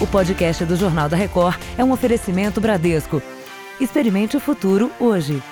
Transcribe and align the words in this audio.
O 0.00 0.06
podcast 0.06 0.64
do 0.64 0.76
Jornal 0.76 1.10
da 1.10 1.16
Record 1.16 1.60
é 1.76 1.84
um 1.84 1.92
oferecimento 1.92 2.58
Bradesco. 2.58 3.22
Experimente 3.78 4.34
o 4.34 4.40
futuro 4.40 4.90
hoje. 4.98 5.42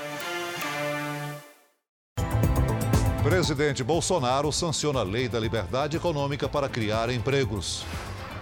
Presidente 3.23 3.85
Bolsonaro 3.85 4.51
sanciona 4.51 5.01
a 5.01 5.03
Lei 5.03 5.29
da 5.29 5.39
Liberdade 5.39 5.99
Econômica 5.99 6.49
para 6.49 6.67
criar 6.67 7.11
empregos. 7.11 7.85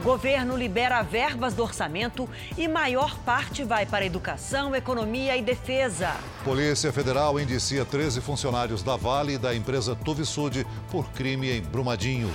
Governo 0.00 0.56
libera 0.56 1.02
verbas 1.02 1.54
do 1.54 1.64
orçamento 1.64 2.28
e 2.56 2.68
maior 2.68 3.18
parte 3.24 3.64
vai 3.64 3.84
para 3.84 4.06
educação, 4.06 4.76
economia 4.76 5.36
e 5.36 5.42
defesa. 5.42 6.14
Polícia 6.44 6.92
Federal 6.92 7.40
indicia 7.40 7.84
13 7.84 8.20
funcionários 8.20 8.80
da 8.80 8.94
Vale 8.94 9.34
e 9.34 9.38
da 9.38 9.52
empresa 9.56 9.96
Tuvisud 9.96 10.64
por 10.88 11.10
crime 11.10 11.50
em 11.50 11.62
Brumadinho. 11.62 12.30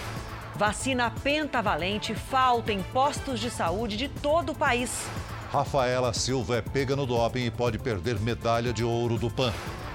Vacina 0.61 1.11
pentavalente 1.23 2.13
falta 2.13 2.71
em 2.71 2.83
postos 2.83 3.39
de 3.39 3.49
saúde 3.49 3.97
de 3.97 4.07
todo 4.07 4.51
o 4.51 4.55
país. 4.55 5.07
Rafaela 5.51 6.13
Silva 6.13 6.57
é 6.57 6.61
pega 6.61 6.95
no 6.95 7.07
doping 7.07 7.45
e 7.45 7.49
pode 7.49 7.79
perder 7.79 8.19
medalha 8.19 8.71
de 8.71 8.83
ouro 8.83 9.17
do 9.17 9.27
PAN. 9.27 9.51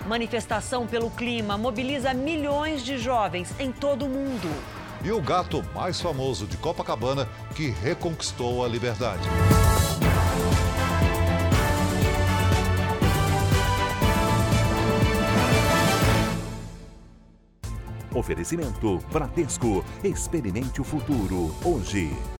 Manifestação 0.08 0.84
pelo 0.84 1.08
clima 1.08 1.56
mobiliza 1.56 2.12
milhões 2.12 2.84
de 2.84 2.98
jovens 2.98 3.54
em 3.60 3.70
todo 3.70 4.06
o 4.06 4.08
mundo 4.08 4.50
e 5.04 5.12
o 5.12 5.22
gato 5.22 5.64
mais 5.72 6.00
famoso 6.00 6.48
de 6.48 6.56
Copacabana 6.56 7.28
que 7.54 7.70
reconquistou 7.70 8.64
a 8.64 8.68
liberdade. 8.68 9.22
Oferecimento 18.16 18.98
Bradesco. 19.12 19.84
Experimente 20.02 20.80
o 20.80 20.84
futuro 20.84 21.54
hoje. 21.64 22.35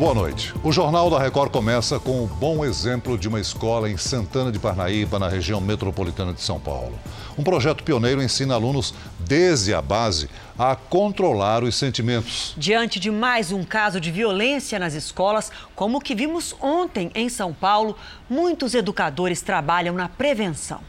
Boa 0.00 0.14
noite. 0.14 0.54
O 0.64 0.72
Jornal 0.72 1.10
da 1.10 1.18
Record 1.18 1.52
começa 1.52 2.00
com 2.00 2.24
o 2.24 2.26
bom 2.26 2.64
exemplo 2.64 3.18
de 3.18 3.28
uma 3.28 3.38
escola 3.38 3.90
em 3.90 3.98
Santana 3.98 4.50
de 4.50 4.58
Parnaíba, 4.58 5.18
na 5.18 5.28
região 5.28 5.60
metropolitana 5.60 6.32
de 6.32 6.40
São 6.40 6.58
Paulo. 6.58 6.98
Um 7.36 7.44
projeto 7.44 7.84
pioneiro 7.84 8.22
ensina 8.22 8.54
alunos, 8.54 8.94
desde 9.18 9.74
a 9.74 9.82
base, 9.82 10.30
a 10.58 10.74
controlar 10.74 11.62
os 11.62 11.74
sentimentos. 11.74 12.54
Diante 12.56 12.98
de 12.98 13.10
mais 13.10 13.52
um 13.52 13.62
caso 13.62 14.00
de 14.00 14.10
violência 14.10 14.78
nas 14.78 14.94
escolas, 14.94 15.52
como 15.74 15.98
o 15.98 16.00
que 16.00 16.14
vimos 16.14 16.56
ontem 16.62 17.10
em 17.14 17.28
São 17.28 17.52
Paulo, 17.52 17.94
muitos 18.26 18.72
educadores 18.72 19.42
trabalham 19.42 19.94
na 19.94 20.08
prevenção. 20.08 20.80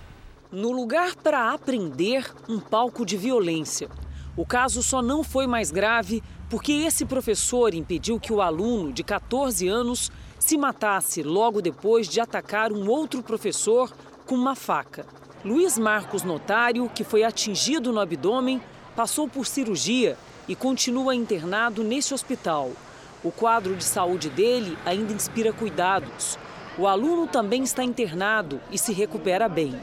No 0.49 0.71
lugar 0.71 1.17
para 1.17 1.51
aprender, 1.51 2.33
um 2.47 2.61
palco 2.61 3.05
de 3.05 3.17
violência. 3.17 3.89
O 4.37 4.45
caso 4.45 4.81
só 4.81 5.01
não 5.01 5.21
foi 5.21 5.47
mais 5.47 5.69
grave 5.69 6.23
porque 6.51 6.73
esse 6.73 7.05
professor 7.05 7.73
impediu 7.73 8.19
que 8.19 8.33
o 8.33 8.41
aluno 8.41 8.91
de 8.91 9.05
14 9.05 9.69
anos 9.69 10.11
se 10.37 10.57
matasse 10.57 11.23
logo 11.23 11.61
depois 11.61 12.09
de 12.09 12.19
atacar 12.19 12.73
um 12.73 12.89
outro 12.89 13.23
professor 13.23 13.89
com 14.25 14.35
uma 14.35 14.53
faca. 14.53 15.05
Luiz 15.45 15.77
Marcos 15.77 16.23
Notário, 16.23 16.91
que 16.93 17.05
foi 17.05 17.23
atingido 17.23 17.93
no 17.93 18.01
abdômen, 18.01 18.61
passou 18.97 19.29
por 19.29 19.47
cirurgia 19.47 20.17
e 20.45 20.53
continua 20.53 21.15
internado 21.15 21.85
nesse 21.85 22.13
hospital. 22.13 22.73
O 23.23 23.31
quadro 23.31 23.73
de 23.73 23.85
saúde 23.85 24.29
dele 24.29 24.77
ainda 24.85 25.13
inspira 25.13 25.53
cuidados. 25.53 26.37
O 26.77 26.85
aluno 26.85 27.27
também 27.27 27.63
está 27.63 27.81
internado 27.81 28.59
e 28.69 28.77
se 28.77 28.91
recupera 28.91 29.47
bem. 29.47 29.79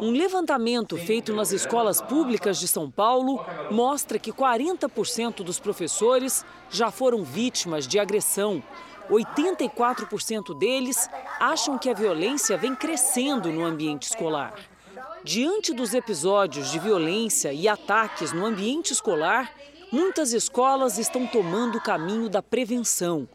Um 0.00 0.10
levantamento 0.10 0.96
feito 0.96 1.32
nas 1.32 1.52
escolas 1.52 2.00
públicas 2.00 2.58
de 2.58 2.66
São 2.66 2.90
Paulo 2.90 3.44
mostra 3.70 4.18
que 4.18 4.32
40% 4.32 5.44
dos 5.44 5.60
professores 5.60 6.44
já 6.70 6.90
foram 6.90 7.22
vítimas 7.22 7.86
de 7.86 7.98
agressão. 7.98 8.62
84% 9.08 10.56
deles 10.58 11.08
acham 11.38 11.78
que 11.78 11.90
a 11.90 11.94
violência 11.94 12.56
vem 12.56 12.74
crescendo 12.74 13.52
no 13.52 13.64
ambiente 13.64 14.04
escolar. 14.04 14.54
Diante 15.22 15.72
dos 15.72 15.94
episódios 15.94 16.70
de 16.70 16.78
violência 16.78 17.52
e 17.52 17.68
ataques 17.68 18.32
no 18.32 18.46
ambiente 18.46 18.92
escolar, 18.92 19.52
muitas 19.92 20.32
escolas 20.32 20.98
estão 20.98 21.26
tomando 21.26 21.78
o 21.78 21.82
caminho 21.82 22.28
da 22.28 22.42
prevenção, 22.42 23.28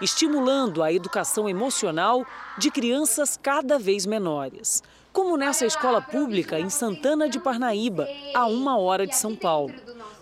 estimulando 0.00 0.82
a 0.82 0.92
educação 0.92 1.48
emocional 1.48 2.26
de 2.58 2.70
crianças 2.70 3.38
cada 3.40 3.78
vez 3.78 4.04
menores 4.06 4.82
como 5.12 5.36
nessa 5.36 5.66
escola 5.66 6.00
pública 6.00 6.58
em 6.58 6.70
Santana 6.70 7.28
de 7.28 7.38
Parnaíba, 7.38 8.08
a 8.34 8.46
uma 8.46 8.78
hora 8.78 9.06
de 9.06 9.16
São 9.16 9.34
Paulo. 9.34 9.74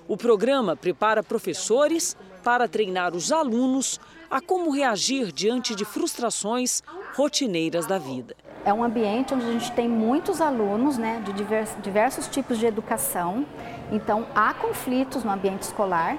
O 0.07 0.17
programa 0.17 0.75
prepara 0.75 1.23
professores 1.23 2.17
para 2.43 2.67
treinar 2.67 3.15
os 3.15 3.31
alunos 3.31 4.01
a 4.31 4.41
como 4.41 4.71
reagir 4.71 5.31
diante 5.33 5.75
de 5.75 5.85
frustrações 5.85 6.83
rotineiras 7.15 7.87
da 7.87 7.99
vida. 7.99 8.35
É 8.65 8.73
um 8.73 8.83
ambiente 8.83 9.35
onde 9.35 9.45
a 9.45 9.53
gente 9.53 9.73
tem 9.73 9.89
muitos 9.89 10.41
alunos 10.41 10.99
né, 10.99 11.23
de 11.25 11.33
diversos, 11.83 12.27
tipos 12.29 12.59
de 12.59 12.67
educação, 12.67 13.47
então 13.93 14.27
há 14.35 14.53
conflitos 14.55 15.25
no 15.25 15.31
ambiente 15.31 15.63
escolar. 15.63 16.19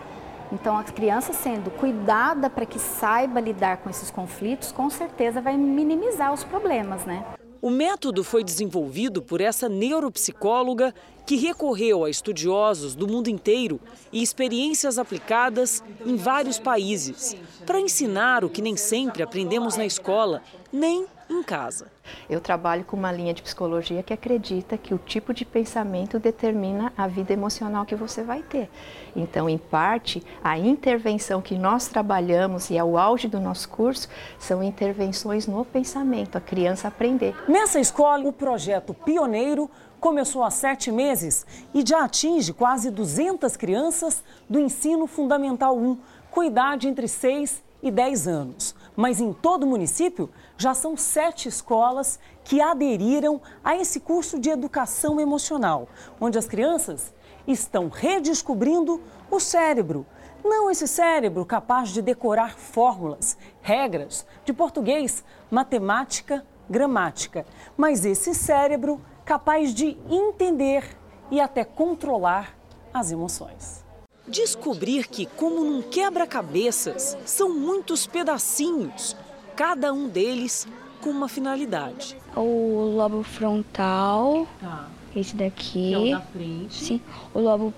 Então, 0.52 0.76
a 0.76 0.84
criança 0.84 1.32
sendo 1.32 1.70
cuidada 1.70 2.50
para 2.50 2.66
que 2.66 2.80
saiba 2.80 3.40
lidar 3.40 3.78
com 3.78 3.90
esses 3.90 4.10
conflitos, 4.10 4.72
com 4.72 4.90
certeza 4.90 5.40
vai 5.40 5.56
minimizar 5.56 6.34
os 6.34 6.44
problemas, 6.44 7.06
né? 7.06 7.24
O 7.62 7.70
método 7.70 8.24
foi 8.24 8.42
desenvolvido 8.42 9.22
por 9.22 9.42
essa 9.42 9.68
neuropsicóloga 9.68 10.94
que 11.26 11.36
recorreu 11.36 12.06
a 12.06 12.10
estudiosos 12.10 12.96
do 12.96 13.06
mundo 13.06 13.30
inteiro 13.30 13.82
e 14.14 14.24
experiências 14.24 14.98
aplicadas 14.98 15.84
em 16.06 16.16
vários 16.16 16.58
países 16.58 17.36
para 17.66 17.82
ensinar 17.82 18.46
o 18.46 18.50
que 18.50 18.62
nem 18.62 18.78
sempre 18.78 19.22
aprendemos 19.22 19.76
na 19.76 19.86
escola, 19.86 20.42
nem 20.72 21.06
em 21.30 21.44
casa. 21.44 21.88
Eu 22.30 22.42
trabalho 22.42 22.84
com 22.84 22.98
uma 22.98 23.12
linha 23.12 23.34
de 23.34 23.44
psicologia 23.44 24.02
que 24.02 24.14
acredita 24.14 24.78
que 24.78 24.94
o 24.94 24.98
tipo 24.98 25.34
de 25.34 25.46
pensamento 25.46 26.18
determina 26.18 26.92
a 26.98 27.08
vida 27.08 27.32
emocional 27.32 27.86
que 27.86 27.96
você 27.96 28.24
vai 28.24 28.42
ter. 28.42 28.70
Então, 29.16 29.48
em 29.48 29.58
parte, 29.58 30.24
a 30.44 30.58
intervenção 30.58 31.42
que 31.42 31.56
nós 31.56 31.88
trabalhamos 31.88 32.70
e 32.70 32.78
é 32.78 32.84
o 32.84 32.98
auge 32.98 33.28
do 33.28 33.40
nosso 33.40 33.70
curso 33.70 34.10
são 34.40 34.64
intervenções 34.64 35.46
no 35.46 35.64
pensamento, 35.64 36.38
a 36.38 36.42
criança 36.42 36.88
aprender. 36.88 37.36
Nessa 37.48 37.80
escola, 37.80 38.28
o 38.28 38.34
projeto 38.34 38.94
Pioneiro 38.94 39.70
começou 40.00 40.44
há 40.44 40.50
sete 40.50 40.92
meses 40.92 41.46
e 41.74 41.84
já 41.86 42.06
atinge 42.06 42.54
quase 42.54 42.90
200 42.90 43.56
crianças 43.58 44.24
do 44.50 44.60
ensino 44.60 45.06
fundamental 45.06 45.78
1, 45.78 45.98
com 46.32 46.44
idade 46.44 46.88
entre 46.88 47.08
6 47.08 47.62
e 47.84 47.92
10 47.92 48.28
anos. 48.28 48.76
Mas 48.96 49.20
em 49.20 49.32
todo 49.34 49.64
o 49.64 49.68
município 49.68 50.30
já 50.60 50.74
são 50.74 50.98
sete 50.98 51.48
escolas 51.48 52.20
que 52.44 52.62
aderiram 52.62 53.42
a 53.64 53.78
esse 53.78 54.02
curso 54.02 54.38
de 54.38 54.50
educação 54.50 55.18
emocional, 55.20 55.88
onde 56.20 56.38
as 56.38 56.48
crianças 56.48 57.14
estão 57.48 57.88
redescobrindo 57.88 59.02
o 59.32 59.40
cérebro. 59.40 60.06
Não 60.44 60.70
esse 60.70 60.86
cérebro 60.86 61.46
capaz 61.46 61.90
de 61.90 62.02
decorar 62.02 62.58
fórmulas, 62.58 63.38
regras 63.62 64.26
de 64.44 64.52
português, 64.52 65.24
matemática, 65.50 66.46
gramática, 66.70 67.46
mas 67.78 68.04
esse 68.04 68.36
cérebro 68.36 69.02
capaz 69.24 69.74
de 69.74 69.98
entender 70.10 70.84
e 71.32 71.40
até 71.40 71.64
controlar 71.64 72.54
as 72.94 73.12
emoções. 73.12 73.86
Descobrir 74.28 75.08
que, 75.08 75.26
como 75.26 75.64
num 75.64 75.82
quebra-cabeças, 75.82 77.18
são 77.26 77.50
muitos 77.50 78.06
pedacinhos, 78.06 79.16
cada 79.60 79.92
um 79.92 80.08
deles 80.08 80.66
com 81.02 81.10
uma 81.10 81.28
finalidade. 81.28 82.16
O 82.34 82.94
lobo 82.96 83.24
frontal, 83.24 84.48
tá. 84.58 84.88
esse 85.14 85.36
daqui. 85.36 85.90
Que 85.90 85.94
é 85.94 85.98
o 85.98 86.12
da 86.12 86.22
frente. 86.22 86.74
Sim, 86.76 87.02
o 87.34 87.42
lobo 87.42 87.74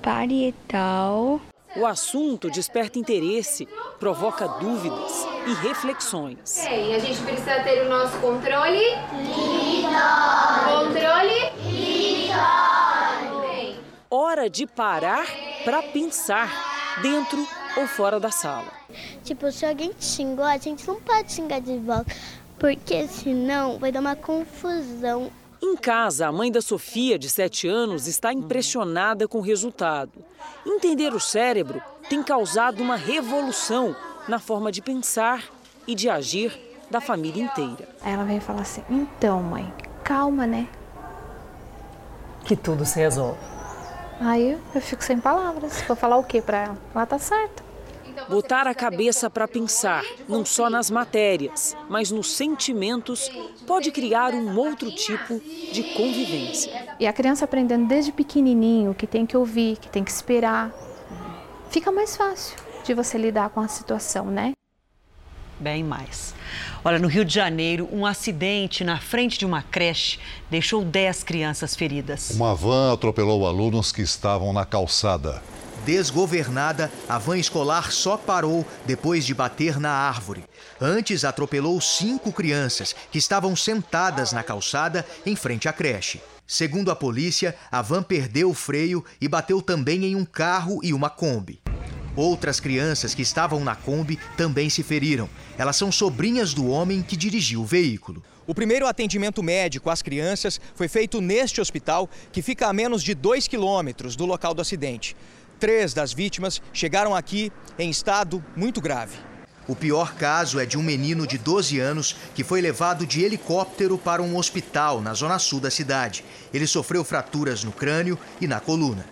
parietal. 0.00 1.38
O 1.76 1.84
assunto 1.84 2.50
desperta 2.50 2.98
interesse, 2.98 3.68
provoca 4.00 4.48
dúvidas 4.48 5.26
e 5.46 5.52
reflexões. 5.68 6.64
E 6.64 6.94
a 6.94 6.98
gente 6.98 7.20
precisa 7.20 7.60
ter 7.62 7.84
o 7.84 7.90
nosso 7.90 8.18
controle. 8.18 8.80
Controle. 10.64 11.52
Lindo. 11.66 12.32
Hora 14.08 14.48
de 14.48 14.66
parar 14.66 15.26
para 15.62 15.82
pensar, 15.82 16.48
dentro 17.02 17.46
ou 17.76 17.86
fora 17.86 18.18
da 18.18 18.30
sala. 18.30 18.72
Tipo, 19.22 19.50
se 19.52 19.66
alguém 19.66 19.92
te 19.92 20.04
xingou, 20.04 20.44
a 20.44 20.56
gente 20.56 20.86
não 20.86 21.00
pode 21.00 21.32
xingar 21.32 21.60
de 21.60 21.78
volta, 21.78 22.14
porque 22.58 23.06
senão 23.06 23.78
vai 23.78 23.92
dar 23.92 24.00
uma 24.00 24.16
confusão. 24.16 25.30
Em 25.62 25.76
casa, 25.76 26.26
a 26.26 26.32
mãe 26.32 26.50
da 26.50 26.60
Sofia, 26.60 27.18
de 27.18 27.28
7 27.28 27.68
anos, 27.68 28.06
está 28.06 28.32
impressionada 28.32 29.26
com 29.26 29.38
o 29.38 29.42
resultado. 29.42 30.12
Entender 30.66 31.14
o 31.14 31.20
cérebro 31.20 31.82
tem 32.08 32.22
causado 32.22 32.82
uma 32.82 32.96
revolução 32.96 33.96
na 34.28 34.38
forma 34.38 34.70
de 34.70 34.82
pensar 34.82 35.44
e 35.86 35.94
de 35.94 36.08
agir 36.08 36.58
da 36.90 37.00
família 37.00 37.42
inteira. 37.42 37.88
Aí 38.02 38.12
ela 38.12 38.24
vem 38.24 38.40
falar 38.40 38.62
assim: 38.62 38.82
então, 38.88 39.42
mãe, 39.42 39.72
calma, 40.04 40.46
né? 40.46 40.68
Que 42.44 42.54
tudo 42.54 42.84
se 42.84 42.98
resolve. 42.98 43.38
Aí 44.20 44.58
eu 44.74 44.80
fico 44.80 45.02
sem 45.02 45.18
palavras. 45.18 45.82
Vou 45.82 45.96
falar 45.96 46.16
o 46.16 46.24
que 46.24 46.40
para 46.40 46.58
ela? 46.58 46.78
Ela 46.94 47.06
tá 47.06 47.18
certa. 47.18 47.65
Botar 48.28 48.66
a 48.66 48.74
cabeça 48.74 49.30
para 49.30 49.46
pensar, 49.46 50.04
não 50.28 50.44
só 50.44 50.68
nas 50.68 50.90
matérias, 50.90 51.76
mas 51.88 52.10
nos 52.10 52.32
sentimentos, 52.32 53.30
pode 53.66 53.90
criar 53.92 54.34
um 54.34 54.58
outro 54.58 54.90
tipo 54.90 55.40
de 55.72 55.82
convivência. 55.94 56.72
E 56.98 57.06
a 57.06 57.12
criança 57.12 57.44
aprendendo 57.44 57.86
desde 57.86 58.10
pequenininho 58.10 58.94
que 58.94 59.06
tem 59.06 59.24
que 59.24 59.36
ouvir, 59.36 59.76
que 59.76 59.88
tem 59.88 60.02
que 60.02 60.10
esperar, 60.10 60.72
fica 61.70 61.92
mais 61.92 62.16
fácil 62.16 62.56
de 62.84 62.94
você 62.94 63.16
lidar 63.16 63.50
com 63.50 63.60
a 63.60 63.68
situação, 63.68 64.26
né? 64.26 64.52
Bem 65.58 65.82
mais. 65.82 66.34
Olha, 66.84 66.98
no 66.98 67.08
Rio 67.08 67.24
de 67.24 67.32
Janeiro, 67.32 67.88
um 67.90 68.04
acidente 68.04 68.84
na 68.84 68.98
frente 68.98 69.38
de 69.38 69.46
uma 69.46 69.62
creche 69.62 70.18
deixou 70.50 70.84
10 70.84 71.24
crianças 71.24 71.74
feridas. 71.74 72.30
Uma 72.30 72.54
van 72.54 72.92
atropelou 72.92 73.46
alunos 73.46 73.90
que 73.90 74.02
estavam 74.02 74.52
na 74.52 74.64
calçada. 74.64 75.42
Desgovernada, 75.86 76.90
a 77.08 77.16
van 77.16 77.38
escolar 77.38 77.92
só 77.92 78.16
parou 78.16 78.66
depois 78.84 79.24
de 79.24 79.32
bater 79.32 79.78
na 79.78 79.92
árvore. 79.92 80.44
Antes, 80.80 81.24
atropelou 81.24 81.80
cinco 81.80 82.32
crianças 82.32 82.92
que 83.12 83.18
estavam 83.18 83.54
sentadas 83.54 84.32
na 84.32 84.42
calçada 84.42 85.06
em 85.24 85.36
frente 85.36 85.68
à 85.68 85.72
creche. 85.72 86.20
Segundo 86.44 86.90
a 86.90 86.96
polícia, 86.96 87.54
a 87.70 87.82
van 87.82 88.02
perdeu 88.02 88.50
o 88.50 88.54
freio 88.54 89.04
e 89.20 89.28
bateu 89.28 89.62
também 89.62 90.04
em 90.04 90.16
um 90.16 90.24
carro 90.24 90.80
e 90.82 90.92
uma 90.92 91.08
Kombi. 91.08 91.60
Outras 92.16 92.58
crianças 92.58 93.14
que 93.14 93.22
estavam 93.22 93.62
na 93.62 93.76
Kombi 93.76 94.18
também 94.36 94.68
se 94.68 94.82
feriram. 94.82 95.30
Elas 95.56 95.76
são 95.76 95.92
sobrinhas 95.92 96.52
do 96.52 96.66
homem 96.66 97.00
que 97.00 97.16
dirigiu 97.16 97.60
o 97.60 97.66
veículo. 97.66 98.24
O 98.44 98.54
primeiro 98.54 98.86
atendimento 98.86 99.42
médico 99.42 99.90
às 99.90 100.02
crianças 100.02 100.60
foi 100.74 100.88
feito 100.88 101.20
neste 101.20 101.60
hospital, 101.60 102.08
que 102.32 102.42
fica 102.42 102.66
a 102.68 102.72
menos 102.72 103.02
de 103.02 103.14
2 103.14 103.46
quilômetros 103.46 104.16
do 104.16 104.24
local 104.24 104.54
do 104.54 104.62
acidente. 104.62 105.16
Três 105.58 105.94
das 105.94 106.12
vítimas 106.12 106.60
chegaram 106.72 107.14
aqui 107.14 107.50
em 107.78 107.88
estado 107.88 108.44
muito 108.54 108.80
grave. 108.80 109.16
O 109.66 109.74
pior 109.74 110.14
caso 110.14 110.60
é 110.60 110.66
de 110.66 110.78
um 110.78 110.82
menino 110.82 111.26
de 111.26 111.38
12 111.38 111.80
anos 111.80 112.14
que 112.34 112.44
foi 112.44 112.60
levado 112.60 113.04
de 113.06 113.24
helicóptero 113.24 113.98
para 113.98 114.22
um 114.22 114.36
hospital 114.36 115.00
na 115.00 115.12
zona 115.12 115.38
sul 115.38 115.58
da 115.58 115.70
cidade. 115.70 116.24
Ele 116.54 116.66
sofreu 116.66 117.02
fraturas 117.02 117.64
no 117.64 117.72
crânio 117.72 118.18
e 118.40 118.46
na 118.46 118.60
coluna. 118.60 119.04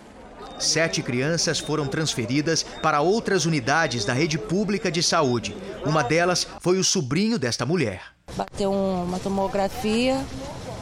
Sete 0.58 1.02
crianças 1.02 1.58
foram 1.58 1.86
transferidas 1.86 2.62
para 2.62 3.00
outras 3.00 3.46
unidades 3.46 4.04
da 4.04 4.12
rede 4.12 4.38
pública 4.38 4.92
de 4.92 5.02
saúde. 5.02 5.56
Uma 5.84 6.04
delas 6.04 6.46
foi 6.60 6.78
o 6.78 6.84
sobrinho 6.84 7.38
desta 7.38 7.66
mulher. 7.66 8.02
Bateu 8.36 8.72
uma 8.72 9.18
tomografia, 9.18 10.24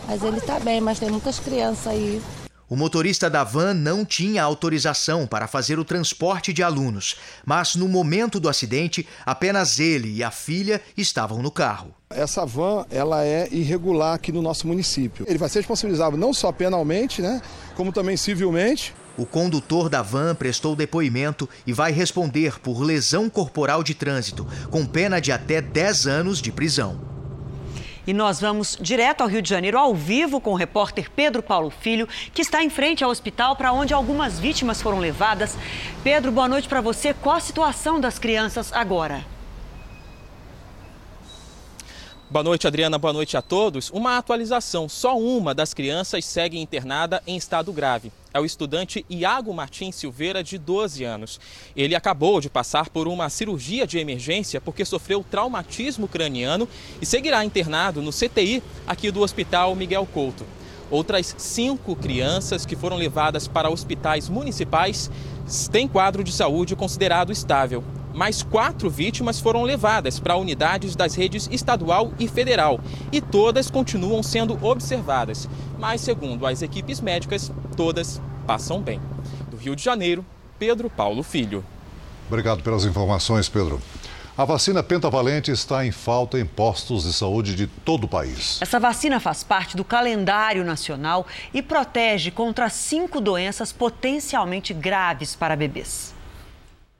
mas 0.06 0.22
ele 0.22 0.36
está 0.36 0.60
bem, 0.60 0.80
mas 0.80 0.98
tem 0.98 1.10
muitas 1.10 1.38
crianças 1.38 1.86
aí 1.86 2.20
o 2.68 2.76
motorista 2.76 3.28
da 3.28 3.44
van 3.44 3.74
não 3.74 4.04
tinha 4.04 4.42
autorização 4.42 5.26
para 5.26 5.46
fazer 5.46 5.78
o 5.78 5.84
transporte 5.84 6.52
de 6.52 6.62
alunos, 6.62 7.16
mas 7.44 7.74
no 7.74 7.86
momento 7.86 8.40
do 8.40 8.48
acidente, 8.48 9.06
apenas 9.26 9.78
ele 9.78 10.12
e 10.14 10.22
a 10.22 10.30
filha 10.30 10.80
estavam 10.96 11.42
no 11.42 11.50
carro. 11.50 11.94
Essa 12.10 12.46
van 12.46 12.86
ela 12.90 13.24
é 13.24 13.48
irregular 13.50 14.14
aqui 14.14 14.32
no 14.32 14.40
nosso 14.40 14.66
município. 14.66 15.26
Ele 15.28 15.38
vai 15.38 15.48
ser 15.48 15.60
responsabilizado 15.60 16.16
não 16.16 16.32
só 16.32 16.50
penalmente, 16.50 17.20
né, 17.20 17.42
como 17.74 17.92
também 17.92 18.16
civilmente. 18.16 18.94
O 19.16 19.26
condutor 19.26 19.90
da 19.90 20.00
van 20.00 20.34
prestou 20.34 20.74
depoimento 20.74 21.48
e 21.66 21.72
vai 21.72 21.92
responder 21.92 22.58
por 22.60 22.80
lesão 22.80 23.28
corporal 23.28 23.82
de 23.82 23.94
trânsito, 23.94 24.46
com 24.70 24.86
pena 24.86 25.20
de 25.20 25.30
até 25.30 25.60
10 25.60 26.06
anos 26.06 26.40
de 26.40 26.50
prisão. 26.50 27.12
E 28.06 28.12
nós 28.12 28.40
vamos 28.40 28.76
direto 28.80 29.20
ao 29.20 29.28
Rio 29.28 29.40
de 29.40 29.48
Janeiro, 29.48 29.78
ao 29.78 29.94
vivo, 29.94 30.40
com 30.40 30.52
o 30.52 30.56
repórter 30.56 31.10
Pedro 31.10 31.42
Paulo 31.42 31.70
Filho, 31.70 32.08
que 32.34 32.42
está 32.42 32.62
em 32.62 32.68
frente 32.68 33.04
ao 33.04 33.10
hospital 33.10 33.54
para 33.54 33.72
onde 33.72 33.94
algumas 33.94 34.40
vítimas 34.40 34.82
foram 34.82 34.98
levadas. 34.98 35.56
Pedro, 36.02 36.32
boa 36.32 36.48
noite 36.48 36.68
para 36.68 36.80
você. 36.80 37.14
Qual 37.14 37.36
a 37.36 37.40
situação 37.40 38.00
das 38.00 38.18
crianças 38.18 38.72
agora? 38.72 39.24
Boa 42.28 42.42
noite, 42.42 42.66
Adriana. 42.66 42.98
Boa 42.98 43.12
noite 43.12 43.36
a 43.36 43.42
todos. 43.42 43.90
Uma 43.90 44.16
atualização: 44.16 44.88
só 44.88 45.16
uma 45.16 45.54
das 45.54 45.72
crianças 45.72 46.24
segue 46.24 46.58
internada 46.58 47.22
em 47.26 47.36
estado 47.36 47.72
grave 47.72 48.10
é 48.32 48.40
o 48.40 48.44
estudante 48.44 49.04
Iago 49.08 49.52
Martins 49.52 49.96
Silveira, 49.96 50.42
de 50.42 50.58
12 50.58 51.04
anos. 51.04 51.40
Ele 51.76 51.94
acabou 51.94 52.40
de 52.40 52.48
passar 52.48 52.88
por 52.88 53.06
uma 53.06 53.28
cirurgia 53.28 53.86
de 53.86 53.98
emergência 53.98 54.60
porque 54.60 54.84
sofreu 54.84 55.24
traumatismo 55.28 56.08
craniano 56.08 56.68
e 57.00 57.06
seguirá 57.06 57.44
internado 57.44 58.00
no 58.00 58.10
CTI 58.10 58.62
aqui 58.86 59.10
do 59.10 59.20
Hospital 59.20 59.74
Miguel 59.74 60.06
Couto. 60.12 60.44
Outras 60.90 61.34
cinco 61.38 61.96
crianças 61.96 62.66
que 62.66 62.76
foram 62.76 62.96
levadas 62.96 63.48
para 63.48 63.70
hospitais 63.70 64.28
municipais 64.28 65.10
têm 65.70 65.88
quadro 65.88 66.22
de 66.22 66.32
saúde 66.32 66.76
considerado 66.76 67.32
estável. 67.32 67.82
Mais 68.14 68.42
quatro 68.42 68.90
vítimas 68.90 69.40
foram 69.40 69.62
levadas 69.62 70.20
para 70.20 70.36
unidades 70.36 70.94
das 70.94 71.14
redes 71.14 71.48
estadual 71.50 72.12
e 72.18 72.28
federal 72.28 72.80
e 73.10 73.20
todas 73.20 73.70
continuam 73.70 74.22
sendo 74.22 74.58
observadas. 74.64 75.48
Mas, 75.78 76.00
segundo 76.00 76.46
as 76.46 76.62
equipes 76.62 77.00
médicas, 77.00 77.50
todas 77.76 78.20
passam 78.46 78.80
bem. 78.80 79.00
Do 79.50 79.56
Rio 79.56 79.74
de 79.74 79.82
Janeiro, 79.82 80.24
Pedro 80.58 80.90
Paulo 80.90 81.22
Filho. 81.22 81.64
Obrigado 82.28 82.62
pelas 82.62 82.84
informações, 82.84 83.48
Pedro. 83.48 83.80
A 84.36 84.46
vacina 84.46 84.82
pentavalente 84.82 85.50
está 85.50 85.84
em 85.84 85.92
falta 85.92 86.38
em 86.38 86.46
postos 86.46 87.04
de 87.04 87.12
saúde 87.12 87.54
de 87.54 87.66
todo 87.66 88.04
o 88.04 88.08
país. 88.08 88.58
Essa 88.62 88.80
vacina 88.80 89.20
faz 89.20 89.44
parte 89.44 89.76
do 89.76 89.84
calendário 89.84 90.64
nacional 90.64 91.26
e 91.52 91.60
protege 91.60 92.30
contra 92.30 92.70
cinco 92.70 93.20
doenças 93.20 93.72
potencialmente 93.72 94.72
graves 94.72 95.36
para 95.36 95.54
bebês. 95.54 96.14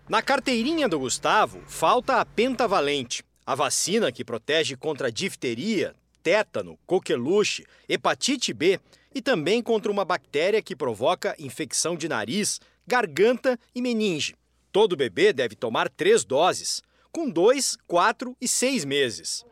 Na 0.09 0.21
carteirinha 0.21 0.89
do 0.89 0.99
Gustavo, 0.99 1.63
falta 1.67 2.21
a 2.21 2.25
pentavalente, 2.25 3.23
a 3.47 3.55
vacina 3.55 4.11
que 4.11 4.25
protege 4.25 4.77
contra 4.77 5.13
difteria, 5.13 5.95
tétano, 6.23 6.77
coqueluche, 6.87 7.65
hepatite 7.89 8.53
B 8.53 8.81
e 9.15 9.23
também 9.23 9.63
contra 9.63 9.93
uma 9.93 10.05
bactéria 10.05 10.61
que 10.61 10.75
provoca 10.75 11.37
infecção 11.39 11.97
de 11.97 12.09
nariz, 12.09 12.61
garganta 12.87 13.59
e 13.75 13.81
meninge. 13.81 14.35
Todo 14.73 14.97
bebê 14.97 15.33
deve 15.33 15.55
tomar 15.55 15.89
três 15.89 16.25
doses 16.25 16.83
com 17.13 17.31
dois, 17.31 17.77
quatro 17.87 18.37
e 18.41 18.49
seis 18.49 18.85
meses. 18.85 19.45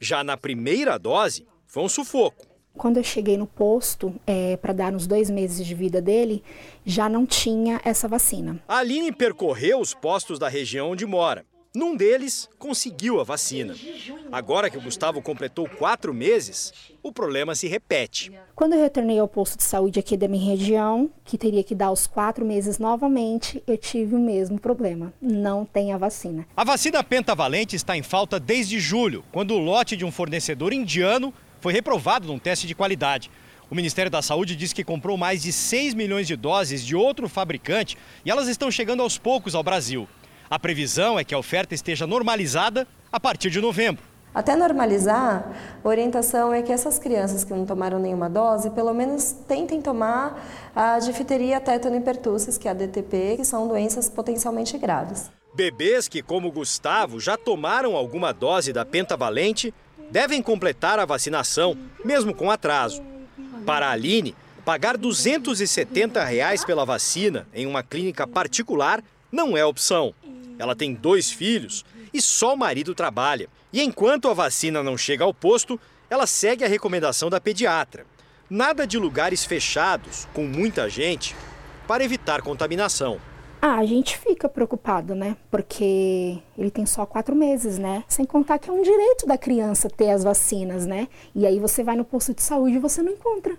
Já 0.00 0.22
na 0.22 0.36
primeira 0.36 0.96
dose, 0.96 1.46
foi 1.66 1.82
um 1.82 1.88
sufoco. 1.88 2.47
Quando 2.78 2.98
eu 2.98 3.02
cheguei 3.02 3.36
no 3.36 3.46
posto 3.46 4.14
é, 4.24 4.56
para 4.56 4.72
dar 4.72 4.92
nos 4.92 5.04
dois 5.04 5.28
meses 5.28 5.66
de 5.66 5.74
vida 5.74 6.00
dele, 6.00 6.44
já 6.86 7.08
não 7.08 7.26
tinha 7.26 7.80
essa 7.84 8.06
vacina. 8.06 8.62
A 8.68 8.78
Aline 8.78 9.10
percorreu 9.10 9.80
os 9.80 9.92
postos 9.92 10.38
da 10.38 10.48
região 10.48 10.92
onde 10.92 11.04
mora. 11.04 11.44
Num 11.74 11.96
deles, 11.96 12.48
conseguiu 12.56 13.20
a 13.20 13.24
vacina. 13.24 13.74
Agora 14.32 14.70
que 14.70 14.78
o 14.78 14.80
Gustavo 14.80 15.20
completou 15.20 15.68
quatro 15.68 16.14
meses, 16.14 16.72
o 17.02 17.12
problema 17.12 17.54
se 17.54 17.66
repete. 17.66 18.32
Quando 18.54 18.74
eu 18.74 18.80
retornei 18.80 19.18
ao 19.18 19.28
posto 19.28 19.56
de 19.56 19.64
saúde 19.64 19.98
aqui 19.98 20.16
da 20.16 20.28
minha 20.28 20.44
região, 20.44 21.10
que 21.24 21.36
teria 21.36 21.62
que 21.62 21.74
dar 21.74 21.90
os 21.90 22.06
quatro 22.06 22.44
meses 22.44 22.78
novamente, 22.78 23.62
eu 23.66 23.76
tive 23.76 24.14
o 24.14 24.20
mesmo 24.20 24.58
problema. 24.58 25.12
Não 25.20 25.64
tem 25.64 25.92
a 25.92 25.98
vacina. 25.98 26.46
A 26.56 26.64
vacina 26.64 27.02
pentavalente 27.04 27.76
está 27.76 27.96
em 27.96 28.02
falta 28.02 28.40
desde 28.40 28.78
julho, 28.78 29.24
quando 29.30 29.52
o 29.54 29.58
lote 29.58 29.96
de 29.96 30.04
um 30.04 30.12
fornecedor 30.12 30.72
indiano 30.72 31.34
foi 31.60 31.72
reprovado 31.72 32.26
num 32.26 32.38
teste 32.38 32.66
de 32.66 32.74
qualidade. 32.74 33.30
O 33.70 33.74
Ministério 33.74 34.10
da 34.10 34.22
Saúde 34.22 34.56
diz 34.56 34.72
que 34.72 34.82
comprou 34.82 35.16
mais 35.16 35.42
de 35.42 35.52
6 35.52 35.92
milhões 35.94 36.26
de 36.26 36.36
doses 36.36 36.84
de 36.84 36.96
outro 36.96 37.28
fabricante 37.28 37.98
e 38.24 38.30
elas 38.30 38.48
estão 38.48 38.70
chegando 38.70 39.02
aos 39.02 39.18
poucos 39.18 39.54
ao 39.54 39.62
Brasil. 39.62 40.08
A 40.48 40.58
previsão 40.58 41.18
é 41.18 41.24
que 41.24 41.34
a 41.34 41.38
oferta 41.38 41.74
esteja 41.74 42.06
normalizada 42.06 42.88
a 43.12 43.20
partir 43.20 43.50
de 43.50 43.60
novembro. 43.60 44.02
Até 44.34 44.54
normalizar, 44.54 45.52
a 45.82 45.88
orientação 45.88 46.52
é 46.52 46.62
que 46.62 46.70
essas 46.70 46.98
crianças 46.98 47.44
que 47.44 47.52
não 47.52 47.66
tomaram 47.66 47.98
nenhuma 47.98 48.30
dose, 48.30 48.70
pelo 48.70 48.94
menos 48.94 49.32
tentem 49.46 49.82
tomar 49.82 50.70
a 50.76 50.98
difteria, 50.98 51.60
tétano 51.60 51.96
e 51.96 52.00
pertussis, 52.00 52.56
que 52.56 52.68
é 52.68 52.70
a 52.70 52.74
DTP, 52.74 53.36
que 53.36 53.44
são 53.44 53.66
doenças 53.66 54.08
potencialmente 54.08 54.78
graves. 54.78 55.30
Bebês 55.54 56.06
que, 56.08 56.22
como 56.22 56.52
Gustavo, 56.52 57.18
já 57.18 57.36
tomaram 57.36 57.96
alguma 57.96 58.32
dose 58.32 58.72
da 58.72 58.84
pentavalente, 58.84 59.74
devem 60.10 60.42
completar 60.42 60.98
a 60.98 61.04
vacinação, 61.04 61.76
mesmo 62.04 62.34
com 62.34 62.50
atraso. 62.50 63.02
Para 63.64 63.88
a 63.88 63.92
Aline, 63.92 64.34
pagar 64.64 64.96
270 64.96 66.24
reais 66.24 66.64
pela 66.64 66.84
vacina 66.84 67.46
em 67.54 67.66
uma 67.66 67.82
clínica 67.82 68.26
particular 68.26 69.02
não 69.30 69.56
é 69.56 69.64
opção. 69.64 70.14
Ela 70.58 70.74
tem 70.74 70.94
dois 70.94 71.30
filhos 71.30 71.84
e 72.12 72.20
só 72.20 72.54
o 72.54 72.58
marido 72.58 72.94
trabalha. 72.94 73.48
E 73.72 73.82
enquanto 73.82 74.28
a 74.28 74.34
vacina 74.34 74.82
não 74.82 74.96
chega 74.96 75.24
ao 75.24 75.34
posto, 75.34 75.78
ela 76.08 76.26
segue 76.26 76.64
a 76.64 76.68
recomendação 76.68 77.28
da 77.28 77.40
pediatra. 77.40 78.06
Nada 78.48 78.86
de 78.86 78.98
lugares 78.98 79.44
fechados, 79.44 80.26
com 80.32 80.44
muita 80.44 80.88
gente, 80.88 81.36
para 81.86 82.02
evitar 82.02 82.40
contaminação. 82.40 83.20
Ah, 83.60 83.78
a 83.78 83.84
gente 83.84 84.16
fica 84.16 84.48
preocupado, 84.48 85.16
né? 85.16 85.36
Porque 85.50 86.38
ele 86.56 86.70
tem 86.70 86.86
só 86.86 87.04
quatro 87.04 87.34
meses, 87.34 87.76
né? 87.76 88.04
Sem 88.06 88.24
contar 88.24 88.58
que 88.58 88.70
é 88.70 88.72
um 88.72 88.82
direito 88.82 89.26
da 89.26 89.36
criança 89.36 89.90
ter 89.90 90.10
as 90.10 90.22
vacinas, 90.22 90.86
né? 90.86 91.08
E 91.34 91.44
aí 91.44 91.58
você 91.58 91.82
vai 91.82 91.96
no 91.96 92.04
posto 92.04 92.32
de 92.32 92.40
saúde 92.42 92.76
e 92.76 92.78
você 92.78 93.02
não 93.02 93.12
encontra. 93.12 93.56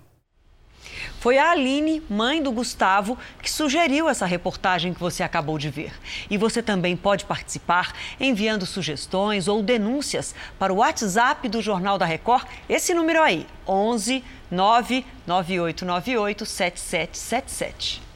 Foi 1.19 1.37
a 1.37 1.51
Aline, 1.51 2.01
mãe 2.09 2.41
do 2.41 2.51
Gustavo, 2.51 3.17
que 3.41 3.51
sugeriu 3.51 4.07
essa 4.07 4.25
reportagem 4.25 4.93
que 4.93 5.01
você 5.01 5.21
acabou 5.21 5.57
de 5.57 5.69
ver. 5.69 5.93
E 6.29 6.37
você 6.37 6.63
também 6.63 6.95
pode 6.95 7.25
participar 7.25 7.93
enviando 8.19 8.65
sugestões 8.65 9.49
ou 9.49 9.61
denúncias 9.61 10.33
para 10.57 10.73
o 10.73 10.77
WhatsApp 10.77 11.49
do 11.49 11.61
Jornal 11.61 11.97
da 11.97 12.05
Record, 12.05 12.45
esse 12.69 12.93
número 12.93 13.21
aí, 13.21 13.45
11 13.67 14.23
99898 14.49 16.45
7777. 16.45 18.08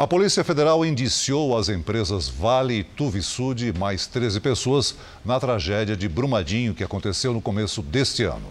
A 0.00 0.06
Polícia 0.06 0.42
Federal 0.42 0.82
indiciou 0.82 1.54
as 1.54 1.68
empresas 1.68 2.26
Vale 2.26 2.78
e 2.78 2.82
Tuvisud 2.82 3.66
e 3.66 3.78
mais 3.78 4.06
13 4.06 4.40
pessoas 4.40 4.96
na 5.22 5.38
tragédia 5.38 5.94
de 5.94 6.08
Brumadinho 6.08 6.72
que 6.72 6.82
aconteceu 6.82 7.34
no 7.34 7.42
começo 7.42 7.82
deste 7.82 8.24
ano. 8.24 8.46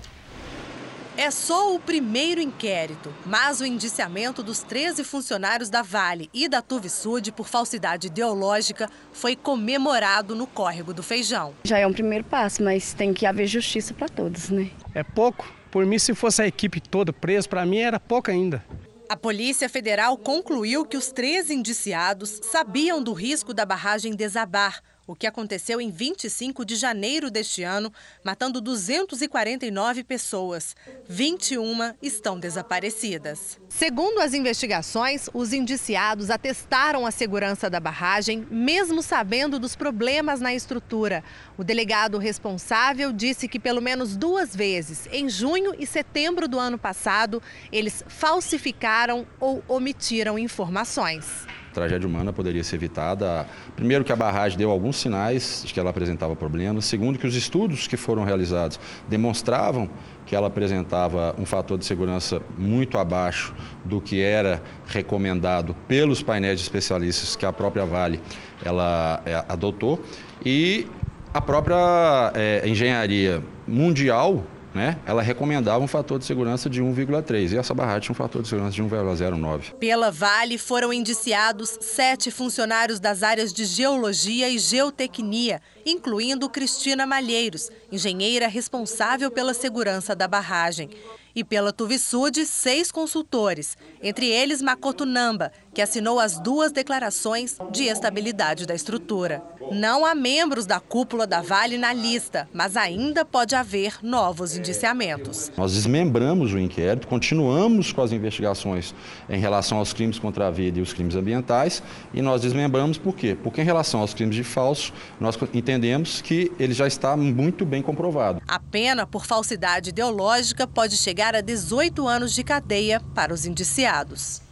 É 1.18 1.32
só 1.32 1.74
o 1.74 1.79
primeiro 1.79 2.39
inquérito, 2.39 3.12
mas 3.25 3.62
o 3.62 3.65
indiciamento 3.65 4.44
dos 4.44 4.62
13 4.62 5.03
funcionários 5.03 5.72
da 5.72 5.82
Vale 5.82 6.29
e 6.32 6.48
da 6.48 6.62
Tuvisud 6.62 7.32
por 7.32 7.48
falsidade 7.48 8.06
ideológica 8.06 8.88
foi 9.12 9.36
comemorado 9.36 10.36
no 10.36 10.46
córrego 10.46 10.94
do 10.94 11.01
Feijão. 11.01 11.56
Já 11.63 11.79
é 11.79 11.88
um 11.88 11.94
primeiro 11.94 12.25
passo, 12.25 12.62
mas 12.62 12.94
tem 12.94 13.12
que 13.12 13.25
haver 13.25 13.48
justiça 13.48 13.91
para 13.91 14.08
todos, 14.08 14.51
né? 14.51 14.70
É 14.94 15.01
pouco. 15.01 15.51
Por 15.72 15.84
mim, 15.84 15.98
se 15.98 16.13
fosse 16.13 16.44
a 16.44 16.48
equipe 16.48 16.79
toda 16.79 17.12
presa, 17.12 17.50
para 17.50 17.65
mim 17.65 17.79
era 17.79 18.00
pouco 18.00 18.29
ainda. 18.29 18.63
A 19.12 19.18
Polícia 19.18 19.68
Federal 19.68 20.16
concluiu 20.20 20.86
que 20.86 20.96
os 20.96 21.12
três 21.12 21.50
indiciados 21.50 22.39
sabiam 22.44 23.01
do 23.01 23.12
risco 23.12 23.56
da 23.56 23.66
barragem 23.66 24.13
desabar, 24.13 24.84
o 25.10 25.16
que 25.16 25.25
aconteceu 25.25 25.82
em 25.82 25.89
25 25.89 26.63
de 26.63 26.75
janeiro 26.75 27.32
deste 27.32 27.63
ano, 27.63 27.92
matando 28.24 28.62
249 28.62 30.04
pessoas. 30.04 30.75
21 31.08 31.96
estão 32.00 32.39
desaparecidas. 32.39 33.60
Segundo 33.68 34.20
as 34.20 34.36
investigações, 34.36 35.28
os 35.34 35.51
indiciados 35.51 36.30
atestaram 36.30 37.08
a 37.08 37.12
segurança 37.12 37.72
da 37.72 37.80
barragem, 37.80 38.46
mesmo 38.51 39.01
sabendo 39.01 39.58
dos 39.58 39.75
problemas 39.75 40.39
na 40.39 40.54
estrutura. 40.54 41.24
O 41.58 41.63
delegado 41.63 42.20
responsável 42.20 43.12
disse 43.12 43.48
que 43.48 43.60
pelo 43.60 43.82
menos 43.82 44.16
duas 44.16 44.56
vezes, 44.56 45.10
em 45.12 45.28
junho 45.28 45.74
e 45.80 45.88
setembro 45.88 46.48
do 46.48 46.60
ano 46.60 46.78
passado, 46.78 47.42
eles 47.72 48.04
falsificaram 48.08 49.25
ou 49.39 49.63
omitiram 49.68 50.38
informações 50.38 51.48
tragédia 51.74 52.08
humana 52.08 52.34
poderia 52.34 52.64
ser 52.64 52.76
evitada. 52.76 53.46
Primeiro, 53.76 54.04
que 54.04 54.12
a 54.12 54.16
barragem 54.16 54.58
deu 54.58 54.72
alguns 54.72 54.98
sinais 54.98 55.64
de 55.66 55.74
que 55.74 55.80
ela 55.80 55.90
apresentava 55.90 56.36
problemas. 56.36 56.86
Segundo, 56.86 57.18
que 57.20 57.28
os 57.28 57.36
estudos 57.36 57.88
que 57.88 57.98
foram 57.98 58.24
realizados 58.24 58.80
demonstravam 59.08 59.90
que 60.26 60.36
ela 60.36 60.48
apresentava 60.48 61.36
um 61.40 61.46
fator 61.46 61.78
de 61.78 61.86
segurança 61.86 62.40
muito 62.56 63.00
abaixo 63.00 63.54
do 63.84 64.00
que 64.00 64.22
era 64.22 64.62
recomendado 64.86 65.76
pelos 65.88 66.22
painéis 66.22 66.60
de 66.60 66.64
especialistas 66.64 67.36
que 67.36 67.46
a 67.46 67.52
própria 67.52 67.84
Vale 67.84 68.22
ela 68.64 69.22
é, 69.26 69.44
adotou. 69.50 70.04
E 70.46 70.86
a 71.34 71.42
própria 71.42 72.32
é, 72.36 72.68
engenharia 72.68 73.42
mundial 73.68 74.44
né, 74.74 74.98
ela 75.06 75.22
recomendava 75.22 75.84
um 75.84 75.88
fator 75.88 76.20
de 76.20 76.26
segurança 76.26 76.70
de 76.70 76.82
1,3 76.82 77.54
e 77.54 77.58
essa 77.58 77.74
barragem 77.74 78.02
tinha 78.02 78.14
um 78.14 78.16
fator 78.16 78.42
de 78.42 78.48
segurança 78.48 78.76
de 78.76 78.84
1,09. 78.84 79.74
Pela 79.76 80.12
Vale 80.12 80.58
foram 80.58 80.94
indiciados 80.94 81.78
sete 81.82 82.30
funcionários 82.30 83.00
das 83.00 83.24
áreas 83.24 83.52
de 83.52 83.66
geologia 83.66 84.50
e 84.50 84.60
geotecnia, 84.60 85.62
incluindo 85.86 86.50
Cristina 86.50 87.06
Malheiros, 87.06 87.70
engenheira 87.92 88.48
responsável 88.48 89.32
pela 89.32 89.54
segurança 89.54 90.16
da 90.16 90.28
barragem 90.28 90.90
e 91.36 91.44
pela 91.44 91.72
Tuvisud 91.72 92.46
seis 92.46 92.92
consultores, 92.92 93.78
entre 94.02 94.28
eles 94.28 94.62
Makoto 94.62 95.06
Namba, 95.06 95.52
que 95.80 95.84
assinou 95.84 96.20
as 96.20 96.38
duas 96.38 96.74
declarações 96.74 97.58
de 97.72 97.86
estabilidade 97.86 98.66
da 98.66 98.76
estrutura. 98.76 99.42
Não 99.72 100.06
há 100.06 100.14
membros 100.14 100.66
da 100.66 100.78
cúpula 100.78 101.26
da 101.26 101.42
Vale 101.42 101.78
na 101.78 101.94
lista, 101.94 102.50
mas 102.54 102.76
ainda 102.76 103.24
pode 103.24 103.56
haver 103.56 103.94
novos 104.04 104.58
indiciamentos. 104.58 105.50
Nós 105.56 105.72
desmembramos 105.72 106.52
o 106.54 106.60
inquérito, 106.60 107.08
continuamos 107.08 107.94
com 107.94 108.02
as 108.02 108.12
investigações 108.12 108.94
em 109.30 109.40
relação 109.40 109.78
aos 109.78 109.94
crimes 109.94 110.20
contra 110.20 110.48
a 110.48 110.52
vida 110.52 110.80
e 110.80 110.82
os 110.82 110.92
crimes 110.92 111.16
ambientais, 111.16 111.82
e 112.14 112.22
nós 112.22 112.42
desmembramos 112.42 112.98
por 112.98 113.16
quê? 113.16 113.38
Porque 113.42 113.62
em 113.62 113.66
relação 113.66 114.02
aos 114.02 114.14
crimes 114.14 114.36
de 114.36 114.44
falso, 114.44 114.92
nós 115.18 115.40
entendemos 115.54 116.22
que 116.22 116.52
ele 116.60 116.74
já 116.74 116.88
está 116.88 117.16
muito 117.16 117.66
bem 117.66 117.82
comprovado. 117.82 118.42
A 118.46 118.60
pena 118.60 119.08
por 119.08 119.26
falsidade 119.26 119.92
ideológica 119.92 120.68
pode 120.68 120.98
chegar 120.98 121.38
a 121.38 121.40
18 121.40 122.06
anos 122.06 122.34
de 122.34 122.44
cadeia 122.44 123.00
para 123.16 123.34
os 123.34 123.46
indiciados. 123.46 124.49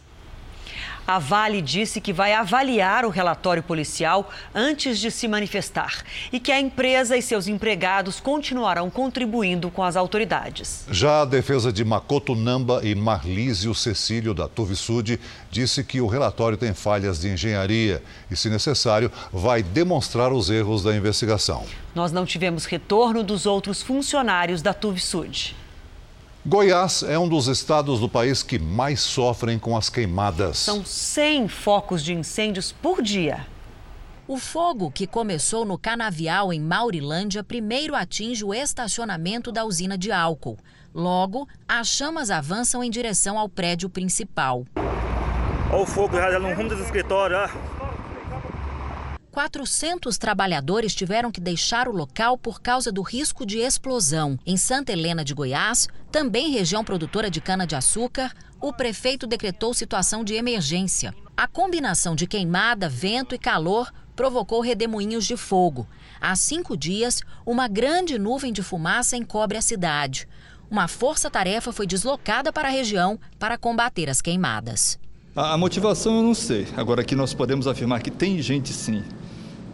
A 1.10 1.18
Vale 1.18 1.62
disse 1.62 2.02
que 2.02 2.12
vai 2.12 2.34
avaliar 2.34 3.06
o 3.06 3.08
relatório 3.08 3.62
policial 3.62 4.30
antes 4.54 4.98
de 4.98 5.10
se 5.10 5.26
manifestar 5.26 6.04
e 6.30 6.38
que 6.38 6.52
a 6.52 6.60
empresa 6.60 7.16
e 7.16 7.22
seus 7.22 7.48
empregados 7.48 8.20
continuarão 8.20 8.90
contribuindo 8.90 9.70
com 9.70 9.82
as 9.82 9.96
autoridades. 9.96 10.84
Já 10.90 11.22
a 11.22 11.24
defesa 11.24 11.72
de 11.72 11.82
Makoto 11.82 12.34
Namba 12.34 12.82
e 12.84 12.94
Marlísio 12.94 13.74
Cecílio 13.74 14.34
da 14.34 14.46
Tuvisud 14.48 15.18
disse 15.50 15.82
que 15.82 15.98
o 15.98 16.06
relatório 16.06 16.58
tem 16.58 16.74
falhas 16.74 17.22
de 17.22 17.30
engenharia 17.30 18.02
e, 18.30 18.36
se 18.36 18.50
necessário, 18.50 19.10
vai 19.32 19.62
demonstrar 19.62 20.30
os 20.30 20.50
erros 20.50 20.82
da 20.82 20.94
investigação. 20.94 21.64
Nós 21.94 22.12
não 22.12 22.26
tivemos 22.26 22.66
retorno 22.66 23.22
dos 23.22 23.46
outros 23.46 23.82
funcionários 23.82 24.60
da 24.60 24.74
Tuvisud. 24.74 25.56
Goiás 26.48 27.02
é 27.02 27.18
um 27.18 27.28
dos 27.28 27.46
estados 27.46 28.00
do 28.00 28.08
país 28.08 28.42
que 28.42 28.58
mais 28.58 29.00
sofrem 29.00 29.58
com 29.58 29.76
as 29.76 29.90
queimadas. 29.90 30.56
São 30.56 30.82
100 30.82 31.46
focos 31.46 32.02
de 32.02 32.14
incêndios 32.14 32.72
por 32.72 33.02
dia. 33.02 33.46
O 34.26 34.38
fogo, 34.38 34.90
que 34.90 35.06
começou 35.06 35.66
no 35.66 35.76
canavial 35.76 36.50
em 36.50 36.58
Maurilândia, 36.58 37.44
primeiro 37.44 37.94
atinge 37.94 38.42
o 38.46 38.54
estacionamento 38.54 39.52
da 39.52 39.62
usina 39.62 39.98
de 39.98 40.10
álcool. 40.10 40.56
Logo, 40.94 41.46
as 41.68 41.86
chamas 41.88 42.30
avançam 42.30 42.82
em 42.82 42.88
direção 42.88 43.38
ao 43.38 43.50
prédio 43.50 43.90
principal. 43.90 44.64
Olha 45.70 45.82
o 45.82 45.84
fogo 45.86 46.16
já 46.16 46.38
no 46.38 46.54
rumo 46.54 46.70
do 46.70 46.82
escritório, 46.82 47.36
ó. 47.36 47.77
400 49.38 50.18
trabalhadores 50.18 50.92
tiveram 50.96 51.30
que 51.30 51.40
deixar 51.40 51.86
o 51.86 51.92
local 51.92 52.36
por 52.36 52.60
causa 52.60 52.90
do 52.90 53.02
risco 53.02 53.46
de 53.46 53.58
explosão. 53.58 54.36
Em 54.44 54.56
Santa 54.56 54.90
Helena 54.90 55.24
de 55.24 55.32
Goiás, 55.32 55.86
também 56.10 56.50
região 56.50 56.82
produtora 56.82 57.30
de 57.30 57.40
cana-de-açúcar, 57.40 58.34
o 58.60 58.72
prefeito 58.72 59.28
decretou 59.28 59.72
situação 59.72 60.24
de 60.24 60.34
emergência. 60.34 61.14
A 61.36 61.46
combinação 61.46 62.16
de 62.16 62.26
queimada, 62.26 62.88
vento 62.88 63.32
e 63.32 63.38
calor 63.38 63.92
provocou 64.16 64.60
redemoinhos 64.60 65.24
de 65.24 65.36
fogo. 65.36 65.86
Há 66.20 66.34
cinco 66.34 66.76
dias, 66.76 67.20
uma 67.46 67.68
grande 67.68 68.18
nuvem 68.18 68.52
de 68.52 68.60
fumaça 68.60 69.16
encobre 69.16 69.56
a 69.56 69.62
cidade. 69.62 70.26
Uma 70.68 70.88
força-tarefa 70.88 71.70
foi 71.70 71.86
deslocada 71.86 72.52
para 72.52 72.66
a 72.66 72.72
região 72.72 73.20
para 73.38 73.56
combater 73.56 74.10
as 74.10 74.20
queimadas. 74.20 74.98
A 75.36 75.56
motivação 75.56 76.16
eu 76.16 76.22
não 76.24 76.34
sei. 76.34 76.66
Agora 76.76 77.02
aqui 77.02 77.14
nós 77.14 77.32
podemos 77.32 77.68
afirmar 77.68 78.02
que 78.02 78.10
tem 78.10 78.42
gente 78.42 78.72
sim 78.72 79.04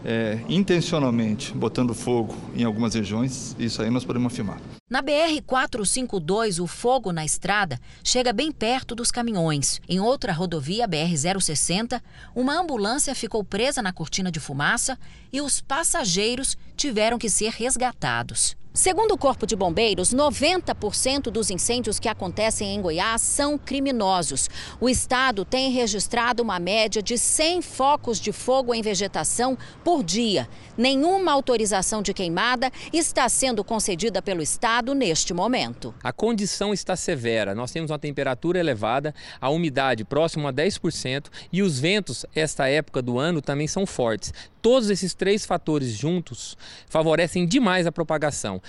é, 0.05 0.39
intencionalmente 0.49 1.53
botando 1.53 1.95
fogo 1.95 2.35
em 2.55 2.65
algumas 2.65 2.95
regiões, 2.95 3.57
isso 3.59 3.81
aí 3.83 3.91
nós 3.91 4.05
podemos 4.05 4.33
afirmar. 4.33 4.61
Na 4.91 5.03
BR-452, 5.03 6.63
o 6.63 6.67
fogo 6.67 7.11
na 7.11 7.25
estrada 7.25 7.81
chega 8.05 8.35
bem 8.35 8.53
perto 8.53 8.95
dos 8.95 9.11
caminhões. 9.11 9.81
Em 9.89 9.99
outra 9.99 10.31
rodovia, 10.31 10.87
BR-060, 10.87 12.03
uma 12.35 12.55
ambulância 12.61 13.15
ficou 13.15 13.43
presa 13.43 13.81
na 13.81 13.95
cortina 13.95 14.31
de 14.31 14.39
fumaça 14.39 14.99
e 15.33 15.41
os 15.41 15.59
passageiros 15.63 16.55
tiveram 16.77 17.19
que 17.19 17.31
ser 17.31 17.51
resgatados. 17.51 18.59
Segundo 18.77 19.13
o 19.13 19.17
Corpo 19.17 19.47
de 19.47 19.55
Bombeiros, 19.55 20.13
90% 20.13 21.31
dos 21.31 21.49
incêndios 21.49 22.01
que 22.01 22.09
acontecem 22.09 22.75
em 22.75 22.83
Goiás 22.83 23.23
são 23.23 23.57
criminosos. 23.57 24.51
O 24.81 24.89
estado 24.89 25.45
tem 25.45 25.71
registrado 25.71 26.43
uma 26.43 26.59
média 26.59 27.01
de 27.01 27.17
100 27.17 27.63
focos 27.63 28.19
de 28.19 28.33
fogo 28.33 28.75
em 28.75 28.83
vegetação 28.83 29.57
por 29.85 30.03
dia. 30.03 30.49
Nenhuma 30.77 31.31
autorização 31.31 32.03
de 32.03 32.13
queimada 32.13 32.69
está 32.93 33.29
sendo 33.29 33.63
concedida 33.63 34.21
pelo 34.21 34.43
estado 34.43 34.74
neste 34.83 35.35
momento. 35.35 35.95
A 36.03 36.13
condição 36.13 36.73
está 36.73 36.97
severa. 36.97 37.55
Nós 37.55 37.71
temos 37.71 37.91
uma 37.91 37.99
temperatura 37.99 38.59
elevada, 38.59 39.15
a 39.41 39.49
umidade 39.51 40.05
próxima 40.05 40.49
a 40.49 40.53
10% 40.53 41.27
e 41.53 41.63
os 41.63 41.79
ventos, 41.79 42.27
esta 42.35 42.67
época 42.69 43.01
do 43.03 43.19
ano, 43.19 43.41
também 43.41 43.69
são 43.69 43.87
fortes. 43.87 44.33
Todos 44.61 44.91
esses 44.91 45.15
três 45.15 45.45
fatores 45.47 45.93
juntos 45.93 46.57
favorecem 46.89 47.47
demais 47.47 47.87
a 47.87 47.93
propagação. 47.93 48.61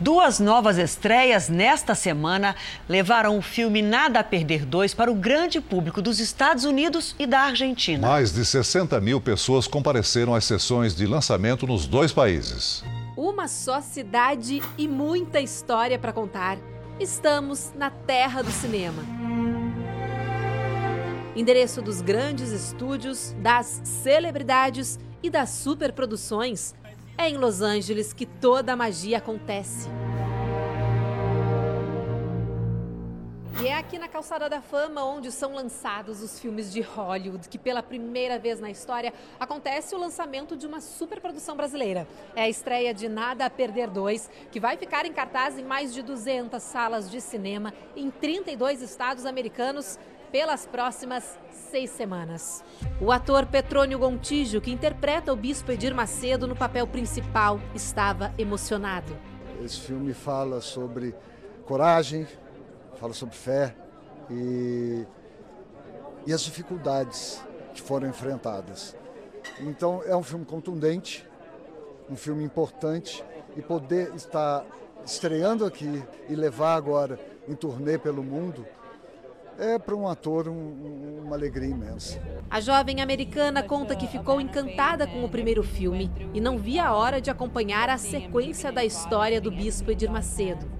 Duas 0.00 0.40
novas 0.40 0.78
estreias 0.78 1.50
nesta 1.50 1.94
semana 1.94 2.56
levaram 2.88 3.36
o 3.36 3.42
filme 3.42 3.82
Nada 3.82 4.20
a 4.20 4.24
Perder 4.24 4.64
2 4.64 4.94
para 4.94 5.12
o 5.12 5.14
grande 5.14 5.60
público 5.60 6.00
dos 6.00 6.18
Estados 6.18 6.64
Unidos 6.64 7.14
e 7.18 7.26
da 7.26 7.40
Argentina. 7.40 8.08
Mais 8.08 8.32
de 8.32 8.42
60 8.42 8.98
mil 8.98 9.20
pessoas 9.20 9.66
compareceram 9.66 10.34
às 10.34 10.46
sessões 10.46 10.96
de 10.96 11.06
lançamento 11.06 11.66
nos 11.66 11.86
dois 11.86 12.12
países. 12.12 12.82
Uma 13.20 13.48
só 13.48 13.82
cidade 13.82 14.62
e 14.78 14.88
muita 14.88 15.42
história 15.42 15.98
para 15.98 16.10
contar. 16.10 16.56
Estamos 16.98 17.70
na 17.76 17.90
terra 17.90 18.40
do 18.40 18.50
cinema. 18.50 19.02
Endereço 21.36 21.82
dos 21.82 22.00
grandes 22.00 22.50
estúdios, 22.50 23.36
das 23.38 23.82
celebridades 23.84 24.98
e 25.22 25.28
das 25.28 25.50
superproduções. 25.50 26.74
É 27.18 27.28
em 27.28 27.36
Los 27.36 27.60
Angeles 27.60 28.14
que 28.14 28.24
toda 28.24 28.72
a 28.72 28.76
magia 28.76 29.18
acontece. 29.18 29.86
E 33.58 33.66
é 33.66 33.76
aqui 33.76 33.98
na 33.98 34.08
Calçada 34.08 34.48
da 34.48 34.62
Fama 34.62 35.04
onde 35.04 35.30
são 35.30 35.54
lançados 35.54 36.22
os 36.22 36.38
filmes 36.38 36.72
de 36.72 36.80
Hollywood, 36.80 37.48
que 37.48 37.58
pela 37.58 37.82
primeira 37.82 38.38
vez 38.38 38.58
na 38.58 38.70
história 38.70 39.12
acontece 39.38 39.94
o 39.94 39.98
lançamento 39.98 40.56
de 40.56 40.66
uma 40.66 40.80
superprodução 40.80 41.56
brasileira. 41.56 42.06
É 42.34 42.42
a 42.42 42.48
estreia 42.48 42.94
de 42.94 43.08
Nada 43.08 43.44
a 43.44 43.50
Perder 43.50 43.90
2, 43.90 44.30
que 44.50 44.60
vai 44.60 44.76
ficar 44.76 45.04
em 45.04 45.12
cartaz 45.12 45.58
em 45.58 45.64
mais 45.64 45.92
de 45.92 46.02
200 46.02 46.62
salas 46.62 47.10
de 47.10 47.20
cinema 47.20 47.74
em 47.94 48.10
32 48.10 48.80
estados 48.80 49.26
americanos 49.26 49.98
pelas 50.32 50.64
próximas 50.64 51.38
seis 51.50 51.90
semanas. 51.90 52.64
O 53.00 53.12
ator 53.12 53.44
Petrônio 53.46 53.98
Gontijo, 53.98 54.60
que 54.60 54.70
interpreta 54.70 55.32
o 55.32 55.36
bispo 55.36 55.72
Edir 55.72 55.94
Macedo 55.94 56.46
no 56.46 56.56
papel 56.56 56.86
principal, 56.86 57.60
estava 57.74 58.32
emocionado. 58.38 59.14
Esse 59.62 59.80
filme 59.80 60.14
fala 60.14 60.60
sobre 60.60 61.14
coragem, 61.66 62.26
fala 63.00 63.14
sobre 63.14 63.34
fé 63.34 63.74
e, 64.30 65.06
e 66.26 66.32
as 66.34 66.42
dificuldades 66.42 67.42
que 67.72 67.80
foram 67.80 68.06
enfrentadas. 68.06 68.94
Então 69.58 70.02
é 70.04 70.14
um 70.14 70.22
filme 70.22 70.44
contundente, 70.44 71.26
um 72.10 72.16
filme 72.16 72.44
importante 72.44 73.24
e 73.56 73.62
poder 73.62 74.14
estar 74.14 74.66
estreando 75.04 75.64
aqui 75.64 76.02
e 76.28 76.34
levar 76.34 76.74
agora 76.74 77.18
em 77.48 77.54
turnê 77.54 77.96
pelo 77.96 78.22
mundo 78.22 78.66
é 79.58 79.78
para 79.78 79.94
um 79.94 80.08
ator 80.08 80.48
um, 80.48 81.22
uma 81.24 81.36
alegria 81.36 81.68
imensa. 81.68 82.20
A 82.50 82.60
jovem 82.60 83.00
americana 83.00 83.62
conta 83.62 83.96
que 83.96 84.06
ficou 84.06 84.40
encantada 84.40 85.06
com 85.06 85.24
o 85.24 85.28
primeiro 85.28 85.62
filme 85.62 86.10
e 86.32 86.40
não 86.40 86.58
via 86.58 86.86
a 86.86 86.94
hora 86.94 87.20
de 87.20 87.30
acompanhar 87.30 87.88
a 87.88 87.98
sequência 87.98 88.70
da 88.70 88.84
história 88.84 89.40
do 89.40 89.50
bispo 89.50 89.90
Edir 89.90 90.10
Macedo. 90.10 90.79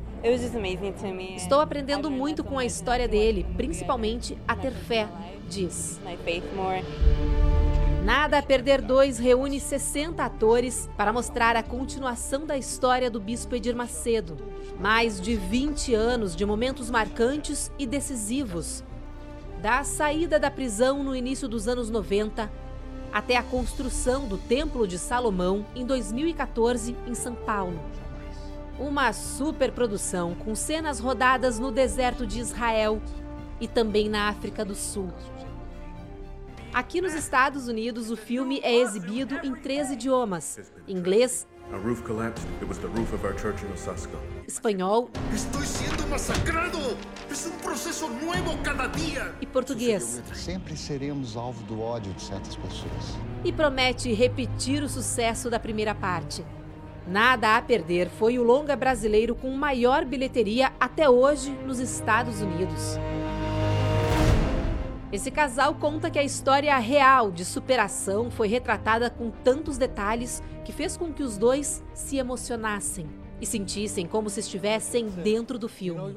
Estou 1.36 1.60
aprendendo 1.60 2.10
muito 2.10 2.44
com 2.44 2.58
a 2.58 2.64
história 2.64 3.08
dele, 3.08 3.46
principalmente 3.56 4.36
a 4.46 4.54
ter 4.54 4.72
fé, 4.72 5.08
diz. 5.48 5.98
Nada 8.04 8.38
a 8.38 8.42
Perder 8.42 8.82
2 8.82 9.18
reúne 9.18 9.60
60 9.60 10.22
atores 10.22 10.88
para 10.96 11.12
mostrar 11.12 11.56
a 11.56 11.62
continuação 11.62 12.44
da 12.44 12.56
história 12.56 13.10
do 13.10 13.20
Bispo 13.20 13.54
Edir 13.54 13.74
Macedo. 13.74 14.36
Mais 14.78 15.20
de 15.20 15.36
20 15.36 15.94
anos 15.94 16.36
de 16.36 16.44
momentos 16.44 16.90
marcantes 16.90 17.70
e 17.78 17.86
decisivos. 17.86 18.84
Da 19.60 19.84
saída 19.84 20.38
da 20.38 20.50
prisão 20.50 21.02
no 21.02 21.14
início 21.14 21.46
dos 21.46 21.68
anos 21.68 21.90
90 21.90 22.50
até 23.12 23.36
a 23.36 23.42
construção 23.42 24.26
do 24.26 24.38
Templo 24.38 24.86
de 24.86 24.98
Salomão 24.98 25.66
em 25.74 25.84
2014 25.84 26.96
em 27.06 27.14
São 27.14 27.34
Paulo. 27.34 27.78
Uma 28.80 29.12
superprodução 29.12 30.34
com 30.34 30.54
cenas 30.54 31.00
rodadas 31.00 31.58
no 31.58 31.70
deserto 31.70 32.26
de 32.26 32.40
Israel 32.40 33.00
e 33.60 33.68
também 33.68 34.08
na 34.08 34.30
África 34.30 34.64
do 34.64 34.74
Sul. 34.74 35.12
Aqui 36.72 37.02
nos 37.02 37.12
Estados 37.12 37.68
Unidos, 37.68 38.10
o 38.10 38.16
filme 38.16 38.58
é 38.62 38.74
exibido 38.74 39.34
em 39.44 39.54
três 39.54 39.90
idiomas: 39.90 40.72
inglês, 40.88 41.46
espanhol 44.48 45.10
Estou 45.32 45.60
sendo 45.60 46.08
massacrado! 46.08 46.78
É 46.78 47.48
um 47.48 47.58
processo 47.58 48.08
novo 48.08 48.58
cada 48.62 48.86
dia! 48.86 49.34
e 49.42 49.46
português. 49.46 50.22
Sempre 50.34 50.74
seremos 50.74 51.36
alvo 51.36 51.62
do 51.64 51.82
ódio 51.82 52.14
de 52.14 52.22
certas 52.22 52.56
pessoas. 52.56 53.18
E 53.44 53.52
promete 53.52 54.10
repetir 54.14 54.82
o 54.82 54.88
sucesso 54.88 55.50
da 55.50 55.60
primeira 55.60 55.94
parte. 55.94 56.42
Nada 57.10 57.56
a 57.56 57.62
Perder 57.62 58.08
foi 58.08 58.38
o 58.38 58.44
longa 58.44 58.76
brasileiro 58.76 59.34
com 59.34 59.50
maior 59.50 60.04
bilheteria 60.04 60.70
até 60.78 61.10
hoje 61.10 61.50
nos 61.66 61.80
Estados 61.80 62.40
Unidos. 62.40 62.96
Esse 65.10 65.28
casal 65.28 65.74
conta 65.74 66.08
que 66.08 66.20
a 66.20 66.22
história 66.22 66.78
real 66.78 67.32
de 67.32 67.44
superação 67.44 68.30
foi 68.30 68.46
retratada 68.46 69.10
com 69.10 69.28
tantos 69.28 69.76
detalhes 69.76 70.40
que 70.64 70.70
fez 70.72 70.96
com 70.96 71.12
que 71.12 71.24
os 71.24 71.36
dois 71.36 71.82
se 71.92 72.16
emocionassem 72.16 73.08
e 73.40 73.46
sentissem 73.46 74.06
como 74.06 74.30
se 74.30 74.38
estivessem 74.38 75.08
dentro 75.08 75.58
do 75.58 75.68
filme. 75.68 76.16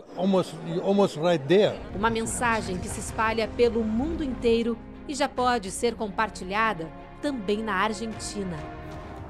Uma 1.95 2.09
mensagem 2.11 2.77
que 2.77 2.87
se 2.87 2.99
espalha 2.99 3.47
pelo 3.57 3.83
mundo 3.83 4.23
inteiro 4.23 4.77
e 5.07 5.15
já 5.15 5.27
pode 5.27 5.71
ser 5.71 5.95
compartilhada 5.95 6.87
também 7.19 7.63
na 7.63 7.73
Argentina. 7.73 8.82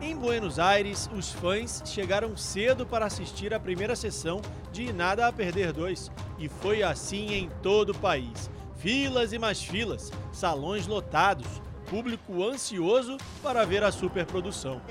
Em 0.05 0.17
Buenos 0.17 0.59
Aires, 0.59 1.09
os 1.15 1.31
fãs 1.31 1.81
chegaram 1.85 2.35
cedo 2.35 2.85
para 2.85 3.05
assistir 3.05 3.53
a 3.53 3.59
primeira 3.59 3.95
sessão 3.95 4.41
de 4.69 4.91
Nada 4.91 5.25
a 5.27 5.31
Perder 5.31 5.71
2 5.71 6.11
e 6.37 6.49
foi 6.49 6.83
assim 6.83 7.31
em 7.31 7.49
todo 7.61 7.91
o 7.91 7.97
país. 7.97 8.51
Filas 8.75 9.31
e 9.31 9.39
mais 9.39 9.63
filas, 9.63 10.11
salões 10.33 10.87
lotados, 10.87 11.47
público 11.89 12.43
ansioso 12.43 13.15
para 13.41 13.63
ver 13.63 13.81
a 13.81 13.93
superprodução. 13.93 14.81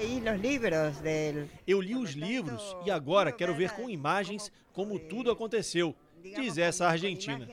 Eu 1.66 1.82
li 1.82 1.94
os 1.94 2.12
livros 2.12 2.74
e 2.86 2.90
agora 2.90 3.30
quero 3.30 3.54
ver 3.54 3.72
com 3.72 3.90
imagens 3.90 4.50
como 4.72 4.98
tudo 4.98 5.30
aconteceu, 5.30 5.94
diz 6.22 6.56
essa 6.56 6.86
argentina. 6.86 7.46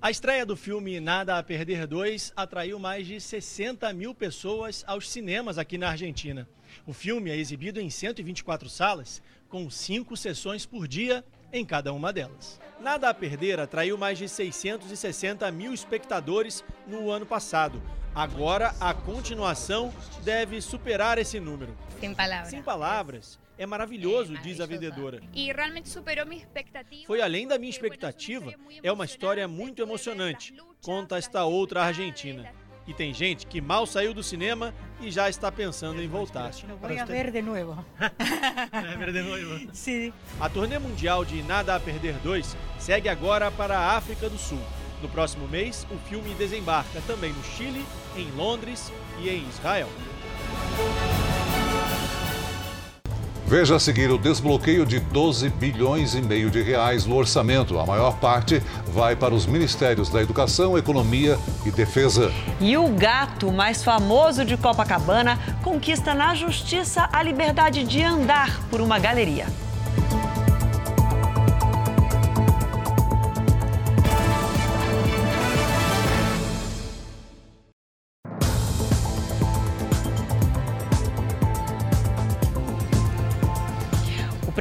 A 0.00 0.10
estreia 0.10 0.44
do 0.44 0.56
filme 0.56 0.98
Nada 1.00 1.38
a 1.38 1.42
Perder 1.42 1.86
2 1.86 2.32
atraiu 2.36 2.78
mais 2.78 3.06
de 3.06 3.20
60 3.20 3.92
mil 3.92 4.14
pessoas 4.14 4.82
aos 4.86 5.08
cinemas 5.08 5.56
aqui 5.56 5.78
na 5.78 5.90
Argentina. 5.90 6.48
O 6.86 6.92
filme 6.92 7.30
é 7.30 7.36
exibido 7.36 7.80
em 7.80 7.88
124 7.88 8.68
salas, 8.68 9.22
com 9.48 9.70
cinco 9.70 10.16
sessões 10.16 10.66
por 10.66 10.88
dia 10.88 11.24
em 11.52 11.64
cada 11.64 11.92
uma 11.92 12.12
delas. 12.12 12.60
Nada 12.80 13.08
a 13.08 13.14
Perder 13.14 13.60
atraiu 13.60 13.96
mais 13.96 14.18
de 14.18 14.28
660 14.28 15.50
mil 15.52 15.72
espectadores 15.72 16.64
no 16.86 17.10
ano 17.10 17.24
passado. 17.24 17.80
Agora, 18.14 18.74
a 18.80 18.92
continuação 18.92 19.92
deve 20.22 20.60
superar 20.60 21.18
esse 21.18 21.38
número. 21.40 21.76
Sem 22.00 22.14
palavras. 22.14 22.48
Sem 22.48 22.62
palavras. 22.62 23.38
É 23.56 23.66
maravilhoso, 23.66 24.36
diz 24.38 24.60
a 24.60 24.66
vendedora. 24.66 25.20
E 25.32 25.52
realmente 25.52 25.88
superou 25.88 26.26
minha 26.26 26.40
expectativa. 26.40 27.06
Foi 27.06 27.20
além 27.20 27.46
da 27.46 27.58
minha 27.58 27.70
expectativa. 27.70 28.52
É 28.82 28.90
uma 28.90 29.04
história 29.04 29.46
muito 29.46 29.80
emocionante, 29.80 30.54
conta 30.82 31.16
esta 31.16 31.44
outra 31.44 31.84
argentina. 31.84 32.52
E 32.86 32.92
tem 32.92 33.14
gente 33.14 33.46
que 33.46 33.60
mal 33.60 33.86
saiu 33.86 34.12
do 34.12 34.22
cinema 34.22 34.74
e 35.00 35.10
já 35.10 35.28
está 35.28 35.50
pensando 35.50 36.02
em 36.02 36.08
voltar. 36.08 36.50
Voy 36.80 36.98
a 36.98 37.04
ver 37.04 37.30
de. 37.30 37.40
Vai 38.70 38.96
ver 38.98 39.12
de 39.12 39.22
novo. 39.22 39.70
Sí. 39.72 40.12
A 40.38 40.50
turnê 40.50 40.78
mundial 40.78 41.24
de 41.24 41.42
Nada 41.44 41.74
a 41.74 41.80
Perder 41.80 42.14
2 42.18 42.56
segue 42.78 43.08
agora 43.08 43.50
para 43.50 43.78
a 43.78 43.96
África 43.96 44.28
do 44.28 44.36
Sul. 44.36 44.60
No 45.00 45.08
próximo 45.08 45.48
mês, 45.48 45.86
o 45.90 45.98
filme 46.08 46.34
desembarca 46.34 47.00
também 47.06 47.32
no 47.32 47.44
Chile, 47.44 47.84
em 48.16 48.30
Londres 48.32 48.92
e 49.22 49.28
em 49.28 49.46
Israel. 49.48 49.88
Veja 53.46 53.76
a 53.76 53.78
seguir 53.78 54.10
o 54.10 54.16
desbloqueio 54.16 54.86
de 54.86 54.98
12 54.98 55.50
bilhões 55.50 56.14
e 56.14 56.22
meio 56.22 56.50
de 56.50 56.62
reais 56.62 57.04
no 57.04 57.14
orçamento. 57.14 57.78
A 57.78 57.84
maior 57.84 58.16
parte 58.16 58.62
vai 58.86 59.14
para 59.14 59.34
os 59.34 59.44
ministérios 59.44 60.08
da 60.08 60.22
Educação, 60.22 60.78
Economia 60.78 61.38
e 61.64 61.70
Defesa. 61.70 62.32
E 62.58 62.74
o 62.76 62.88
gato 62.88 63.52
mais 63.52 63.84
famoso 63.84 64.46
de 64.46 64.56
Copacabana 64.56 65.38
conquista 65.62 66.14
na 66.14 66.34
justiça 66.34 67.06
a 67.12 67.22
liberdade 67.22 67.84
de 67.84 68.02
andar 68.02 68.60
por 68.70 68.80
uma 68.80 68.98
galeria. 68.98 69.46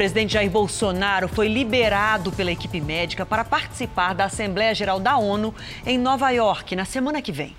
Presidente 0.03 0.33
Jair 0.33 0.51
Bolsonaro 0.51 1.29
foi 1.29 1.47
liberado 1.47 2.29
pela 2.29 2.51
equipe 2.51 2.81
médica 2.81 3.25
para 3.25 3.45
participar 3.45 4.13
da 4.13 4.25
Assembleia 4.25 4.75
Geral 4.75 4.99
da 4.99 5.17
ONU 5.17 5.55
em 5.85 5.97
Nova 5.97 6.29
York 6.29 6.75
na 6.75 6.83
semana 6.83 7.21
que 7.21 7.31
vem. 7.31 7.55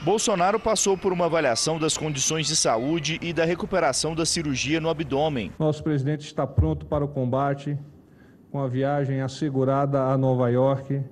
Bolsonaro 0.00 0.58
passou 0.58 0.96
por 0.96 1.12
uma 1.12 1.26
avaliação 1.26 1.78
das 1.78 1.94
condições 1.94 2.46
de 2.46 2.56
saúde 2.56 3.18
e 3.20 3.34
da 3.34 3.44
recuperação 3.44 4.14
da 4.14 4.24
cirurgia 4.24 4.80
no 4.80 4.88
abdômen. 4.88 5.52
Nosso 5.58 5.84
presidente 5.84 6.24
está 6.24 6.46
pronto 6.46 6.86
para 6.86 7.04
o 7.04 7.08
combate, 7.08 7.76
com 8.50 8.58
a 8.58 8.66
viagem 8.66 9.20
assegurada 9.20 10.04
a 10.04 10.16
Nova 10.16 10.48
York 10.48 11.02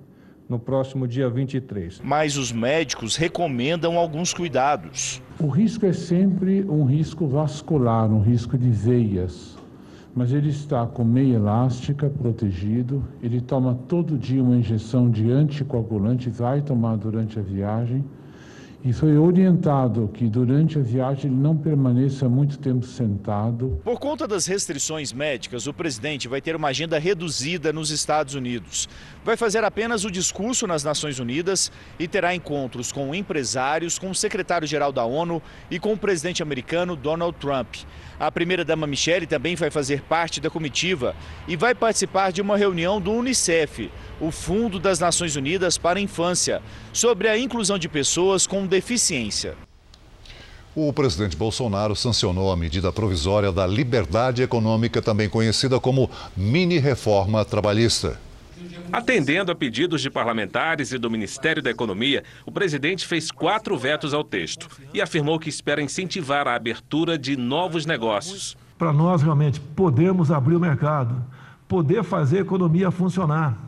no 0.48 0.58
próximo 0.58 1.06
dia 1.06 1.28
23. 1.28 2.00
Mas 2.02 2.38
os 2.38 2.50
médicos 2.50 3.14
recomendam 3.14 3.98
alguns 3.98 4.32
cuidados. 4.32 5.22
O 5.38 5.48
risco 5.48 5.84
é 5.84 5.92
sempre 5.92 6.64
um 6.64 6.86
risco 6.86 7.26
vascular, 7.26 8.10
um 8.10 8.22
risco 8.22 8.56
de 8.56 8.70
veias. 8.70 9.57
Mas 10.14 10.32
ele 10.32 10.48
está 10.48 10.86
com 10.86 11.04
meia 11.04 11.36
elástica, 11.36 12.10
protegido. 12.10 13.04
Ele 13.22 13.40
toma 13.40 13.78
todo 13.88 14.18
dia 14.18 14.42
uma 14.42 14.56
injeção 14.56 15.10
de 15.10 15.30
anticoagulante, 15.30 16.30
vai 16.30 16.60
tomar 16.60 16.96
durante 16.96 17.38
a 17.38 17.42
viagem 17.42 18.04
e 18.84 18.92
foi 18.92 19.16
orientado 19.18 20.08
que 20.14 20.26
durante 20.28 20.78
a 20.78 20.82
viagem 20.82 21.30
ele 21.30 21.40
não 21.40 21.56
permaneça 21.56 22.28
muito 22.28 22.58
tempo 22.58 22.86
sentado. 22.86 23.80
Por 23.84 23.98
conta 23.98 24.26
das 24.26 24.46
restrições 24.46 25.12
médicas, 25.12 25.66
o 25.66 25.74
presidente 25.74 26.28
vai 26.28 26.40
ter 26.40 26.54
uma 26.54 26.68
agenda 26.68 26.98
reduzida 26.98 27.72
nos 27.72 27.90
Estados 27.90 28.34
Unidos. 28.34 28.88
Vai 29.24 29.36
fazer 29.36 29.64
apenas 29.64 30.04
o 30.04 30.10
discurso 30.10 30.66
nas 30.66 30.84
Nações 30.84 31.18
Unidas 31.18 31.72
e 31.98 32.06
terá 32.06 32.34
encontros 32.34 32.92
com 32.92 33.14
empresários, 33.14 33.98
com 33.98 34.10
o 34.10 34.14
secretário-geral 34.14 34.92
da 34.92 35.04
ONU 35.04 35.42
e 35.70 35.78
com 35.78 35.92
o 35.92 35.98
presidente 35.98 36.42
americano 36.42 36.94
Donald 36.94 37.36
Trump. 37.38 37.74
A 38.18 38.32
primeira-dama 38.32 38.86
Michele 38.86 39.26
também 39.26 39.54
vai 39.54 39.70
fazer 39.70 40.02
parte 40.02 40.40
da 40.40 40.50
comitiva 40.50 41.14
e 41.46 41.56
vai 41.56 41.74
participar 41.74 42.32
de 42.32 42.40
uma 42.40 42.56
reunião 42.56 43.00
do 43.00 43.12
Unicef, 43.12 43.90
o 44.20 44.30
Fundo 44.32 44.80
das 44.80 44.98
Nações 44.98 45.36
Unidas 45.36 45.78
para 45.78 45.98
a 45.98 46.02
Infância, 46.02 46.60
sobre 46.92 47.28
a 47.28 47.38
inclusão 47.38 47.78
de 47.78 47.88
pessoas 47.88 48.44
com 48.44 48.66
deficiência. 48.68 49.57
O 50.76 50.92
presidente 50.92 51.37
Bolsonaro 51.37 51.96
sancionou 51.96 52.52
a 52.52 52.57
medida 52.57 52.92
provisória 52.92 53.50
da 53.50 53.66
liberdade 53.66 54.44
econômica, 54.44 55.02
também 55.02 55.28
conhecida 55.28 55.81
como 55.81 56.09
mini-reforma 56.37 57.44
trabalhista. 57.44 58.20
Atendendo 58.92 59.50
a 59.50 59.54
pedidos 59.54 60.00
de 60.00 60.09
parlamentares 60.09 60.92
e 60.92 60.98
do 60.98 61.11
Ministério 61.11 61.62
da 61.62 61.70
Economia, 61.70 62.22
o 62.46 62.52
presidente 62.52 63.07
fez 63.07 63.31
quatro 63.31 63.76
vetos 63.76 64.14
ao 64.14 64.22
texto 64.22 64.68
e 64.94 65.02
afirmou 65.02 65.38
que 65.38 65.48
espera 65.48 65.83
incentivar 65.83 66.46
a 66.46 66.54
abertura 66.54 67.18
de 67.18 67.37
novos 67.37 67.85
negócios. 67.85 68.57
Para 68.78 68.92
nós 68.92 69.20
realmente 69.20 69.59
podermos 69.61 70.31
abrir 70.31 70.54
o 70.54 70.61
mercado, 70.61 71.24
poder 71.66 72.04
fazer 72.04 72.38
a 72.38 72.42
economia 72.42 72.90
funcionar, 72.90 73.59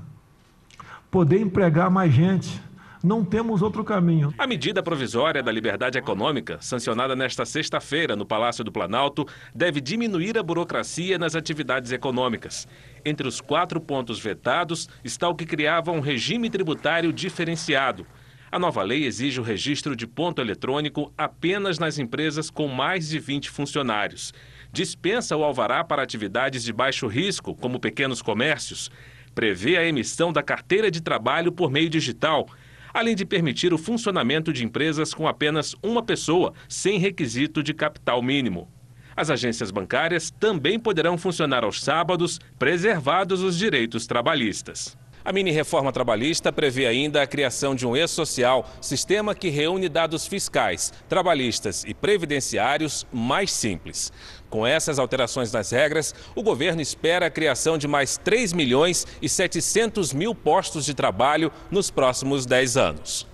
poder 1.10 1.40
empregar 1.40 1.90
mais 1.90 2.14
gente, 2.14 2.60
não 3.02 3.24
temos 3.24 3.62
outro 3.62 3.82
caminho. 3.82 4.34
A 4.36 4.46
medida 4.46 4.82
provisória 4.82 5.42
da 5.42 5.50
liberdade 5.50 5.98
econômica, 5.98 6.58
sancionada 6.60 7.16
nesta 7.16 7.44
sexta-feira 7.44 8.14
no 8.14 8.26
Palácio 8.26 8.62
do 8.62 8.70
Planalto, 8.70 9.26
deve 9.54 9.80
diminuir 9.80 10.36
a 10.38 10.42
burocracia 10.42 11.18
nas 11.18 11.34
atividades 11.34 11.92
econômicas. 11.92 12.68
Entre 13.04 13.26
os 13.26 13.40
quatro 13.40 13.80
pontos 13.80 14.20
vetados 14.20 14.88
está 15.02 15.28
o 15.28 15.34
que 15.34 15.46
criava 15.46 15.90
um 15.90 16.00
regime 16.00 16.50
tributário 16.50 17.12
diferenciado. 17.12 18.06
A 18.52 18.58
nova 18.58 18.82
lei 18.82 19.04
exige 19.04 19.40
o 19.40 19.44
registro 19.44 19.94
de 19.94 20.06
ponto 20.06 20.40
eletrônico 20.40 21.12
apenas 21.16 21.78
nas 21.78 21.98
empresas 21.98 22.50
com 22.50 22.66
mais 22.66 23.08
de 23.08 23.18
20 23.18 23.48
funcionários. 23.48 24.34
Dispensa 24.72 25.36
o 25.36 25.44
alvará 25.44 25.84
para 25.84 26.02
atividades 26.02 26.64
de 26.64 26.72
baixo 26.72 27.06
risco, 27.06 27.54
como 27.54 27.80
pequenos 27.80 28.20
comércios. 28.20 28.90
Prevê 29.34 29.76
a 29.76 29.84
emissão 29.84 30.32
da 30.32 30.42
carteira 30.42 30.90
de 30.90 31.00
trabalho 31.00 31.52
por 31.52 31.70
meio 31.70 31.88
digital 31.88 32.48
além 32.92 33.14
de 33.14 33.24
permitir 33.24 33.72
o 33.72 33.78
funcionamento 33.78 34.52
de 34.52 34.64
empresas 34.64 35.14
com 35.14 35.26
apenas 35.26 35.74
uma 35.82 36.02
pessoa, 36.02 36.52
sem 36.68 36.98
requisito 36.98 37.62
de 37.62 37.74
capital 37.74 38.22
mínimo. 38.22 38.68
As 39.16 39.30
agências 39.30 39.70
bancárias 39.70 40.30
também 40.30 40.78
poderão 40.78 41.18
funcionar 41.18 41.64
aos 41.64 41.82
sábados, 41.82 42.40
preservados 42.58 43.42
os 43.42 43.58
direitos 43.58 44.06
trabalhistas. 44.06 44.96
A 45.22 45.32
mini-reforma 45.32 45.92
trabalhista 45.92 46.50
prevê 46.50 46.86
ainda 46.86 47.20
a 47.22 47.26
criação 47.26 47.74
de 47.74 47.86
um 47.86 47.94
e-social, 47.94 48.68
sistema 48.80 49.34
que 49.34 49.50
reúne 49.50 49.88
dados 49.88 50.26
fiscais, 50.26 50.92
trabalhistas 51.08 51.84
e 51.84 51.92
previdenciários 51.92 53.06
mais 53.12 53.52
simples. 53.52 54.10
Com 54.48 54.66
essas 54.66 54.98
alterações 54.98 55.52
nas 55.52 55.70
regras, 55.70 56.14
o 56.34 56.42
governo 56.42 56.80
espera 56.80 57.26
a 57.26 57.30
criação 57.30 57.76
de 57.76 57.86
mais 57.86 58.16
3 58.16 58.52
milhões 58.54 59.06
e 59.20 59.28
700 59.28 60.14
mil 60.14 60.34
postos 60.34 60.86
de 60.86 60.94
trabalho 60.94 61.52
nos 61.70 61.90
próximos 61.90 62.46
10 62.46 62.76
anos. 62.76 63.29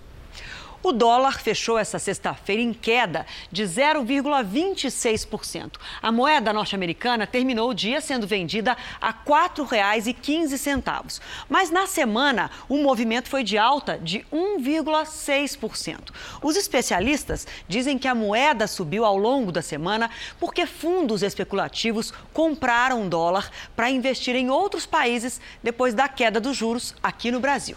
O 0.86 0.92
dólar 0.92 1.40
fechou 1.40 1.76
essa 1.76 1.98
sexta-feira 1.98 2.62
em 2.62 2.72
queda 2.72 3.26
de 3.50 3.64
0,26%. 3.64 5.72
A 6.00 6.12
moeda 6.12 6.52
norte-americana 6.52 7.26
terminou 7.26 7.70
o 7.70 7.74
dia 7.74 8.00
sendo 8.00 8.24
vendida 8.24 8.76
a 9.00 9.10
R$ 9.10 9.16
4,15. 9.26 11.20
Mas 11.48 11.70
na 11.70 11.88
semana, 11.88 12.52
o 12.68 12.78
movimento 12.78 13.28
foi 13.28 13.42
de 13.42 13.58
alta 13.58 13.98
de 13.98 14.24
1,6%. 14.32 16.12
Os 16.40 16.54
especialistas 16.54 17.48
dizem 17.66 17.98
que 17.98 18.06
a 18.06 18.14
moeda 18.14 18.68
subiu 18.68 19.04
ao 19.04 19.16
longo 19.16 19.50
da 19.50 19.62
semana 19.62 20.08
porque 20.38 20.66
fundos 20.66 21.24
especulativos 21.24 22.12
compraram 22.32 23.08
dólar 23.08 23.50
para 23.74 23.90
investir 23.90 24.36
em 24.36 24.50
outros 24.50 24.86
países 24.86 25.40
depois 25.64 25.94
da 25.94 26.06
queda 26.06 26.38
dos 26.38 26.56
juros 26.56 26.94
aqui 27.02 27.32
no 27.32 27.40
Brasil. 27.40 27.76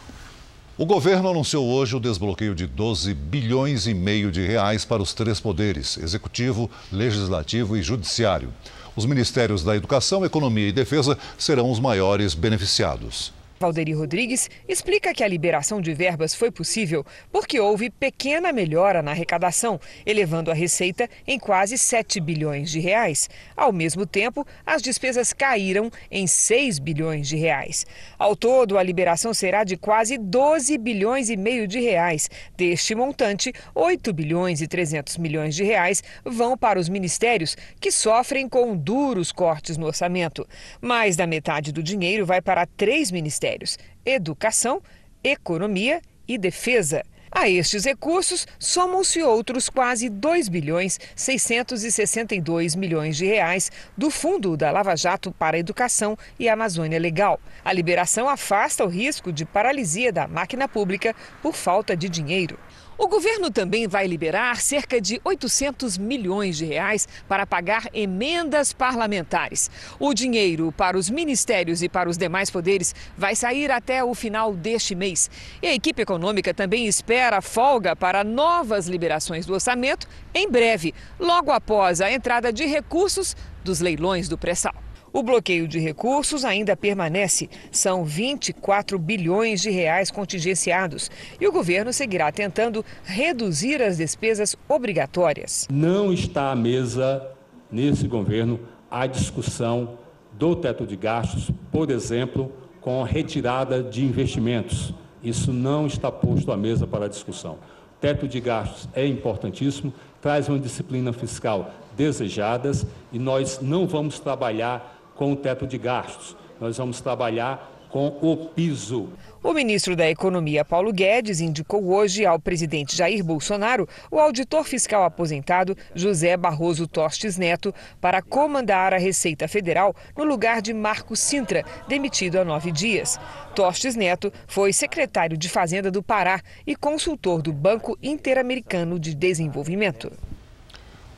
O 0.81 0.85
governo 0.85 1.27
anunciou 1.27 1.67
hoje 1.67 1.93
o 1.93 1.99
desbloqueio 1.99 2.55
de 2.55 2.65
12 2.65 3.13
bilhões 3.13 3.85
e 3.85 3.93
meio 3.93 4.31
de 4.31 4.47
reais 4.47 4.85
para 4.85 5.01
os 5.01 5.13
três 5.13 5.37
poderes: 5.37 5.97
executivo, 5.97 6.71
legislativo 6.89 7.75
e 7.75 7.83
judiciário. 7.83 8.53
Os 8.95 9.05
ministérios 9.05 9.61
da 9.61 9.75
Educação, 9.75 10.23
Economia 10.23 10.69
e 10.69 10.71
Defesa 10.71 11.17
serão 11.37 11.69
os 11.69 11.81
maiores 11.81 12.33
beneficiados. 12.33 13.33
Valderi 13.60 13.91
Rodrigues 13.91 14.50
explica 14.69 15.13
que 15.13 15.22
a 15.22 15.28
liberação 15.28 15.82
de 15.82 15.93
verbas 15.93 16.34
foi 16.34 16.50
possível 16.50 17.06
porque 17.30 17.60
houve 17.60 17.89
pequena 17.89 18.54
melhora 18.54 19.02
na 19.02 19.12
arrecadação, 19.12 19.78
elevando 20.06 20.50
a 20.50 20.54
receita 20.54 21.10
em 21.28 21.38
quase 21.38 21.78
7 21.78 22.22
bilhões 22.22 22.72
de 22.72 22.80
reais. 22.80 23.30
Ao 23.58 23.74
mesmo 23.74 24.06
tempo, 24.06 24.48
as 24.65 24.82
despesas 24.82 25.34
caíram 25.34 25.91
em 26.10 26.26
6 26.26 26.80
bilhões 26.80 27.28
de 27.28 27.36
reais. 27.36 27.86
Ao 28.17 28.34
todo, 28.34 28.78
a 28.78 28.84
liberação 28.84 29.34
será 29.34 29.65
de 29.65 29.76
quase 29.76 30.17
12 30.17 30.78
bilhões 30.78 31.30
e 31.30 31.36
meio 31.36 31.67
de 31.67 31.82
reais. 31.82 32.30
Deste 32.56 32.95
montante, 32.95 33.52
8 33.76 34.13
bilhões 34.13 34.62
e 34.62 34.67
300 34.67 35.17
milhões 35.17 35.54
de 35.54 35.65
reais 35.65 36.02
vão 36.24 36.58
para 36.58 36.80
os 36.80 36.88
ministérios, 36.88 37.58
que 37.78 37.91
sofrem 37.91 38.48
com 38.48 38.78
duros 38.78 39.34
cortes 39.34 39.76
no 39.76 39.86
orçamento. 39.86 40.48
Mais 40.82 41.17
da 41.17 41.28
metade 41.28 41.74
do 41.74 41.84
dinheiro 41.84 42.26
vai 42.26 42.41
para 42.41 42.65
três 42.65 43.12
ministérios 43.12 43.48
ministérios: 43.49 43.77
Educação, 44.05 44.81
Economia 45.23 46.01
e 46.27 46.38
Defesa. 46.38 47.03
A 47.31 47.47
estes 47.47 47.85
recursos 47.85 48.47
somam-se 48.57 49.21
outros 49.21 49.69
quase 49.69 50.09
2 50.09 50.49
bilhões 50.49 50.99
662 51.15 52.75
milhões 52.75 53.17
de 53.17 53.27
reais 53.27 53.71
do 53.95 54.09
Fundo 54.09 54.57
da 54.57 54.71
Lava 54.71 54.95
Jato 54.95 55.31
para 55.31 55.55
a 55.55 55.59
Educação 55.59 56.17
e 56.39 56.49
Amazônia 56.49 56.97
Legal. 56.97 57.39
A 57.63 57.71
liberação 57.71 58.27
afasta 58.27 58.83
o 58.83 58.88
risco 58.88 59.31
de 59.31 59.45
paralisia 59.45 60.12
da 60.12 60.27
máquina 60.27 60.67
pública 60.67 61.15
por 61.39 61.53
falta 61.53 61.95
de 61.95 62.09
dinheiro. 62.09 62.57
O 63.01 63.07
governo 63.07 63.49
também 63.49 63.88
vai 63.88 64.05
liberar 64.05 64.59
cerca 64.59 64.99
de 64.99 65.21
800 65.23 65.97
milhões 65.97 66.57
de 66.57 66.65
reais 66.65 67.07
para 67.29 67.47
pagar 67.47 67.88
emendas 67.93 68.73
parlamentares. 68.73 69.71
O 69.97 70.13
dinheiro 70.13 70.73
para 70.73 70.97
os 70.97 71.09
ministérios 71.09 71.81
e 71.81 71.88
para 71.88 72.09
os 72.09 72.17
demais 72.17 72.49
poderes 72.49 72.93
vai 73.17 73.38
sair 73.38 73.71
até 73.71 74.03
o 74.03 74.13
final 74.13 74.53
deste 74.53 74.95
mês. 74.95 75.31
E 75.62 75.67
a 75.67 75.73
equipe 75.73 76.01
econômica 76.01 76.53
também 76.53 76.88
espera 76.88 77.41
folga 77.41 77.95
para 77.95 78.21
novas 78.21 78.85
liberações 78.88 79.45
do 79.45 79.53
orçamento 79.53 80.05
em 80.33 80.51
breve, 80.51 80.93
logo 81.17 81.53
após 81.53 82.01
a 82.01 82.12
entrada 82.12 82.51
de 82.51 82.65
recursos 82.65 83.33
dos 83.63 83.79
leilões 83.79 84.27
do 84.27 84.38
pré-sal. 84.38 84.75
O 85.12 85.24
bloqueio 85.24 85.67
de 85.67 85.80
recursos 85.80 86.45
ainda 86.45 86.76
permanece. 86.76 87.50
São 87.72 88.04
24 88.06 89.00
bilhões 89.00 89.62
de 89.62 89.69
reais 89.69 90.12
contingenciados. 90.12 91.10
E 91.41 91.48
o 91.48 91.52
governo 91.52 91.91
seguirá 91.91 92.32
tentando 92.32 92.86
reduzir 93.04 93.82
as 93.82 93.98
despesas 93.98 94.56
obrigatórias. 94.67 95.67
Não 95.72 96.13
está 96.13 96.52
à 96.52 96.56
mesa, 96.56 97.26
nesse 97.72 98.08
governo, 98.08 98.60
a 98.89 99.08
discussão 99.08 99.98
do 100.34 100.56
teto 100.56 100.86
de 100.86 100.95
gastos, 100.95 101.52
por 101.72 101.89
exemplo, 101.89 102.52
com 102.80 103.04
a 103.04 103.06
retirada 103.06 103.82
de 103.82 104.06
investimentos. 104.06 104.93
Isso 105.24 105.52
não 105.52 105.88
está 105.88 106.12
posto 106.12 106.52
à 106.52 106.58
mesa 106.58 106.86
para 106.88 107.10
discussão. 107.10 107.58
Teto 108.00 108.28
de 108.28 108.39
gastos 108.39 108.88
é 108.93 109.06
importantíssimo, 109.06 109.93
traz 110.22 110.48
uma 110.48 110.60
disciplina 110.60 111.12
fiscal 111.12 111.72
desejadas 111.98 112.86
e 113.12 113.19
nós 113.19 113.60
não 113.62 113.86
vamos 113.86 114.19
trabalhar 114.19 114.98
com 115.19 115.34
o 115.34 115.36
teto 115.36 115.67
de 115.67 115.77
gastos. 115.77 116.34
Nós 116.62 116.77
vamos 116.77 117.01
trabalhar 117.01 117.69
com 117.89 118.08
o 118.21 118.38
piso. 118.38 119.10
O 119.43 119.51
ministro 119.51 119.93
da 119.93 120.10
Economia, 120.10 120.63
Paulo 120.63 120.93
Guedes, 120.93 121.41
indicou 121.41 121.91
hoje 121.91 122.25
ao 122.25 122.39
presidente 122.39 122.95
Jair 122.95 123.21
Bolsonaro 123.21 123.86
o 124.10 124.17
auditor 124.17 124.63
fiscal 124.63 125.03
aposentado 125.03 125.75
José 125.93 126.38
Barroso 126.38 126.88
Tostes 126.88 127.38
Neto 127.38 127.75
para 127.99 128.21
comandar 128.21 128.93
a 128.93 128.97
Receita 128.97 129.45
Federal 129.45 129.93
no 130.15 130.23
lugar 130.23 130.62
de 130.62 130.73
Marco 130.73 131.17
Sintra, 131.17 131.65
demitido 131.86 132.39
há 132.39 132.45
nove 132.45 132.71
dias. 132.71 133.19
Tostes 133.53 133.97
Neto 133.97 134.32
foi 134.47 134.71
secretário 134.71 135.38
de 135.38 135.49
Fazenda 135.49 135.91
do 135.91 136.01
Pará 136.01 136.39
e 136.65 136.77
consultor 136.77 137.41
do 137.41 137.51
Banco 137.51 137.97
Interamericano 138.01 138.97
de 138.97 139.13
Desenvolvimento. 139.13 140.12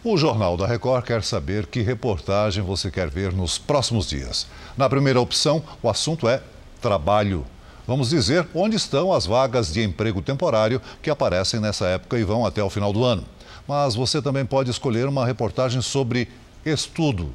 O 0.04 0.18
Jornal 0.18 0.58
da 0.58 0.66
Record 0.66 1.06
quer 1.06 1.22
saber 1.22 1.68
que 1.68 1.80
reportagem 1.80 2.64
você 2.64 2.90
quer 2.90 3.08
ver 3.08 3.32
nos 3.32 3.60
próximos 3.60 4.10
dias. 4.10 4.48
Na 4.76 4.90
primeira 4.90 5.22
opção, 5.22 5.62
o 5.80 5.88
assunto 5.88 6.28
é 6.28 6.42
trabalho. 6.82 7.46
Vamos 7.86 8.10
dizer 8.10 8.48
onde 8.56 8.76
estão 8.76 9.14
as 9.14 9.28
vagas 9.28 9.72
de 9.72 9.84
emprego 9.84 10.20
temporário 10.20 10.82
que 11.04 11.12
aparecem 11.12 11.60
nessa 11.60 11.86
época 11.86 12.18
e 12.18 12.24
vão 12.24 12.48
até 12.48 12.64
o 12.64 12.70
final 12.70 12.92
do 12.92 13.04
ano. 13.04 13.24
Mas 13.68 13.94
você 13.94 14.20
também 14.20 14.44
pode 14.44 14.72
escolher 14.72 15.08
uma 15.08 15.24
reportagem 15.24 15.84
sobre 15.84 16.28
estudo. 16.66 17.32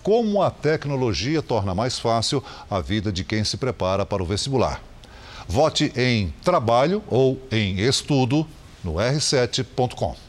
Como 0.00 0.40
a 0.40 0.48
tecnologia 0.48 1.42
torna 1.42 1.74
mais 1.74 1.98
fácil 1.98 2.40
a 2.70 2.78
vida 2.80 3.10
de 3.10 3.24
quem 3.24 3.42
se 3.42 3.56
prepara 3.56 4.06
para 4.06 4.22
o 4.22 4.26
vestibular. 4.26 4.80
Vote 5.48 5.92
em 5.96 6.32
trabalho 6.44 7.02
ou 7.08 7.36
em 7.50 7.80
estudo 7.80 8.46
no 8.84 8.94
r7.com. 8.94 10.25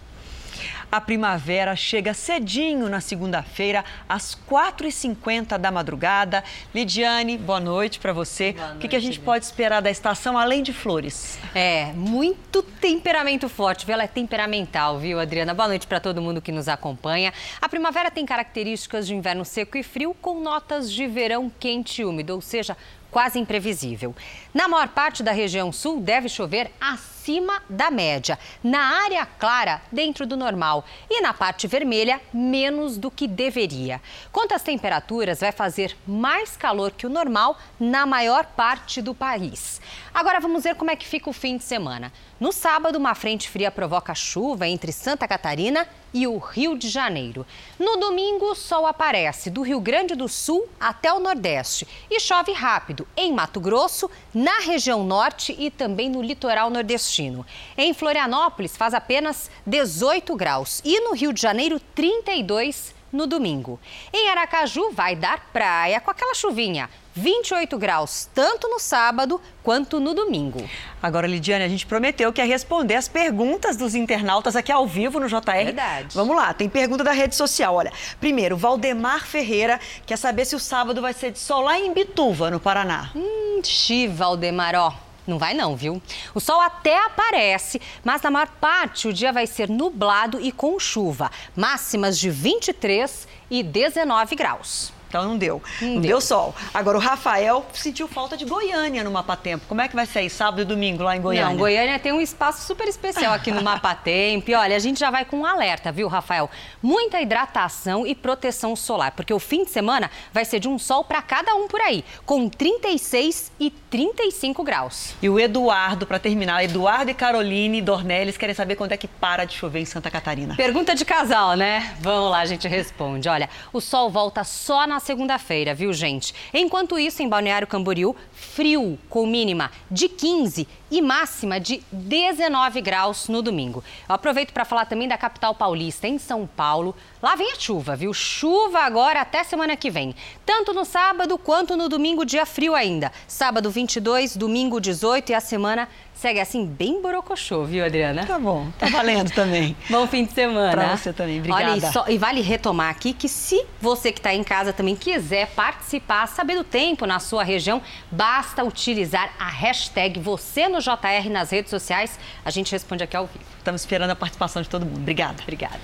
A 0.89 1.01
primavera 1.01 1.75
chega 1.75 2.13
cedinho 2.13 2.87
na 2.87 3.01
segunda-feira, 3.01 3.83
às 4.07 4.37
4h50 4.49 5.57
da 5.57 5.69
madrugada. 5.69 6.41
Lidiane, 6.73 7.37
boa 7.37 7.59
noite 7.59 7.99
para 7.99 8.13
você. 8.13 8.53
Noite, 8.53 8.75
o 8.75 8.79
que, 8.79 8.87
que, 8.87 8.95
a 8.95 8.99
gente 8.99 9.19
pode 9.19 9.43
esperar 9.43 9.81
da 9.81 9.91
estação, 9.91 10.37
além 10.37 10.63
de 10.63 10.71
flores? 10.71 11.37
É, 11.53 11.91
muito 11.91 12.63
temperamento 12.63 13.49
forte, 13.49 13.85
viu? 13.85 13.93
Ela 13.93 14.03
é 14.03 14.07
temperamental, 14.07 14.97
viu, 14.97 15.19
Adriana? 15.19 15.53
Boa 15.53 15.67
noite 15.67 15.85
para 15.85 15.99
todo 15.99 16.21
mundo 16.21 16.41
que 16.41 16.53
nos 16.53 16.69
acompanha. 16.69 17.33
A 17.61 17.67
primavera 17.67 18.09
tem 18.09 18.25
características 18.25 19.05
de 19.05 19.13
inverno 19.13 19.43
seco 19.43 19.77
e 19.77 19.83
frio, 19.83 20.15
com 20.21 20.39
notas 20.39 20.89
de 20.89 21.05
verão 21.05 21.51
quente 21.59 22.01
e 22.01 22.05
úmido, 22.05 22.33
ou 22.33 22.39
seja, 22.39 22.77
quase 23.11 23.39
imprevisível. 23.39 24.15
Na 24.53 24.67
maior 24.67 24.87
parte 24.89 25.23
da 25.23 25.31
região 25.31 25.71
sul, 25.71 25.99
deve 25.99 26.29
chover 26.29 26.71
acima 26.79 27.61
da 27.69 27.91
média. 27.91 28.39
Na 28.63 29.03
área 29.03 29.25
clara, 29.25 29.81
dentro 29.91 30.25
do 30.25 30.37
normal. 30.37 30.85
E 31.09 31.21
na 31.21 31.33
parte 31.33 31.67
vermelha, 31.67 32.21
menos 32.33 32.97
do 32.97 33.11
que 33.11 33.27
deveria. 33.27 34.01
Quanto 34.31 34.53
às 34.53 34.63
temperaturas, 34.63 35.39
vai 35.39 35.51
fazer 35.51 35.95
mais 36.07 36.55
calor 36.55 36.91
que 36.91 37.05
o 37.05 37.09
normal 37.09 37.57
na 37.79 38.05
maior 38.05 38.45
parte 38.45 39.01
do 39.01 39.13
país. 39.13 39.81
Agora 40.17 40.39
vamos 40.39 40.63
ver 40.63 40.73
como 40.73 40.89
é 40.89 40.95
que 40.95 41.05
fica 41.05 41.29
o 41.29 41.33
fim 41.33 41.57
de 41.57 41.63
semana. 41.63 42.11
No 42.39 42.51
sábado, 42.51 42.95
uma 42.95 43.13
frente 43.13 43.47
fria 43.47 43.69
provoca 43.69 44.15
chuva 44.15 44.67
entre 44.67 44.91
Santa 44.91 45.27
Catarina 45.27 45.87
e 46.11 46.25
o 46.25 46.39
Rio 46.39 46.75
de 46.75 46.89
Janeiro. 46.89 47.45
No 47.77 47.97
domingo, 47.97 48.45
o 48.45 48.55
sol 48.55 48.87
aparece 48.87 49.51
do 49.51 49.61
Rio 49.61 49.79
Grande 49.79 50.15
do 50.15 50.27
Sul 50.27 50.67
até 50.79 51.13
o 51.13 51.19
Nordeste 51.19 51.87
e 52.09 52.19
chove 52.19 52.51
rápido 52.51 53.07
em 53.15 53.31
Mato 53.31 53.59
Grosso, 53.59 54.09
na 54.33 54.57
região 54.61 55.03
norte 55.03 55.55
e 55.55 55.69
também 55.69 56.09
no 56.09 56.23
litoral 56.23 56.71
nordestino. 56.71 57.45
Em 57.77 57.93
Florianópolis, 57.93 58.75
faz 58.75 58.95
apenas 58.95 59.51
18 59.67 60.35
graus 60.35 60.81
e 60.83 60.99
no 60.99 61.13
Rio 61.13 61.31
de 61.31 61.39
Janeiro, 61.39 61.79
32 61.93 62.95
no 63.11 63.27
domingo. 63.27 63.79
Em 64.11 64.29
Aracaju, 64.29 64.89
vai 64.91 65.15
dar 65.15 65.51
praia 65.53 66.01
com 66.01 66.09
aquela 66.09 66.33
chuvinha. 66.33 66.89
28 67.17 67.77
graus, 67.79 68.29
tanto 68.33 68.69
no 68.69 68.79
sábado 68.79 69.41
quanto 69.63 69.99
no 69.99 70.13
domingo. 70.13 70.63
Agora, 71.01 71.25
Lidiane, 71.25 71.63
a 71.63 71.67
gente 71.67 71.85
prometeu 71.85 72.31
que 72.31 72.39
ia 72.39 72.45
responder 72.45 72.93
as 72.93 73.07
perguntas 73.07 73.75
dos 73.75 73.95
internautas 73.95 74.55
aqui 74.55 74.71
ao 74.71 74.85
vivo 74.85 75.19
no 75.19 75.27
JR. 75.27 75.41
Verdade. 75.65 76.15
Vamos 76.15 76.35
lá, 76.35 76.53
tem 76.53 76.69
pergunta 76.69 77.03
da 77.03 77.11
rede 77.11 77.35
social. 77.35 77.75
Olha, 77.75 77.91
primeiro, 78.19 78.55
Valdemar 78.55 79.25
Ferreira 79.25 79.79
quer 80.05 80.17
saber 80.17 80.45
se 80.45 80.55
o 80.55 80.59
sábado 80.59 81.01
vai 81.01 81.13
ser 81.13 81.31
de 81.31 81.39
sol 81.39 81.61
lá 81.61 81.79
em 81.79 81.91
Bituva, 81.91 82.51
no 82.51 82.59
Paraná. 82.59 83.09
Hum, 83.15 83.61
xi, 83.63 84.07
Valdemar, 84.07 84.75
ó. 84.75 84.93
Não 85.25 85.37
vai 85.37 85.53
não, 85.53 85.75
viu? 85.75 86.01
O 86.33 86.39
sol 86.39 86.61
até 86.61 87.03
aparece, 87.03 87.81
mas 88.03 88.21
na 88.21 88.31
maior 88.31 88.47
parte 88.61 89.09
o 89.09 89.13
dia 89.13 89.33
vai 89.33 89.45
ser 89.45 89.69
nublado 89.69 90.39
e 90.39 90.53
com 90.53 90.79
chuva. 90.79 91.29
Máximas 91.55 92.17
de 92.17 92.29
23 92.29 93.27
e 93.49 93.61
19 93.61 94.35
graus. 94.35 94.93
Então 95.07 95.25
não 95.25 95.37
deu. 95.37 95.61
Não, 95.81 95.87
não 95.87 96.01
deu. 96.01 96.11
deu. 96.11 96.21
sol. 96.21 96.55
Agora 96.73 96.97
o 96.97 97.01
Rafael 97.01 97.65
sentiu 97.73 98.07
falta 98.07 98.35
de 98.35 98.45
Goiânia 98.45 99.03
no 99.03 99.11
Mapa 99.11 99.35
Tempo. 99.35 99.65
Como 99.67 99.81
é 99.81 99.87
que 99.87 99.95
vai 99.95 100.05
ser 100.05 100.27
sábado 100.29 100.61
e 100.61 100.65
domingo 100.65 101.03
lá 101.03 101.15
em 101.15 101.21
Goiânia? 101.21 101.49
Não, 101.49 101.57
Goiânia 101.57 101.99
tem 101.99 102.11
um 102.11 102.21
espaço 102.21 102.65
super 102.65 102.87
especial 102.87 103.33
aqui 103.33 103.51
no 103.51 103.61
Mapa 103.63 103.95
Tempo. 103.95 104.49
E 104.51 104.55
olha, 104.55 104.75
a 104.75 104.79
gente 104.79 104.99
já 104.99 105.09
vai 105.09 105.25
com 105.25 105.39
um 105.39 105.45
alerta, 105.45 105.91
viu, 105.91 106.07
Rafael? 106.07 106.49
Muita 106.81 107.21
hidratação 107.21 108.05
e 108.05 108.13
proteção 108.13 108.75
solar, 108.75 109.11
porque 109.11 109.33
o 109.33 109.39
fim 109.39 109.63
de 109.63 109.69
semana 109.69 110.09
vai 110.33 110.45
ser 110.45 110.59
de 110.59 110.67
um 110.67 110.77
sol 110.77 111.03
para 111.03 111.21
cada 111.21 111.55
um 111.55 111.67
por 111.67 111.81
aí, 111.81 112.03
com 112.25 112.49
36 112.49 113.51
e 113.59 113.69
35 113.71 114.63
graus. 114.63 115.15
E 115.21 115.29
o 115.29 115.39
Eduardo, 115.39 116.05
para 116.05 116.19
terminar, 116.19 116.63
Eduardo 116.63 117.11
e 117.11 117.13
Caroline 117.13 117.81
Dornelles 117.81 118.37
querem 118.37 118.53
saber 118.53 118.75
quando 118.75 118.91
é 118.91 118.97
que 118.97 119.07
para 119.07 119.45
de 119.45 119.55
chover 119.55 119.79
em 119.79 119.85
Santa 119.85 120.11
Catarina. 120.11 120.55
Pergunta 120.55 120.93
de 120.93 121.05
casal, 121.05 121.55
né? 121.55 121.95
Vamos 121.99 122.31
lá, 122.31 122.39
a 122.39 122.45
gente 122.45 122.67
responde. 122.67 123.29
Olha, 123.29 123.49
o 123.71 123.79
sol 123.79 124.09
volta 124.09 124.43
só 124.43 124.85
na 124.85 124.96
na 124.97 124.99
segunda-feira, 124.99 125.75
viu, 125.75 125.93
gente? 125.93 126.33
Enquanto 126.51 126.97
isso, 126.97 127.21
em 127.21 127.29
Balneário 127.29 127.67
Camboriú, 127.67 128.15
frio, 128.31 128.97
com 129.07 129.27
mínima 129.27 129.69
de 129.91 130.09
15 130.09 130.67
e 130.89 131.01
máxima 131.01 131.59
de 131.59 131.83
19 131.91 132.81
graus 132.81 133.27
no 133.27 133.41
domingo. 133.41 133.83
Eu 134.07 134.15
aproveito 134.15 134.51
para 134.51 134.65
falar 134.65 134.85
também 134.85 135.07
da 135.07 135.17
capital 135.17 135.53
paulista, 135.53 136.07
em 136.07 136.17
São 136.17 136.47
Paulo. 136.47 136.95
Lá 137.21 137.35
vem 137.35 137.51
a 137.51 137.55
chuva, 137.55 137.95
viu? 137.95 138.13
Chuva 138.13 138.79
agora 138.79 139.21
até 139.21 139.43
semana 139.43 139.75
que 139.75 139.89
vem. 139.89 140.15
Tanto 140.45 140.73
no 140.73 140.85
sábado 140.85 141.37
quanto 141.37 141.75
no 141.75 141.89
domingo, 141.89 142.25
dia 142.25 142.45
frio 142.45 142.75
ainda. 142.75 143.11
Sábado 143.27 143.69
22, 143.69 144.37
domingo 144.37 144.79
18 144.79 145.31
e 145.31 145.35
a 145.35 145.39
semana 145.39 145.87
segue 146.17 146.39
assim 146.39 146.65
bem 146.65 147.01
borocochô, 147.01 147.63
viu, 147.63 147.85
Adriana? 147.85 148.25
Tá 148.25 148.39
bom, 148.39 148.67
tá 148.79 148.87
valendo 148.87 149.31
também. 149.31 149.77
bom 149.89 150.07
fim 150.07 150.25
de 150.25 150.33
semana. 150.33 150.71
Pra 150.71 150.97
você 150.97 151.13
também, 151.13 151.39
obrigada. 151.39 151.71
Olha, 151.71 151.77
e, 151.77 151.91
só, 151.91 152.05
e 152.07 152.17
vale 152.17 152.41
retomar 152.41 152.89
aqui 152.89 153.13
que 153.13 153.29
se 153.29 153.63
você 153.79 154.11
que 154.11 154.19
está 154.19 154.33
em 154.33 154.43
casa 154.43 154.73
também 154.73 154.95
quiser 154.95 155.47
participar, 155.49 156.27
saber 156.27 156.55
do 156.55 156.63
tempo 156.63 157.05
na 157.05 157.19
sua 157.19 157.43
região, 157.43 157.81
basta 158.11 158.63
utilizar 158.63 159.31
a 159.39 159.47
hashtag 159.47 160.19
você 160.19 160.67
no 160.67 160.76
JR 160.79 161.29
nas 161.29 161.51
redes 161.51 161.69
sociais. 161.69 162.19
A 162.43 162.51
gente 162.51 162.71
responde 162.71 163.03
aqui 163.03 163.15
ao 163.15 163.27
vivo. 163.27 163.45
Estamos 163.57 163.81
esperando 163.81 164.11
a 164.11 164.15
participação 164.15 164.61
de 164.61 164.69
todo 164.69 164.85
mundo. 164.85 164.97
Obrigada. 164.97 165.41
Obrigada. 165.43 165.79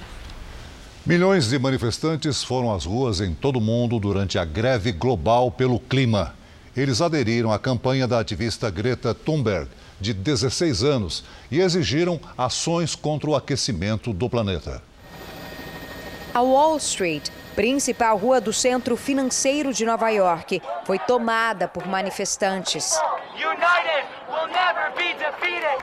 Milhões 1.05 1.49
de 1.49 1.59
manifestantes 1.59 2.43
foram 2.43 2.73
às 2.73 2.85
ruas 2.85 3.19
em 3.19 3.33
todo 3.33 3.57
o 3.57 3.61
mundo 3.61 3.99
durante 3.99 4.39
a 4.39 4.45
greve 4.45 4.91
global 4.91 5.51
pelo 5.51 5.77
clima. 5.77 6.33
Eles 6.75 7.01
aderiram 7.01 7.51
à 7.51 7.59
campanha 7.59 8.07
da 8.07 8.19
ativista 8.19 8.69
Greta 8.69 9.13
Thunberg, 9.13 9.69
de 9.99 10.13
16 10.13 10.83
anos, 10.83 11.23
e 11.51 11.59
exigiram 11.59 12.19
ações 12.37 12.95
contra 12.95 13.29
o 13.29 13.35
aquecimento 13.35 14.13
do 14.13 14.29
planeta. 14.29 14.81
A 16.33 16.41
Wall 16.41 16.77
Street 16.77 17.29
principal 17.55 18.17
rua 18.17 18.41
do 18.41 18.51
centro 18.51 18.95
financeiro 18.95 19.73
de 19.73 19.85
Nova 19.85 20.09
York, 20.09 20.61
foi 20.85 20.99
tomada 20.99 21.67
por 21.67 21.87
manifestantes. 21.87 22.99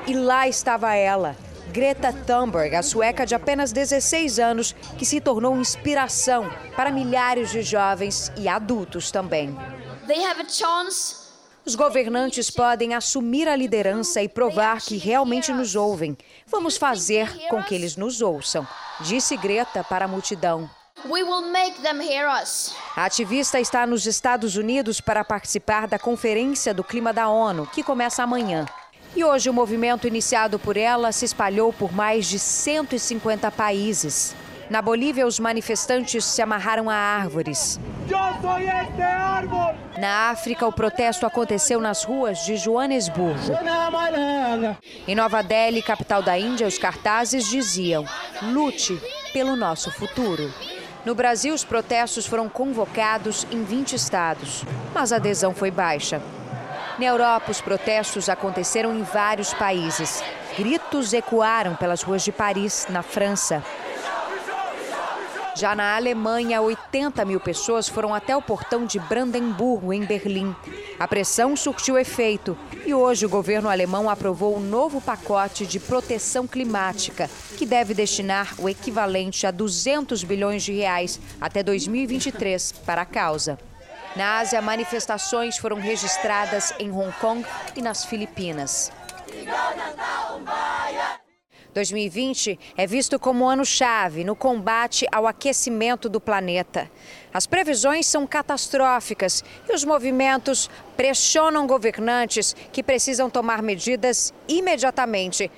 E 0.06 0.14
lá 0.14 0.48
estava 0.48 0.94
ela, 0.94 1.36
Greta 1.70 2.12
Thunberg, 2.12 2.74
a 2.74 2.82
sueca 2.82 3.24
de 3.24 3.34
apenas 3.34 3.72
16 3.72 4.38
anos, 4.38 4.72
que 4.98 5.04
se 5.04 5.20
tornou 5.20 5.56
inspiração 5.56 6.50
para 6.76 6.90
milhares 6.90 7.50
de 7.50 7.62
jovens 7.62 8.32
e 8.36 8.48
adultos 8.48 9.10
também. 9.10 9.56
Os 11.64 11.74
governantes 11.74 12.50
podem 12.50 12.94
assumir 12.94 13.46
a 13.46 13.54
liderança 13.54 14.22
e 14.22 14.28
provar 14.28 14.80
que 14.80 14.96
realmente 14.96 15.52
nos 15.52 15.76
ouvem. 15.76 16.16
Vamos 16.46 16.76
fazer 16.76 17.46
com 17.48 17.62
que 17.62 17.74
eles 17.74 17.96
nos 17.96 18.20
ouçam, 18.20 18.66
disse 19.00 19.36
Greta 19.36 19.84
para 19.84 20.06
a 20.06 20.08
multidão. 20.08 20.68
A 22.96 23.04
ativista 23.04 23.58
está 23.58 23.86
nos 23.86 24.06
Estados 24.06 24.56
Unidos 24.56 25.00
para 25.00 25.24
participar 25.24 25.86
da 25.88 25.98
Conferência 25.98 26.74
do 26.74 26.84
Clima 26.84 27.12
da 27.12 27.28
ONU, 27.28 27.66
que 27.66 27.82
começa 27.82 28.22
amanhã. 28.22 28.66
E 29.16 29.24
hoje 29.24 29.48
o 29.48 29.54
movimento 29.54 30.06
iniciado 30.06 30.58
por 30.58 30.76
ela 30.76 31.10
se 31.10 31.24
espalhou 31.24 31.72
por 31.72 31.92
mais 31.92 32.26
de 32.26 32.38
150 32.38 33.50
países. 33.50 34.36
Na 34.68 34.80
Bolívia, 34.80 35.26
os 35.26 35.40
manifestantes 35.40 36.24
se 36.24 36.40
amarraram 36.40 36.88
a 36.88 36.94
árvores. 36.94 37.80
Na 39.98 40.30
África, 40.30 40.66
o 40.66 40.72
protesto 40.72 41.26
aconteceu 41.26 41.80
nas 41.80 42.04
ruas 42.04 42.44
de 42.44 42.56
Joanesburgo. 42.56 43.52
Em 45.08 45.14
Nova 45.14 45.42
Delhi, 45.42 45.82
capital 45.82 46.22
da 46.22 46.38
Índia, 46.38 46.68
os 46.68 46.78
cartazes 46.78 47.48
diziam: 47.48 48.06
lute 48.42 49.00
pelo 49.32 49.56
nosso 49.56 49.90
futuro. 49.90 50.52
No 51.04 51.14
Brasil, 51.14 51.54
os 51.54 51.64
protestos 51.64 52.26
foram 52.26 52.46
convocados 52.46 53.46
em 53.50 53.64
20 53.64 53.94
estados, 53.94 54.64
mas 54.92 55.12
a 55.12 55.16
adesão 55.16 55.54
foi 55.54 55.70
baixa. 55.70 56.20
Na 56.98 57.06
Europa, 57.06 57.50
os 57.50 57.60
protestos 57.60 58.28
aconteceram 58.28 58.94
em 58.94 59.02
vários 59.02 59.54
países. 59.54 60.22
Gritos 60.58 61.14
ecoaram 61.14 61.74
pelas 61.74 62.02
ruas 62.02 62.22
de 62.22 62.30
Paris, 62.30 62.86
na 62.90 63.02
França. 63.02 63.64
Já 65.60 65.74
na 65.74 65.94
Alemanha, 65.94 66.62
80 66.62 67.22
mil 67.26 67.38
pessoas 67.38 67.86
foram 67.86 68.14
até 68.14 68.34
o 68.34 68.40
portão 68.40 68.86
de 68.86 68.98
Brandemburgo, 68.98 69.92
em 69.92 70.02
Berlim. 70.06 70.56
A 70.98 71.06
pressão 71.06 71.54
surtiu 71.54 71.98
efeito 71.98 72.56
e 72.86 72.94
hoje 72.94 73.26
o 73.26 73.28
governo 73.28 73.68
alemão 73.68 74.08
aprovou 74.08 74.56
um 74.56 74.60
novo 74.60 75.02
pacote 75.02 75.66
de 75.66 75.78
proteção 75.78 76.46
climática, 76.46 77.28
que 77.58 77.66
deve 77.66 77.92
destinar 77.92 78.54
o 78.56 78.70
equivalente 78.70 79.46
a 79.46 79.50
200 79.50 80.24
bilhões 80.24 80.62
de 80.62 80.72
reais 80.72 81.20
até 81.38 81.62
2023 81.62 82.72
para 82.86 83.02
a 83.02 83.06
causa. 83.06 83.58
Na 84.16 84.38
Ásia, 84.38 84.62
manifestações 84.62 85.58
foram 85.58 85.76
registradas 85.76 86.72
em 86.78 86.90
Hong 86.90 87.12
Kong 87.20 87.44
e 87.76 87.82
nas 87.82 88.02
Filipinas. 88.06 88.90
2020 91.70 92.58
é 92.76 92.86
visto 92.86 93.18
como 93.18 93.44
um 93.44 93.48
ano-chave 93.48 94.24
no 94.24 94.34
combate 94.34 95.06
ao 95.10 95.26
aquecimento 95.26 96.08
do 96.08 96.20
planeta. 96.20 96.90
As 97.32 97.46
previsões 97.46 98.06
são 98.06 98.26
catastróficas 98.26 99.44
e 99.68 99.74
os 99.74 99.84
movimentos 99.84 100.68
pressionam 100.96 101.66
governantes 101.66 102.54
que 102.72 102.82
precisam 102.82 103.30
tomar 103.30 103.62
medidas 103.62 104.34
imediatamente. 104.48 105.50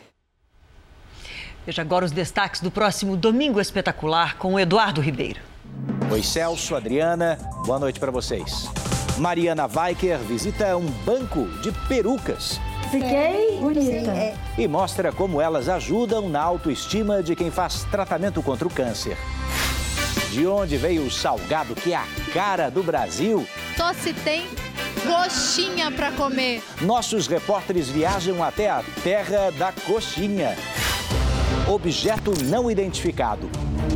Veja 1.64 1.82
agora 1.82 2.04
os 2.04 2.12
destaques 2.12 2.60
do 2.60 2.70
próximo 2.70 3.16
Domingo 3.16 3.60
Espetacular 3.60 4.36
com 4.36 4.54
o 4.54 4.60
Eduardo 4.60 5.00
Ribeiro. 5.00 5.40
Oi, 6.10 6.22
Celso, 6.22 6.74
Adriana, 6.74 7.38
boa 7.64 7.78
noite 7.78 7.98
para 7.98 8.10
vocês. 8.10 8.68
Mariana 9.18 9.66
Weicker 9.66 10.18
visita 10.18 10.76
um 10.76 10.86
banco 10.86 11.46
de 11.62 11.70
perucas 11.86 12.60
Fiquei 12.92 13.58
bonita. 13.58 14.12
E 14.58 14.68
mostra 14.68 15.10
como 15.10 15.40
elas 15.40 15.66
ajudam 15.66 16.28
na 16.28 16.42
autoestima 16.42 17.22
de 17.22 17.34
quem 17.34 17.50
faz 17.50 17.84
tratamento 17.84 18.42
contra 18.42 18.68
o 18.68 18.70
câncer. 18.70 19.16
De 20.30 20.46
onde 20.46 20.76
veio 20.76 21.02
o 21.06 21.10
salgado 21.10 21.74
que 21.74 21.94
é 21.94 21.96
a 21.96 22.04
cara 22.34 22.70
do 22.70 22.82
Brasil? 22.82 23.46
Só 23.78 23.94
se 23.94 24.12
tem 24.12 24.46
coxinha 25.06 25.90
para 25.90 26.12
comer. 26.12 26.62
Nossos 26.82 27.26
repórteres 27.26 27.88
viajam 27.88 28.44
até 28.44 28.68
a 28.68 28.84
terra 29.02 29.50
da 29.52 29.72
coxinha. 29.72 30.54
Objeto 31.66 32.32
não 32.44 32.70
identificado. 32.70 33.48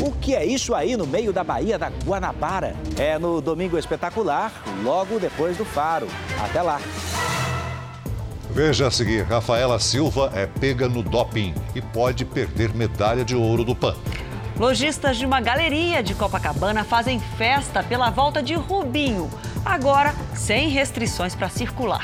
O 0.03 0.11
que 0.11 0.35
é 0.35 0.45
isso 0.45 0.75
aí 0.75 0.97
no 0.97 1.07
meio 1.07 1.35
da 1.35 1.45
Baía 1.45 1.79
da 1.79 1.91
Guanabara? 2.05 2.75
É 2.99 3.19
no 3.19 3.43
Domingo 3.43 3.77
Espetacular, 3.77 4.53
logo 4.83 5.19
depois 5.19 5.59
do 5.59 5.67
Faro. 5.67 6.09
Até 6.43 6.63
lá. 6.63 6.81
Veja 8.57 8.87
a 8.87 8.90
seguir: 8.90 9.23
Rafaela 9.23 9.79
Silva 9.79 10.33
é 10.35 10.47
pega 10.47 10.88
no 10.88 11.03
doping 11.03 11.55
e 11.75 11.83
pode 11.83 12.25
perder 12.25 12.73
medalha 12.73 13.23
de 13.23 13.37
ouro 13.37 13.62
do 13.62 13.77
PAN. 13.77 13.95
Lojistas 14.59 15.19
de 15.19 15.27
uma 15.27 15.42
galeria 15.42 16.03
de 16.03 16.14
Copacabana 16.14 16.83
fazem 16.83 17.21
festa 17.21 17.83
pela 17.83 18.09
volta 18.09 18.42
de 18.42 18.55
Rubinho, 18.55 19.29
agora 19.62 20.14
sem 20.35 20.71
restrições 20.71 21.35
para 21.35 21.51
circular. 21.51 22.03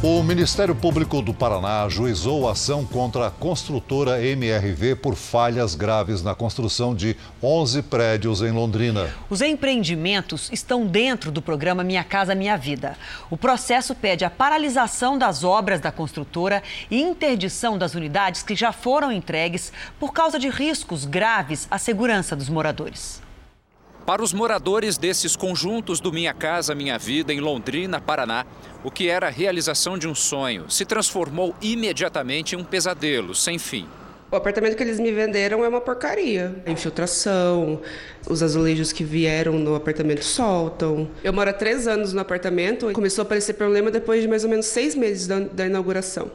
O 0.00 0.22
Ministério 0.22 0.76
Público 0.76 1.20
do 1.20 1.34
Paraná 1.34 1.82
ajuizou 1.82 2.48
ação 2.48 2.84
contra 2.84 3.26
a 3.26 3.30
construtora 3.32 4.24
MRV 4.24 4.94
por 4.94 5.16
falhas 5.16 5.74
graves 5.74 6.22
na 6.22 6.36
construção 6.36 6.94
de 6.94 7.16
11 7.42 7.82
prédios 7.82 8.40
em 8.40 8.52
Londrina. 8.52 9.12
Os 9.28 9.40
empreendimentos 9.40 10.50
estão 10.52 10.86
dentro 10.86 11.32
do 11.32 11.42
programa 11.42 11.82
Minha 11.82 12.04
Casa 12.04 12.32
Minha 12.32 12.56
Vida. 12.56 12.96
O 13.28 13.36
processo 13.36 13.92
pede 13.92 14.24
a 14.24 14.30
paralisação 14.30 15.18
das 15.18 15.42
obras 15.42 15.80
da 15.80 15.90
construtora 15.90 16.62
e 16.88 17.02
interdição 17.02 17.76
das 17.76 17.96
unidades 17.96 18.44
que 18.44 18.54
já 18.54 18.70
foram 18.70 19.10
entregues 19.10 19.72
por 19.98 20.12
causa 20.12 20.38
de 20.38 20.48
riscos 20.48 21.04
graves 21.04 21.66
à 21.68 21.76
segurança 21.76 22.36
dos 22.36 22.48
moradores. 22.48 23.20
Para 24.08 24.22
os 24.22 24.32
moradores 24.32 24.96
desses 24.96 25.36
conjuntos 25.36 26.00
do 26.00 26.10
Minha 26.10 26.32
Casa 26.32 26.74
Minha 26.74 26.96
Vida 26.98 27.30
em 27.30 27.40
Londrina, 27.40 28.00
Paraná, 28.00 28.46
o 28.82 28.90
que 28.90 29.06
era 29.06 29.26
a 29.26 29.30
realização 29.30 29.98
de 29.98 30.08
um 30.08 30.14
sonho 30.14 30.64
se 30.70 30.86
transformou 30.86 31.54
imediatamente 31.60 32.54
em 32.54 32.58
um 32.58 32.64
pesadelo 32.64 33.34
sem 33.34 33.58
fim. 33.58 33.86
O 34.32 34.36
apartamento 34.36 34.78
que 34.78 34.82
eles 34.82 34.98
me 34.98 35.12
venderam 35.12 35.62
é 35.62 35.68
uma 35.68 35.82
porcaria. 35.82 36.56
A 36.64 36.70
infiltração, 36.70 37.82
os 38.26 38.42
azulejos 38.42 38.92
que 38.92 39.04
vieram 39.04 39.58
no 39.58 39.74
apartamento 39.74 40.24
soltam. 40.24 41.10
Eu 41.22 41.34
moro 41.34 41.50
há 41.50 41.52
três 41.52 41.86
anos 41.86 42.14
no 42.14 42.20
apartamento 42.20 42.90
e 42.90 42.94
começou 42.94 43.20
a 43.20 43.26
aparecer 43.26 43.52
problema 43.56 43.90
depois 43.90 44.22
de 44.22 44.28
mais 44.28 44.42
ou 44.42 44.48
menos 44.48 44.64
seis 44.64 44.94
meses 44.94 45.26
da, 45.26 45.40
da 45.40 45.66
inauguração. 45.66 46.30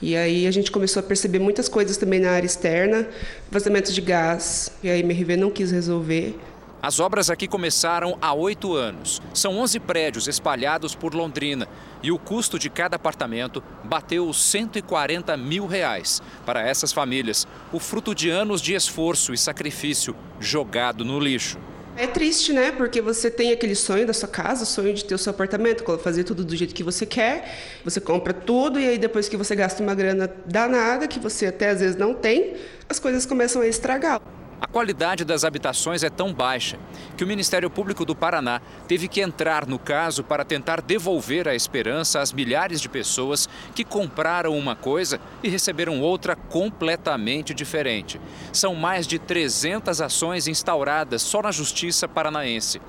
E 0.00 0.14
aí 0.14 0.46
a 0.46 0.50
gente 0.52 0.70
começou 0.70 1.00
a 1.00 1.02
perceber 1.02 1.40
muitas 1.40 1.68
coisas 1.68 1.96
também 1.96 2.20
na 2.20 2.30
área 2.30 2.46
externa, 2.46 3.08
vazamento 3.50 3.92
de 3.92 4.00
gás, 4.00 4.70
e 4.80 4.88
a 4.88 4.96
MRV 4.96 5.36
não 5.36 5.50
quis 5.50 5.72
resolver. 5.72 6.38
As 6.82 7.00
obras 7.00 7.30
aqui 7.30 7.48
começaram 7.48 8.18
há 8.20 8.34
oito 8.34 8.74
anos. 8.74 9.22
São 9.32 9.58
11 9.58 9.80
prédios 9.80 10.28
espalhados 10.28 10.94
por 10.94 11.14
Londrina 11.14 11.66
e 12.02 12.12
o 12.12 12.18
custo 12.18 12.58
de 12.58 12.68
cada 12.68 12.96
apartamento 12.96 13.62
bateu 13.82 14.28
os 14.28 14.42
140 14.42 15.36
mil 15.36 15.66
reais. 15.66 16.22
Para 16.44 16.60
essas 16.60 16.92
famílias, 16.92 17.46
o 17.72 17.80
fruto 17.80 18.14
de 18.14 18.28
anos 18.28 18.60
de 18.60 18.74
esforço 18.74 19.32
e 19.32 19.38
sacrifício 19.38 20.14
jogado 20.38 21.04
no 21.04 21.18
lixo. 21.18 21.58
É 21.96 22.06
triste, 22.06 22.52
né? 22.52 22.70
Porque 22.72 23.00
você 23.00 23.30
tem 23.30 23.52
aquele 23.52 23.74
sonho 23.74 24.06
da 24.06 24.12
sua 24.12 24.28
casa, 24.28 24.66
sonho 24.66 24.92
de 24.92 25.02
ter 25.02 25.14
o 25.14 25.18
seu 25.18 25.30
apartamento, 25.30 25.82
fazer 25.98 26.24
tudo 26.24 26.44
do 26.44 26.54
jeito 26.54 26.74
que 26.74 26.84
você 26.84 27.06
quer. 27.06 27.80
Você 27.84 28.02
compra 28.02 28.34
tudo 28.34 28.78
e 28.78 28.86
aí 28.86 28.98
depois 28.98 29.30
que 29.30 29.36
você 29.36 29.56
gasta 29.56 29.82
uma 29.82 29.94
grana 29.94 30.30
danada, 30.44 31.08
que 31.08 31.18
você 31.18 31.46
até 31.46 31.70
às 31.70 31.80
vezes 31.80 31.96
não 31.96 32.12
tem, 32.12 32.54
as 32.86 32.98
coisas 32.98 33.24
começam 33.24 33.62
a 33.62 33.66
estragar. 33.66 34.20
A 34.58 34.66
qualidade 34.66 35.22
das 35.22 35.44
habitações 35.44 36.02
é 36.02 36.08
tão 36.08 36.32
baixa 36.32 36.78
que 37.14 37.22
o 37.22 37.26
Ministério 37.26 37.68
Público 37.68 38.06
do 38.06 38.16
Paraná 38.16 38.62
teve 38.88 39.06
que 39.06 39.20
entrar 39.20 39.66
no 39.66 39.78
caso 39.78 40.24
para 40.24 40.46
tentar 40.46 40.80
devolver 40.80 41.46
a 41.46 41.54
esperança 41.54 42.20
às 42.20 42.32
milhares 42.32 42.80
de 42.80 42.88
pessoas 42.88 43.46
que 43.74 43.84
compraram 43.84 44.56
uma 44.56 44.74
coisa 44.74 45.20
e 45.42 45.48
receberam 45.48 46.00
outra 46.00 46.34
completamente 46.34 47.52
diferente. 47.52 48.18
São 48.50 48.74
mais 48.74 49.06
de 49.06 49.18
300 49.18 50.00
ações 50.00 50.48
instauradas 50.48 51.20
só 51.20 51.42
na 51.42 51.52
Justiça 51.52 52.08
Paranaense. 52.08 52.80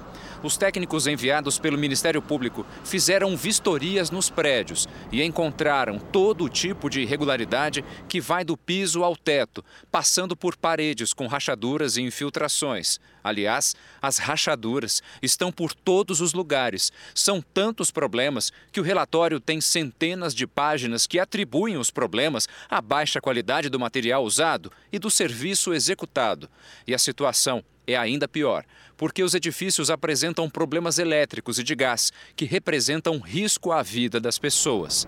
Os 0.44 0.56
técnicos 0.56 1.08
enviados 1.08 1.58
pelo 1.58 1.78
Ministério 1.78 2.22
Público 2.22 2.66
fizeram 2.84 3.36
vistorias 3.36 4.12
nos 4.12 4.30
prédios 4.30 4.88
e 5.12 5.24
encontraram 5.24 5.98
todo 5.98 6.48
tipo 6.48 6.90
de 6.90 7.02
irregularidade 7.02 7.84
que 8.08 8.22
vai 8.22 8.44
do 8.44 8.56
piso 8.56 9.04
ao 9.04 9.16
teto, 9.16 9.66
passando 9.92 10.36
por 10.36 10.56
paredes 10.56 11.14
com 11.14 11.26
rachaduras 11.26 11.98
e 11.98 12.02
infiltrações. 12.02 13.00
Aliás, 13.24 13.76
as 14.02 14.20
rachaduras 14.20 15.02
estão 15.22 15.52
por 15.52 15.74
todos 15.74 16.22
os 16.22 16.34
lugares. 16.34 16.92
São 17.16 17.42
tantos 17.42 17.92
problemas 17.92 18.52
que 18.72 18.80
o 18.80 18.84
relatório 18.84 19.40
tem 19.40 19.60
centenas 19.60 20.34
de 20.34 20.46
páginas 20.46 21.08
que 21.08 21.20
atribuem 21.20 21.78
os 21.78 21.92
problemas 21.92 22.48
à 22.70 22.80
baixa 22.80 23.20
qualidade 23.20 23.70
do 23.70 23.80
material 23.80 24.24
usado 24.24 24.72
e 24.94 25.00
do 25.00 25.10
serviço 25.10 25.74
executado. 25.74 26.50
E 26.86 26.94
a 26.94 27.00
situação 27.00 27.64
é 27.88 27.96
ainda 27.96 28.28
pior, 28.28 28.66
porque 28.98 29.24
os 29.24 29.34
edifícios 29.34 29.90
apresentam 29.90 30.50
problemas 30.50 30.98
elétricos 30.98 31.60
e 31.60 31.64
de 31.64 31.76
gás 31.76 32.12
que 32.36 32.44
representam 32.44 33.20
risco 33.20 33.72
à 33.72 33.82
vida 33.84 34.20
das 34.20 34.40
pessoas. 34.40 35.08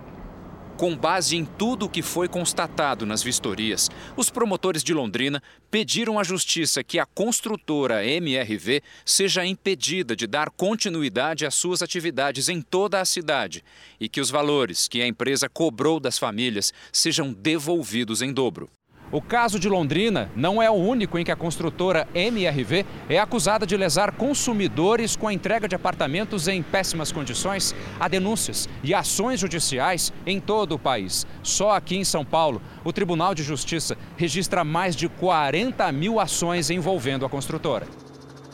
Com 0.79 0.95
base 0.95 1.35
em 1.35 1.43
tudo 1.43 1.87
o 1.87 1.89
que 1.89 2.01
foi 2.01 2.29
constatado 2.29 3.05
nas 3.05 3.21
vistorias, 3.21 3.89
os 4.15 4.29
promotores 4.29 4.81
de 4.81 4.93
Londrina 4.93 5.43
pediram 5.69 6.17
à 6.17 6.23
Justiça 6.23 6.81
que 6.81 6.97
a 6.97 7.05
construtora 7.05 8.05
MRV 8.05 8.81
seja 9.03 9.45
impedida 9.45 10.15
de 10.15 10.25
dar 10.25 10.49
continuidade 10.49 11.45
às 11.45 11.53
suas 11.53 11.81
atividades 11.81 12.47
em 12.47 12.61
toda 12.61 13.01
a 13.01 13.03
cidade 13.03 13.61
e 13.99 14.07
que 14.07 14.21
os 14.21 14.29
valores 14.29 14.87
que 14.87 15.01
a 15.01 15.07
empresa 15.07 15.49
cobrou 15.49 15.99
das 15.99 16.17
famílias 16.17 16.73
sejam 16.93 17.33
devolvidos 17.33 18.21
em 18.21 18.31
dobro. 18.31 18.69
O 19.11 19.21
caso 19.21 19.59
de 19.59 19.67
Londrina 19.67 20.29
não 20.35 20.61
é 20.61 20.69
o 20.69 20.75
único 20.75 21.17
em 21.17 21.23
que 21.23 21.31
a 21.31 21.35
construtora 21.35 22.07
MRV 22.13 22.85
é 23.09 23.17
acusada 23.17 23.65
de 23.65 23.75
lesar 23.75 24.11
consumidores 24.11 25.15
com 25.15 25.27
a 25.27 25.33
entrega 25.33 25.67
de 25.67 25.75
apartamentos 25.75 26.47
em 26.47 26.61
péssimas 26.61 27.11
condições. 27.11 27.73
Há 27.99 28.07
denúncias 28.07 28.69
e 28.83 28.93
ações 28.93 29.39
judiciais 29.39 30.13
em 30.27 30.39
todo 30.39 30.75
o 30.75 30.79
país. 30.79 31.25
Só 31.41 31.71
aqui 31.71 31.97
em 31.97 32.03
São 32.03 32.23
Paulo, 32.23 32.61
o 32.83 32.93
Tribunal 32.93 33.33
de 33.33 33.41
Justiça 33.41 33.97
registra 34.15 34.63
mais 34.63 34.95
de 34.95 35.09
40 35.09 35.91
mil 35.91 36.19
ações 36.19 36.69
envolvendo 36.69 37.25
a 37.25 37.29
construtora. 37.29 37.87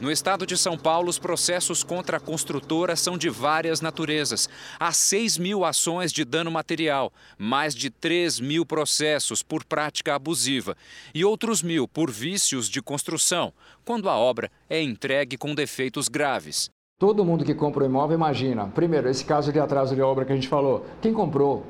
No 0.05 0.11
estado 0.11 0.45
de 0.45 0.55
São 0.55 0.77
Paulo, 0.77 1.09
os 1.09 1.17
processos 1.17 1.83
contra 1.83 2.17
a 2.17 2.19
construtora 2.19 2.95
são 2.95 3.17
de 3.17 3.27
várias 3.27 3.81
naturezas. 3.81 4.47
Há 4.79 4.91
6 4.91 5.39
mil 5.39 5.65
ações 5.65 6.13
de 6.13 6.23
dano 6.23 6.51
material, 6.51 7.11
mais 7.39 7.73
de 7.73 7.89
3 7.89 8.39
mil 8.39 8.67
processos 8.67 9.41
por 9.41 9.63
prática 9.63 10.13
abusiva 10.13 10.77
e 11.11 11.25
outros 11.25 11.63
mil 11.63 11.87
por 11.87 12.11
vícios 12.11 12.69
de 12.69 12.83
construção, 12.83 13.51
quando 13.83 14.07
a 14.07 14.15
obra 14.15 14.51
é 14.69 14.79
entregue 14.79 15.39
com 15.39 15.55
defeitos 15.55 16.07
graves. 16.07 16.69
Todo 16.99 17.25
mundo 17.25 17.43
que 17.43 17.55
compra 17.55 17.83
um 17.83 17.87
imóvel 17.87 18.15
imagina, 18.15 18.67
primeiro, 18.67 19.09
esse 19.09 19.25
caso 19.25 19.51
de 19.51 19.59
atraso 19.59 19.95
de 19.95 20.03
obra 20.03 20.23
que 20.23 20.31
a 20.31 20.35
gente 20.35 20.47
falou, 20.47 20.85
quem 21.01 21.15
comprou, 21.15 21.65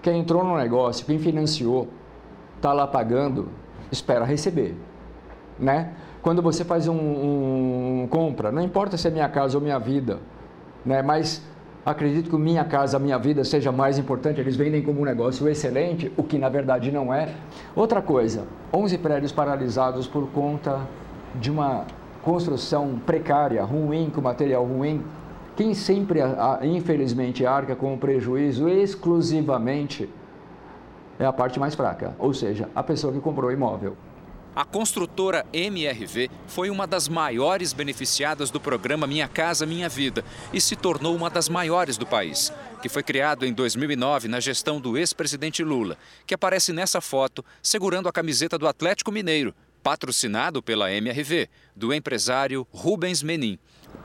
quem 0.00 0.20
entrou 0.20 0.42
no 0.42 0.56
negócio, 0.56 1.04
quem 1.04 1.18
financiou, 1.18 1.90
está 2.56 2.72
lá 2.72 2.86
pagando, 2.86 3.50
espera 3.92 4.24
receber, 4.24 4.74
né? 5.58 5.94
Quando 6.26 6.42
você 6.42 6.64
faz 6.64 6.88
um, 6.88 6.92
um, 6.92 8.08
compra, 8.10 8.50
não 8.50 8.60
importa 8.60 8.96
se 8.96 9.06
é 9.06 9.12
minha 9.12 9.28
casa 9.28 9.56
ou 9.56 9.62
minha 9.62 9.78
vida, 9.78 10.18
né? 10.84 11.00
Mas 11.00 11.40
acredito 11.84 12.28
que 12.28 12.36
minha 12.36 12.64
casa, 12.64 12.98
minha 12.98 13.16
vida 13.16 13.44
seja 13.44 13.70
mais 13.70 13.96
importante. 13.96 14.40
Eles 14.40 14.56
vendem 14.56 14.82
como 14.82 15.02
um 15.02 15.04
negócio 15.04 15.48
excelente, 15.48 16.10
o 16.16 16.24
que 16.24 16.36
na 16.36 16.48
verdade 16.48 16.90
não 16.90 17.14
é. 17.14 17.32
Outra 17.76 18.02
coisa, 18.02 18.42
11 18.74 18.98
prédios 18.98 19.30
paralisados 19.30 20.08
por 20.08 20.28
conta 20.30 20.80
de 21.36 21.48
uma 21.48 21.84
construção 22.24 22.98
precária, 23.06 23.62
ruim, 23.62 24.10
com 24.12 24.20
material 24.20 24.64
ruim. 24.64 25.04
Quem 25.54 25.74
sempre, 25.74 26.18
infelizmente, 26.62 27.46
arca 27.46 27.76
com 27.76 27.94
o 27.94 27.98
prejuízo 27.98 28.68
exclusivamente 28.68 30.10
é 31.20 31.24
a 31.24 31.32
parte 31.32 31.60
mais 31.60 31.76
fraca, 31.76 32.16
ou 32.18 32.34
seja, 32.34 32.68
a 32.74 32.82
pessoa 32.82 33.12
que 33.12 33.20
comprou 33.20 33.48
o 33.48 33.52
imóvel. 33.52 33.96
A 34.56 34.64
construtora 34.64 35.44
MRV 35.52 36.30
foi 36.46 36.70
uma 36.70 36.86
das 36.86 37.08
maiores 37.08 37.74
beneficiadas 37.74 38.50
do 38.50 38.58
programa 38.58 39.06
Minha 39.06 39.28
Casa 39.28 39.66
Minha 39.66 39.86
Vida 39.86 40.24
e 40.50 40.62
se 40.62 40.74
tornou 40.74 41.14
uma 41.14 41.28
das 41.28 41.46
maiores 41.46 41.98
do 41.98 42.06
país, 42.06 42.50
que 42.80 42.88
foi 42.88 43.02
criado 43.02 43.44
em 43.44 43.52
2009 43.52 44.28
na 44.28 44.40
gestão 44.40 44.80
do 44.80 44.96
ex-presidente 44.96 45.62
Lula, 45.62 45.98
que 46.26 46.32
aparece 46.32 46.72
nessa 46.72 47.02
foto 47.02 47.44
segurando 47.62 48.08
a 48.08 48.12
camiseta 48.12 48.56
do 48.56 48.66
Atlético 48.66 49.12
Mineiro, 49.12 49.54
patrocinado 49.82 50.62
pela 50.62 50.90
MRV, 50.90 51.50
do 51.76 51.92
empresário 51.92 52.66
Rubens 52.72 53.22
Menin. 53.22 53.58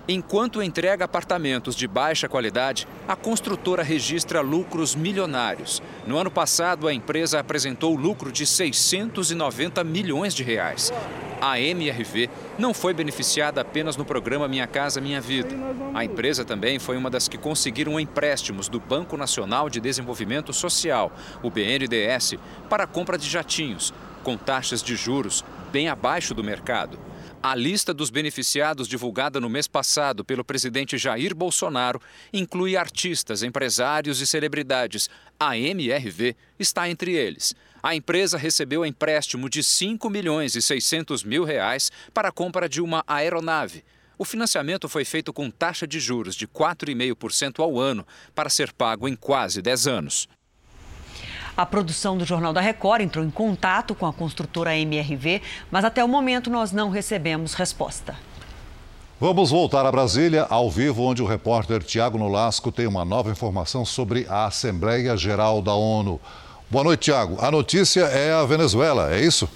Enquanto 0.08 0.62
entrega 0.62 1.06
apartamentos 1.06 1.76
de 1.76 1.88
baixa 1.88 2.28
qualidade, 2.28 2.88
a 3.08 3.16
construtora 3.16 3.84
registra 3.84 4.42
lucros 4.42 4.96
milionários. 4.96 5.82
No 6.08 6.18
ano 6.18 6.32
passado, 6.32 6.88
a 6.88 6.94
empresa 6.94 7.40
apresentou 7.40 7.96
lucro 7.96 8.32
de 8.32 8.46
690 8.46 9.84
milhões 9.84 10.34
de 10.34 10.44
reais. 10.44 10.92
A 11.40 11.60
MRV 11.60 12.30
não 12.58 12.74
foi 12.74 12.94
beneficiada 12.94 13.62
apenas 13.62 13.96
no 13.96 14.04
programa 14.04 14.48
Minha 14.48 14.68
Casa 14.68 15.00
Minha 15.00 15.22
Vida. 15.22 15.56
A 15.94 16.04
empresa 16.04 16.44
também 16.44 16.78
foi 16.78 16.98
uma 16.98 17.10
das 17.10 17.28
que 17.28 17.38
conseguiram 17.38 18.00
empréstimos 18.00 18.68
do 18.68 18.80
Banco 18.80 19.16
Nacional 19.16 19.70
de 19.70 19.80
Desenvolvimento 19.80 20.52
Social, 20.52 21.12
o 21.42 21.50
BNDES, 21.50 22.36
para 22.70 22.84
a 22.84 22.88
compra 22.88 23.18
de 23.18 23.30
jatinhos, 23.30 23.94
com 24.24 24.36
taxas 24.36 24.84
de 24.84 24.96
juros 24.96 25.44
bem 25.72 25.90
abaixo 25.90 26.34
do 26.34 26.44
mercado. 26.44 27.00
A 27.44 27.56
lista 27.56 27.92
dos 27.92 28.12
beneficiados 28.12 28.88
divulgada 28.88 29.40
no 29.40 29.50
mês 29.50 29.68
passado 29.68 30.24
pelo 30.24 30.46
presidente 30.46 30.96
Jair 30.96 31.34
Bolsonaro 31.34 32.00
inclui 32.32 32.78
artistas, 32.78 33.42
empresários 33.42 34.22
e 34.22 34.28
celebridades. 34.28 35.10
A 35.40 35.58
MRV 35.58 36.36
está 36.60 36.88
entre 36.88 37.14
eles. 37.14 37.56
A 37.82 37.96
empresa 37.96 38.38
recebeu 38.38 38.86
empréstimo 38.86 39.50
de 39.50 39.64
5 39.64 40.08
milhões 40.08 40.54
e 40.54 40.62
600 40.62 41.24
mil 41.24 41.44
reais 41.44 41.92
para 42.14 42.30
a 42.30 42.32
compra 42.32 42.70
de 42.70 42.80
uma 42.80 43.04
aeronave. 43.08 43.84
O 44.20 44.24
financiamento 44.24 44.88
foi 44.88 45.04
feito 45.04 45.34
com 45.34 45.50
taxa 45.50 45.88
de 45.88 46.00
juros 46.00 46.36
de 46.36 46.48
4,5% 46.48 47.60
ao 47.60 47.80
ano 47.80 48.06
para 48.36 48.52
ser 48.52 48.72
pago 48.72 49.08
em 49.08 49.16
quase 49.16 49.64
10 49.64 49.88
anos. 49.88 50.30
A 51.56 51.66
produção 51.66 52.18
do 52.18 52.26
Jornal 52.26 52.54
da 52.54 52.62
Record 52.62 53.02
entrou 53.02 53.24
em 53.24 53.30
contato 53.30 53.94
com 53.94 54.06
a 54.06 54.14
construtora 54.14 54.78
MRV, 54.78 55.42
mas 55.70 55.84
até 55.84 56.04
o 56.04 56.08
momento 56.08 56.50
nós 56.50 56.72
não 56.72 56.90
recebemos 56.90 57.54
resposta. 57.54 58.16
Vamos 59.20 59.52
voltar 59.52 59.86
a 59.86 59.92
Brasília, 59.92 60.48
ao 60.50 60.72
vivo, 60.72 61.04
onde 61.04 61.22
o 61.22 61.28
repórter 61.28 61.84
Tiago 61.84 62.18
Nolasco 62.18 62.72
tem 62.72 62.88
uma 62.88 63.06
nova 63.06 63.30
informação 63.30 63.86
sobre 63.86 64.26
a 64.28 64.46
Assembleia 64.46 65.16
Geral 65.16 65.62
da 65.62 65.76
ONU. 65.76 66.20
Boa 66.70 66.84
noite, 66.84 67.02
Tiago. 67.02 67.38
A 67.40 67.52
notícia 67.52 68.02
é 68.02 68.34
a 68.34 68.44
Venezuela, 68.46 69.14
é 69.14 69.22
isso? 69.22 69.48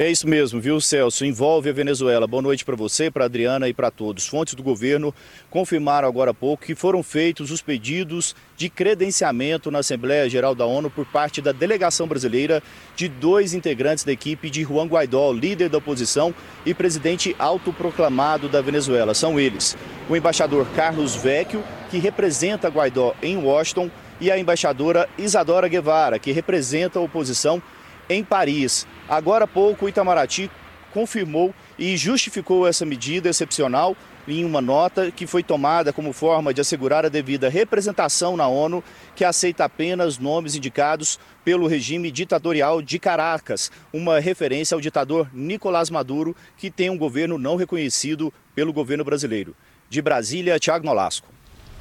É 0.00 0.08
isso 0.08 0.28
mesmo, 0.28 0.60
viu, 0.60 0.80
Celso? 0.80 1.26
Envolve 1.26 1.68
a 1.68 1.72
Venezuela. 1.72 2.24
Boa 2.24 2.40
noite 2.40 2.64
para 2.64 2.76
você, 2.76 3.10
para 3.10 3.24
Adriana 3.24 3.68
e 3.68 3.74
para 3.74 3.90
todos. 3.90 4.28
Fontes 4.28 4.54
do 4.54 4.62
governo 4.62 5.12
confirmaram 5.50 6.06
agora 6.06 6.30
há 6.30 6.34
pouco 6.34 6.64
que 6.64 6.76
foram 6.76 7.02
feitos 7.02 7.50
os 7.50 7.60
pedidos 7.60 8.36
de 8.56 8.70
credenciamento 8.70 9.72
na 9.72 9.80
Assembleia 9.80 10.30
Geral 10.30 10.54
da 10.54 10.64
ONU 10.64 10.88
por 10.88 11.04
parte 11.04 11.42
da 11.42 11.50
delegação 11.50 12.06
brasileira 12.06 12.62
de 12.94 13.08
dois 13.08 13.54
integrantes 13.54 14.04
da 14.04 14.12
equipe 14.12 14.48
de 14.48 14.62
Juan 14.62 14.86
Guaidó, 14.86 15.32
líder 15.32 15.68
da 15.68 15.78
oposição 15.78 16.32
e 16.64 16.72
presidente 16.72 17.34
autoproclamado 17.36 18.48
da 18.48 18.60
Venezuela. 18.60 19.14
São 19.14 19.40
eles: 19.40 19.76
o 20.08 20.14
embaixador 20.14 20.64
Carlos 20.76 21.16
Vecchio, 21.16 21.64
que 21.90 21.98
representa 21.98 22.68
Guaidó 22.68 23.16
em 23.20 23.36
Washington, 23.36 23.90
e 24.20 24.30
a 24.30 24.38
embaixadora 24.38 25.08
Isadora 25.18 25.66
Guevara, 25.66 26.18
que 26.20 26.32
representa 26.32 27.00
a 27.00 27.02
oposição 27.02 27.60
em 28.08 28.24
Paris. 28.24 28.86
Agora 29.08 29.44
há 29.44 29.48
pouco, 29.48 29.86
o 29.86 29.88
Itamaraty 29.88 30.50
confirmou 30.92 31.54
e 31.78 31.96
justificou 31.96 32.66
essa 32.66 32.84
medida 32.84 33.28
excepcional 33.28 33.96
em 34.26 34.44
uma 34.44 34.60
nota 34.60 35.10
que 35.10 35.26
foi 35.26 35.42
tomada 35.42 35.92
como 35.92 36.12
forma 36.12 36.52
de 36.52 36.60
assegurar 36.60 37.04
a 37.04 37.08
devida 37.08 37.48
representação 37.48 38.36
na 38.36 38.46
ONU, 38.46 38.84
que 39.14 39.24
aceita 39.24 39.64
apenas 39.64 40.18
nomes 40.18 40.54
indicados 40.54 41.18
pelo 41.44 41.66
regime 41.66 42.10
ditatorial 42.10 42.82
de 42.82 42.98
Caracas, 42.98 43.70
uma 43.92 44.20
referência 44.20 44.74
ao 44.74 44.80
ditador 44.80 45.28
Nicolás 45.32 45.88
Maduro, 45.88 46.36
que 46.56 46.70
tem 46.70 46.90
um 46.90 46.98
governo 46.98 47.38
não 47.38 47.56
reconhecido 47.56 48.32
pelo 48.54 48.72
governo 48.72 49.04
brasileiro. 49.04 49.56
De 49.88 50.02
Brasília, 50.02 50.58
Tiago 50.58 50.84
Nolasco. 50.84 51.28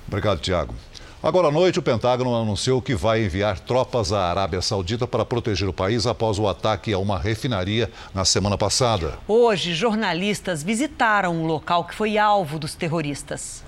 Obrigado, 0.07 0.39
Tiago. 0.39 0.73
Agora 1.21 1.47
à 1.47 1.51
noite, 1.51 1.79
o 1.79 1.81
Pentágono 1.81 2.35
anunciou 2.35 2.79
que 2.79 2.93
vai 2.93 3.23
enviar 3.23 3.59
tropas 3.59 4.13
à 4.13 4.29
Arábia 4.29 4.61
Saudita 4.61 5.07
para 5.07 5.25
proteger 5.25 5.67
o 5.67 5.73
país 5.73 6.05
após 6.05 6.37
o 6.37 6.47
ataque 6.47 6.93
a 6.93 6.99
uma 6.99 7.17
refinaria 7.17 7.89
na 8.13 8.23
semana 8.23 8.55
passada. 8.55 9.17
Hoje, 9.27 9.73
jornalistas 9.73 10.61
visitaram 10.61 11.35
um 11.35 11.47
local 11.47 11.85
que 11.85 11.95
foi 11.95 12.19
alvo 12.19 12.59
dos 12.59 12.75
terroristas. 12.75 13.63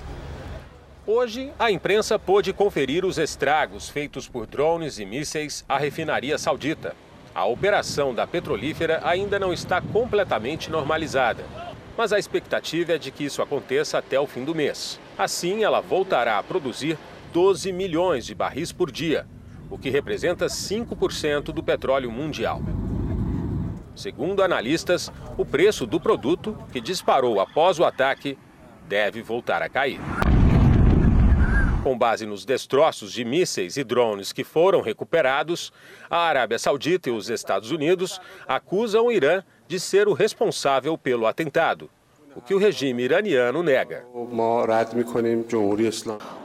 Hoje, 1.08 1.52
a 1.58 1.72
imprensa 1.72 2.20
pôde 2.20 2.54
conferir 2.54 3.04
os 3.04 3.18
estragos 3.18 3.90
feitos 3.90 4.28
por 4.28 4.46
drones 4.46 5.00
e 5.00 5.06
mísseis 5.06 5.66
à 5.68 5.80
refinaria 5.80 6.38
saudita. 6.38 6.96
A 7.34 7.46
operação 7.46 8.14
da 8.14 8.28
petrolífera 8.28 9.02
ainda 9.04 9.40
não 9.40 9.52
está 9.52 9.82
completamente 9.82 10.70
normalizada, 10.70 11.44
mas 11.98 12.14
a 12.14 12.20
expectativa 12.20 12.94
é 12.94 12.98
de 13.00 13.10
que 13.10 13.24
isso 13.24 13.42
aconteça 13.42 13.98
até 13.98 14.20
o 14.20 14.28
fim 14.28 14.46
do 14.46 14.54
mês. 14.54 15.00
Assim, 15.18 15.64
ela 15.64 15.82
voltará 15.82 16.38
a 16.38 16.44
produzir 16.44 16.96
12 17.32 17.72
milhões 17.72 18.26
de 18.26 18.34
barris 18.34 18.72
por 18.72 18.92
dia, 18.92 19.28
o 19.70 19.78
que 19.78 19.90
representa 19.90 20.48
5% 20.48 21.52
do 21.52 21.64
petróleo 21.64 22.12
mundial. 22.12 22.62
Segundo 23.96 24.42
analistas, 24.42 25.12
o 25.38 25.46
preço 25.46 25.86
do 25.86 26.00
produto, 26.00 26.58
que 26.72 26.82
disparou 26.82 27.40
após 27.40 27.78
o 27.78 27.86
ataque, 27.86 28.38
deve 28.88 29.22
voltar 29.22 29.62
a 29.62 29.70
cair. 29.70 30.00
Com 31.84 31.98
base 31.98 32.26
nos 32.26 32.46
destroços 32.46 33.14
de 33.14 33.24
mísseis 33.24 33.78
e 33.78 33.84
drones 33.84 34.34
que 34.34 34.44
foram 34.44 34.82
recuperados, 34.82 35.72
a 36.10 36.18
Arábia 36.18 36.58
Saudita 36.58 37.10
e 37.10 37.12
os 37.12 37.30
Estados 37.30 37.72
Unidos 37.72 38.20
acusam 38.48 39.06
o 39.06 39.12
Irã 39.12 39.44
de 39.68 39.80
ser 39.80 40.08
o 40.08 40.14
responsável 40.14 40.98
pelo 40.98 41.28
atentado 41.28 41.90
o 42.40 42.42
que 42.42 42.56
o 42.56 42.58
regime 42.58 43.04
iraniano 43.04 43.62
nega. 43.62 44.06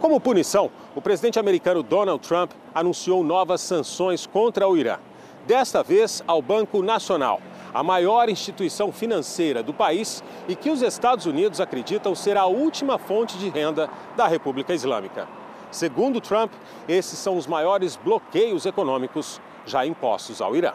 Como 0.00 0.20
punição, 0.20 0.68
o 0.92 1.00
presidente 1.00 1.38
americano 1.38 1.84
Donald 1.84 2.26
Trump 2.26 2.50
anunciou 2.74 3.22
novas 3.22 3.60
sanções 3.60 4.26
contra 4.26 4.66
o 4.66 4.76
Irã. 4.76 4.98
Desta 5.46 5.84
vez 5.84 6.20
ao 6.26 6.42
Banco 6.42 6.82
Nacional, 6.82 7.40
a 7.72 7.84
maior 7.84 8.28
instituição 8.28 8.90
financeira 8.90 9.62
do 9.62 9.72
país 9.72 10.20
e 10.48 10.56
que 10.56 10.68
os 10.68 10.82
Estados 10.82 11.26
Unidos 11.26 11.60
acreditam 11.60 12.12
ser 12.12 12.36
a 12.36 12.46
última 12.46 12.98
fonte 12.98 13.38
de 13.38 13.48
renda 13.48 13.88
da 14.16 14.26
República 14.26 14.74
Islâmica. 14.74 15.28
Segundo 15.70 16.20
Trump, 16.20 16.50
esses 16.88 17.20
são 17.20 17.36
os 17.36 17.46
maiores 17.46 17.94
bloqueios 17.94 18.66
econômicos 18.66 19.40
já 19.64 19.86
impostos 19.86 20.40
ao 20.40 20.56
Irã. 20.56 20.72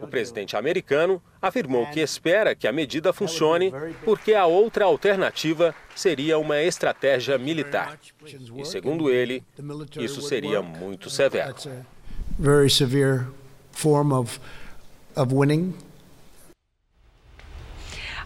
O 0.00 0.08
presidente 0.08 0.56
americano 0.56 1.22
afirmou 1.40 1.86
que 1.86 2.00
espera 2.00 2.54
que 2.54 2.66
a 2.66 2.72
medida 2.72 3.12
funcione 3.12 3.72
porque 4.04 4.34
a 4.34 4.46
outra 4.46 4.84
alternativa 4.84 5.74
seria 5.94 6.38
uma 6.38 6.60
estratégia 6.62 7.38
militar. 7.38 7.98
E, 8.56 8.64
segundo 8.64 9.10
ele, 9.10 9.42
isso 9.98 10.20
seria 10.22 10.60
muito 10.62 11.08
severo. 11.10 11.54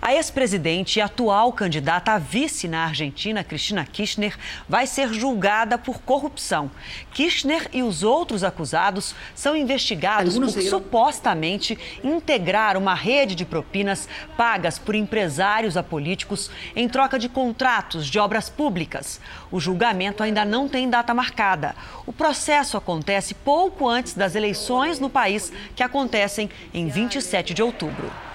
A 0.04 0.12
ex-presidente 0.14 0.96
e 0.96 1.00
atual 1.00 1.52
candidata 1.52 2.10
a 2.10 2.18
vice 2.18 2.66
na 2.66 2.86
Argentina, 2.86 3.44
Cristina 3.44 3.86
Kirchner, 3.86 4.36
vai 4.68 4.84
ser 4.84 5.14
julgada 5.14 5.78
por 5.78 6.00
corrupção. 6.00 6.72
Kirchner 7.12 7.68
e 7.72 7.84
os 7.84 8.02
outros 8.02 8.42
acusados 8.42 9.14
são 9.32 9.54
investigados 9.54 10.36
por 10.36 10.50
supostamente 10.50 11.78
integrar 12.02 12.76
uma 12.76 12.94
rede 12.94 13.36
de 13.36 13.44
propinas 13.44 14.08
pagas 14.36 14.76
por 14.76 14.96
empresários 14.96 15.76
a 15.76 15.84
políticos 15.84 16.50
em 16.74 16.88
troca 16.88 17.16
de 17.16 17.28
contratos 17.28 18.08
de 18.08 18.18
obras 18.18 18.50
públicas. 18.50 19.20
O 19.52 19.60
julgamento 19.60 20.24
ainda 20.24 20.44
não 20.44 20.68
tem 20.68 20.90
data 20.90 21.14
marcada. 21.14 21.76
O 22.04 22.12
processo 22.12 22.76
acontece 22.76 23.34
pouco 23.34 23.88
antes 23.88 24.14
das 24.14 24.34
eleições 24.34 24.98
no 24.98 25.08
país, 25.08 25.52
que 25.76 25.82
acontecem 25.84 26.50
em 26.74 26.88
27 26.88 27.54
de 27.54 27.62
outubro. 27.62 28.31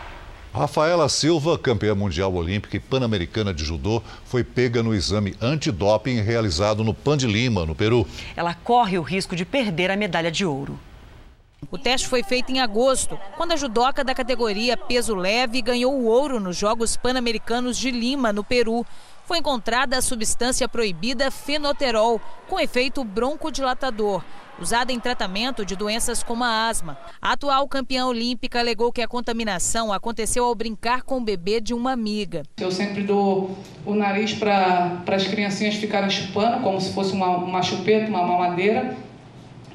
Rafaela 0.58 1.08
Silva, 1.08 1.56
campeã 1.58 1.94
mundial 1.94 2.34
olímpica 2.34 2.76
e 2.76 2.80
pan-americana 2.80 3.54
de 3.54 3.64
judô, 3.64 4.02
foi 4.26 4.44
pega 4.44 4.82
no 4.82 4.94
exame 4.94 5.36
antidoping 5.40 6.20
realizado 6.22 6.84
no 6.84 6.96
Pan 6.96 7.16
de 7.16 7.28
Lima, 7.28 7.66
no 7.66 7.76
Peru. 7.76 8.08
Ela 8.36 8.56
corre 8.56 8.98
o 8.98 9.04
risco 9.04 9.36
de 9.36 9.46
perder 9.46 9.92
a 9.92 9.96
medalha 9.96 10.32
de 10.32 10.44
ouro. 10.44 10.80
O 11.70 11.78
teste 11.78 12.08
foi 12.08 12.24
feito 12.24 12.52
em 12.52 12.60
agosto, 12.60 13.20
quando 13.36 13.52
a 13.52 13.56
judoca 13.56 14.04
da 14.04 14.16
categoria 14.16 14.76
peso 14.76 15.16
leve 15.16 15.62
ganhou 15.62 15.94
o 15.94 16.06
ouro 16.06 16.40
nos 16.40 16.58
Jogos 16.58 16.98
Pan-Americanos 16.98 17.78
de 17.78 17.92
Lima, 17.92 18.34
no 18.34 18.44
Peru. 18.44 18.86
Foi 19.28 19.40
encontrada 19.40 19.98
a 19.98 20.02
substância 20.02 20.70
proibida 20.70 21.30
fenoterol, 21.30 22.22
com 22.48 22.58
efeito 22.58 23.04
broncodilatador 23.04 24.24
usada 24.60 24.92
em 24.92 25.00
tratamento 25.00 25.64
de 25.64 25.76
doenças 25.76 26.24
como 26.24 26.44
a 26.44 26.68
asma. 26.68 26.98
A 27.22 27.34
atual 27.34 27.68
campeã 27.68 28.08
olímpica 28.08 28.60
alegou 28.60 28.92
que 28.92 29.04
a 29.04 29.08
contaminação 29.08 29.94
aconteceu 29.94 30.46
ao 30.46 30.56
brincar 30.56 31.04
com 31.04 31.18
o 31.18 31.22
bebê 31.22 31.62
de 31.62 31.76
uma 31.76 31.92
amiga. 31.92 32.42
Eu 32.58 32.72
sempre 32.72 33.04
dou 33.04 33.56
o 33.86 33.94
nariz 33.94 34.34
para 34.34 35.04
as 35.06 35.28
criancinhas 35.28 35.76
ficarem 35.76 36.10
chupando, 36.10 36.64
como 36.64 36.82
se 36.82 36.92
fosse 36.94 37.14
uma, 37.14 37.28
uma 37.38 37.62
chupeta, 37.62 38.10
uma 38.10 38.26
mamadeira. 38.26 38.98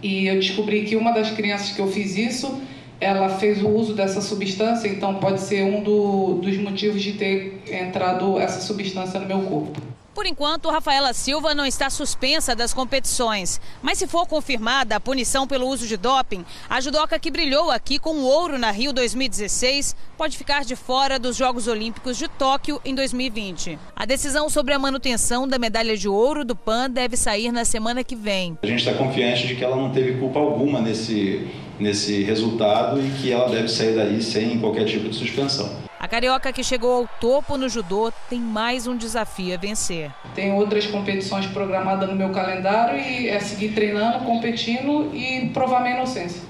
E 0.02 0.26
eu 0.26 0.34
descobri 0.34 0.84
que 0.84 0.96
uma 0.96 1.12
das 1.12 1.30
crianças 1.30 1.70
que 1.70 1.80
eu 1.80 1.86
fiz 1.86 2.16
isso, 2.16 2.60
ela 3.02 3.28
fez 3.28 3.62
o 3.62 3.68
uso 3.68 3.94
dessa 3.94 4.20
substância, 4.20 4.86
então 4.86 5.16
pode 5.16 5.40
ser 5.40 5.64
um 5.64 5.82
do, 5.82 6.34
dos 6.34 6.56
motivos 6.56 7.02
de 7.02 7.14
ter 7.14 7.60
entrado 7.68 8.38
essa 8.38 8.60
substância 8.60 9.18
no 9.18 9.26
meu 9.26 9.40
corpo. 9.40 9.91
Por 10.14 10.26
enquanto, 10.26 10.68
Rafaela 10.68 11.14
Silva 11.14 11.54
não 11.54 11.64
está 11.64 11.88
suspensa 11.88 12.54
das 12.54 12.74
competições. 12.74 13.58
Mas 13.80 13.96
se 13.96 14.06
for 14.06 14.26
confirmada 14.26 14.94
a 14.94 15.00
punição 15.00 15.46
pelo 15.46 15.66
uso 15.66 15.86
de 15.86 15.96
doping, 15.96 16.44
a 16.68 16.80
judoca 16.82 17.18
que 17.18 17.30
brilhou 17.30 17.70
aqui 17.70 17.98
com 17.98 18.16
o 18.16 18.24
ouro 18.24 18.58
na 18.58 18.70
Rio 18.70 18.92
2016 18.92 19.96
pode 20.18 20.36
ficar 20.36 20.64
de 20.64 20.76
fora 20.76 21.18
dos 21.18 21.36
Jogos 21.36 21.66
Olímpicos 21.66 22.18
de 22.18 22.28
Tóquio 22.28 22.80
em 22.84 22.94
2020. 22.94 23.78
A 23.96 24.04
decisão 24.04 24.50
sobre 24.50 24.74
a 24.74 24.78
manutenção 24.78 25.48
da 25.48 25.58
medalha 25.58 25.96
de 25.96 26.08
ouro 26.08 26.44
do 26.44 26.54
PAN 26.54 26.90
deve 26.90 27.16
sair 27.16 27.50
na 27.50 27.64
semana 27.64 28.04
que 28.04 28.14
vem. 28.14 28.58
A 28.62 28.66
gente 28.66 28.86
está 28.86 28.92
confiante 28.92 29.46
de 29.46 29.56
que 29.56 29.64
ela 29.64 29.76
não 29.76 29.90
teve 29.90 30.18
culpa 30.18 30.38
alguma 30.38 30.80
nesse, 30.80 31.48
nesse 31.80 32.22
resultado 32.22 33.00
e 33.00 33.10
que 33.20 33.32
ela 33.32 33.48
deve 33.48 33.68
sair 33.68 33.96
daí 33.96 34.22
sem 34.22 34.60
qualquer 34.60 34.84
tipo 34.84 35.08
de 35.08 35.16
suspensão. 35.16 35.90
A 36.02 36.08
carioca 36.08 36.52
que 36.52 36.64
chegou 36.64 36.96
ao 36.96 37.06
topo 37.06 37.56
no 37.56 37.68
judô 37.68 38.12
tem 38.28 38.40
mais 38.40 38.88
um 38.88 38.96
desafio 38.96 39.54
a 39.54 39.56
vencer. 39.56 40.10
Tem 40.34 40.52
outras 40.52 40.84
competições 40.84 41.46
programadas 41.46 42.08
no 42.08 42.16
meu 42.16 42.30
calendário 42.30 42.98
e 42.98 43.28
é 43.28 43.38
seguir 43.38 43.68
treinando, 43.68 44.24
competindo 44.24 45.14
e 45.14 45.48
provar 45.50 45.80
minha 45.80 45.94
inocência. 45.94 46.42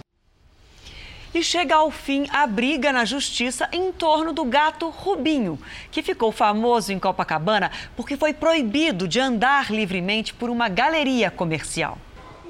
E 1.34 1.44
chega 1.44 1.74
ao 1.74 1.90
fim 1.90 2.26
a 2.32 2.46
briga 2.46 2.94
na 2.94 3.04
justiça 3.04 3.68
em 3.70 3.92
torno 3.92 4.32
do 4.32 4.42
gato 4.46 4.88
Rubinho, 4.88 5.58
que 5.90 6.02
ficou 6.02 6.32
famoso 6.32 6.90
em 6.90 6.98
Copacabana 6.98 7.70
porque 7.94 8.16
foi 8.16 8.32
proibido 8.32 9.06
de 9.06 9.20
andar 9.20 9.70
livremente 9.70 10.32
por 10.32 10.48
uma 10.48 10.70
galeria 10.70 11.30
comercial. 11.30 11.98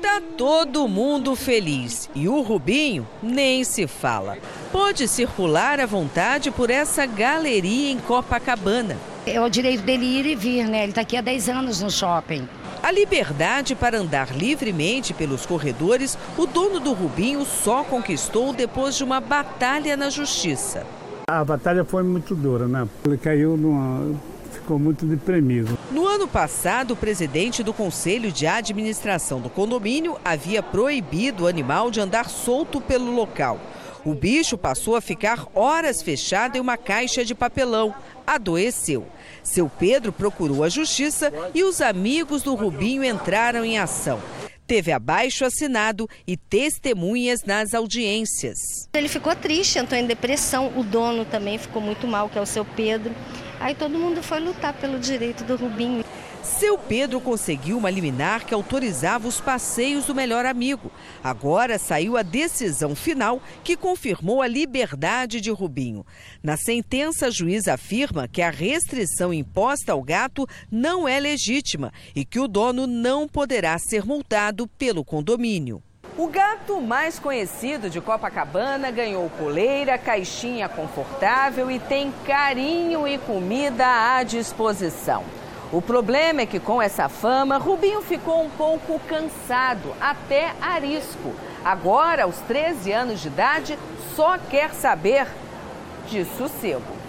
Tá 0.02 0.20
todo 0.36 0.88
mundo 0.88 1.36
feliz 1.36 2.10
e 2.12 2.28
o 2.28 2.40
Rubinho 2.42 3.06
nem 3.22 3.62
se 3.62 3.86
fala. 3.86 4.36
Pode 4.72 5.06
circular 5.06 5.78
à 5.78 5.86
vontade 5.86 6.50
por 6.50 6.70
essa 6.70 7.06
galeria 7.06 7.92
em 7.92 7.98
Copacabana. 7.98 8.96
É 9.24 9.40
o 9.40 9.48
direito 9.48 9.84
dele 9.84 10.04
ir 10.04 10.26
e 10.26 10.34
vir, 10.34 10.66
né? 10.66 10.82
Ele 10.82 10.90
está 10.90 11.02
aqui 11.02 11.16
há 11.16 11.20
10 11.20 11.48
anos 11.48 11.80
no 11.80 11.88
shopping. 11.88 12.48
A 12.82 12.90
liberdade 12.90 13.76
para 13.76 13.96
andar 13.96 14.36
livremente 14.36 15.14
pelos 15.14 15.46
corredores, 15.46 16.18
o 16.36 16.46
dono 16.46 16.80
do 16.80 16.92
Rubinho 16.92 17.44
só 17.44 17.84
conquistou 17.84 18.52
depois 18.52 18.96
de 18.96 19.04
uma 19.04 19.20
batalha 19.20 19.96
na 19.96 20.10
justiça. 20.10 20.84
A 21.28 21.44
batalha 21.44 21.84
foi 21.84 22.02
muito 22.02 22.34
dura, 22.34 22.66
né? 22.66 22.88
Ele 23.06 23.16
caiu 23.16 23.56
numa 23.56 24.16
ficou 24.62 24.78
muito 24.78 25.04
deprimido. 25.04 25.76
No 25.90 26.06
ano 26.06 26.28
passado, 26.28 26.92
o 26.92 26.96
presidente 26.96 27.62
do 27.62 27.74
Conselho 27.74 28.30
de 28.30 28.46
Administração 28.46 29.40
do 29.40 29.50
condomínio 29.50 30.16
havia 30.24 30.62
proibido 30.62 31.44
o 31.44 31.46
animal 31.48 31.90
de 31.90 32.00
andar 32.00 32.30
solto 32.30 32.80
pelo 32.80 33.10
local. 33.10 33.60
O 34.04 34.14
bicho 34.14 34.56
passou 34.56 34.96
a 34.96 35.00
ficar 35.00 35.46
horas 35.54 36.02
fechado 36.02 36.56
em 36.56 36.60
uma 36.60 36.76
caixa 36.76 37.24
de 37.24 37.34
papelão. 37.34 37.94
Adoeceu. 38.26 39.06
Seu 39.42 39.68
Pedro 39.68 40.12
procurou 40.12 40.64
a 40.64 40.68
justiça 40.68 41.32
e 41.54 41.62
os 41.62 41.80
amigos 41.80 42.42
do 42.42 42.54
Rubinho 42.54 43.04
entraram 43.04 43.64
em 43.64 43.78
ação. 43.78 44.20
Teve 44.66 44.92
abaixo 44.92 45.44
assinado 45.44 46.08
e 46.26 46.36
testemunhas 46.36 47.44
nas 47.44 47.74
audiências. 47.74 48.58
Ele 48.94 49.08
ficou 49.08 49.34
triste, 49.36 49.78
entrou 49.78 50.00
em 50.00 50.06
depressão. 50.06 50.72
O 50.76 50.82
dono 50.82 51.24
também 51.24 51.58
ficou 51.58 51.82
muito 51.82 52.06
mal, 52.06 52.28
que 52.28 52.38
é 52.38 52.40
o 52.40 52.46
seu 52.46 52.64
Pedro. 52.64 53.12
Aí 53.62 53.76
todo 53.76 53.96
mundo 53.96 54.20
foi 54.24 54.40
lutar 54.40 54.72
pelo 54.74 54.98
direito 54.98 55.44
do 55.44 55.54
Rubinho. 55.54 56.04
Seu 56.42 56.76
Pedro 56.76 57.20
conseguiu 57.20 57.78
uma 57.78 57.88
liminar 57.88 58.44
que 58.44 58.52
autorizava 58.52 59.28
os 59.28 59.40
passeios 59.40 60.04
do 60.04 60.12
melhor 60.12 60.44
amigo. 60.44 60.90
Agora 61.22 61.78
saiu 61.78 62.16
a 62.16 62.22
decisão 62.22 62.96
final 62.96 63.40
que 63.62 63.76
confirmou 63.76 64.42
a 64.42 64.48
liberdade 64.48 65.40
de 65.40 65.52
Rubinho. 65.52 66.04
Na 66.42 66.56
sentença, 66.56 67.28
a 67.28 67.30
juiz 67.30 67.68
afirma 67.68 68.26
que 68.26 68.42
a 68.42 68.50
restrição 68.50 69.32
imposta 69.32 69.92
ao 69.92 70.02
gato 70.02 70.44
não 70.68 71.06
é 71.06 71.20
legítima 71.20 71.92
e 72.16 72.24
que 72.24 72.40
o 72.40 72.48
dono 72.48 72.88
não 72.88 73.28
poderá 73.28 73.78
ser 73.78 74.04
multado 74.04 74.66
pelo 74.66 75.04
condomínio. 75.04 75.80
O 76.16 76.26
gato 76.26 76.78
mais 76.78 77.18
conhecido 77.18 77.88
de 77.88 77.98
Copacabana 77.98 78.90
ganhou 78.90 79.30
coleira, 79.30 79.96
caixinha 79.96 80.68
confortável 80.68 81.70
e 81.70 81.78
tem 81.78 82.12
carinho 82.26 83.08
e 83.08 83.16
comida 83.16 83.86
à 83.86 84.22
disposição. 84.22 85.24
O 85.72 85.80
problema 85.80 86.42
é 86.42 86.46
que 86.46 86.60
com 86.60 86.82
essa 86.82 87.08
fama, 87.08 87.56
Rubinho 87.56 88.02
ficou 88.02 88.44
um 88.44 88.50
pouco 88.50 89.00
cansado, 89.08 89.94
até 89.98 90.52
arisco. 90.60 91.32
Agora, 91.64 92.24
aos 92.24 92.36
13 92.40 92.92
anos 92.92 93.20
de 93.20 93.28
idade, 93.28 93.78
só 94.14 94.36
quer 94.36 94.74
saber 94.74 95.26
de 96.10 96.26
sossego. 96.36 97.01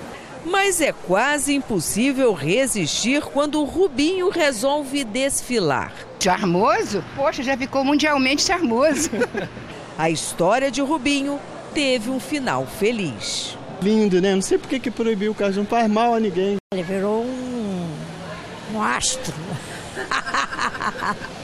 Mas 0.46 0.82
é 0.82 0.92
quase 0.92 1.54
impossível 1.54 2.34
resistir 2.34 3.22
quando 3.24 3.62
o 3.62 3.66
Rubinho 3.66 4.30
resolve 4.30 5.04
desfilar. 5.04 5.94
Charmoso? 6.20 7.04
Poxa, 7.16 7.42
já 7.44 7.58
ficou 7.58 7.84
mundialmente 7.84 8.44
charmoso. 8.44 9.10
A 9.98 10.10
história 10.10 10.72
de 10.72 10.82
Rubinho 10.82 11.40
teve 11.74 12.10
um 12.10 12.20
final 12.20 12.66
feliz. 12.66 13.58
Lindo, 13.82 14.22
né? 14.22 14.34
Não 14.34 14.42
sei 14.42 14.58
por 14.58 14.68
que, 14.68 14.80
que 14.80 14.92
proibiu 14.92 15.32
o 15.32 15.36
caso, 15.36 15.60
não 15.60 15.66
faz 15.66 15.90
mal 15.90 16.16
a 16.16 16.20
ninguém. 16.20 16.58
Ele 16.74 16.84
virou 16.84 17.24
um, 17.24 17.90
um 18.74 18.82
astro. 18.82 19.34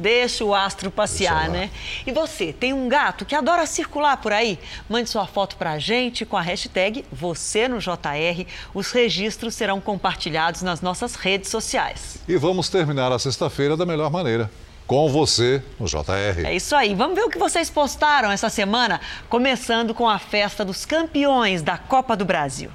Deixa 0.00 0.42
o 0.42 0.54
astro 0.54 0.90
passear, 0.90 1.50
né? 1.50 1.70
E 2.06 2.10
você, 2.10 2.54
tem 2.54 2.72
um 2.72 2.88
gato 2.88 3.26
que 3.26 3.34
adora 3.34 3.66
circular 3.66 4.16
por 4.16 4.32
aí? 4.32 4.58
Mande 4.88 5.10
sua 5.10 5.26
foto 5.26 5.56
pra 5.56 5.78
gente 5.78 6.24
com 6.24 6.38
a 6.38 6.40
hashtag 6.40 7.04
você 7.12 7.68
no 7.68 7.78
JR. 7.78 8.46
Os 8.72 8.92
registros 8.92 9.54
serão 9.54 9.78
compartilhados 9.78 10.62
nas 10.62 10.80
nossas 10.80 11.16
redes 11.16 11.50
sociais. 11.50 12.16
E 12.26 12.36
vamos 12.38 12.70
terminar 12.70 13.12
a 13.12 13.18
sexta-feira 13.18 13.76
da 13.76 13.84
melhor 13.84 14.10
maneira. 14.10 14.50
Com 14.86 15.06
você 15.10 15.62
no 15.78 15.86
JR. 15.86 16.46
É 16.46 16.56
isso 16.56 16.74
aí. 16.74 16.94
Vamos 16.94 17.14
ver 17.14 17.24
o 17.24 17.28
que 17.28 17.38
vocês 17.38 17.68
postaram 17.68 18.30
essa 18.30 18.48
semana, 18.48 19.02
começando 19.28 19.92
com 19.94 20.08
a 20.08 20.18
festa 20.18 20.64
dos 20.64 20.86
campeões 20.86 21.60
da 21.60 21.76
Copa 21.76 22.16
do 22.16 22.24
Brasil. 22.24 22.70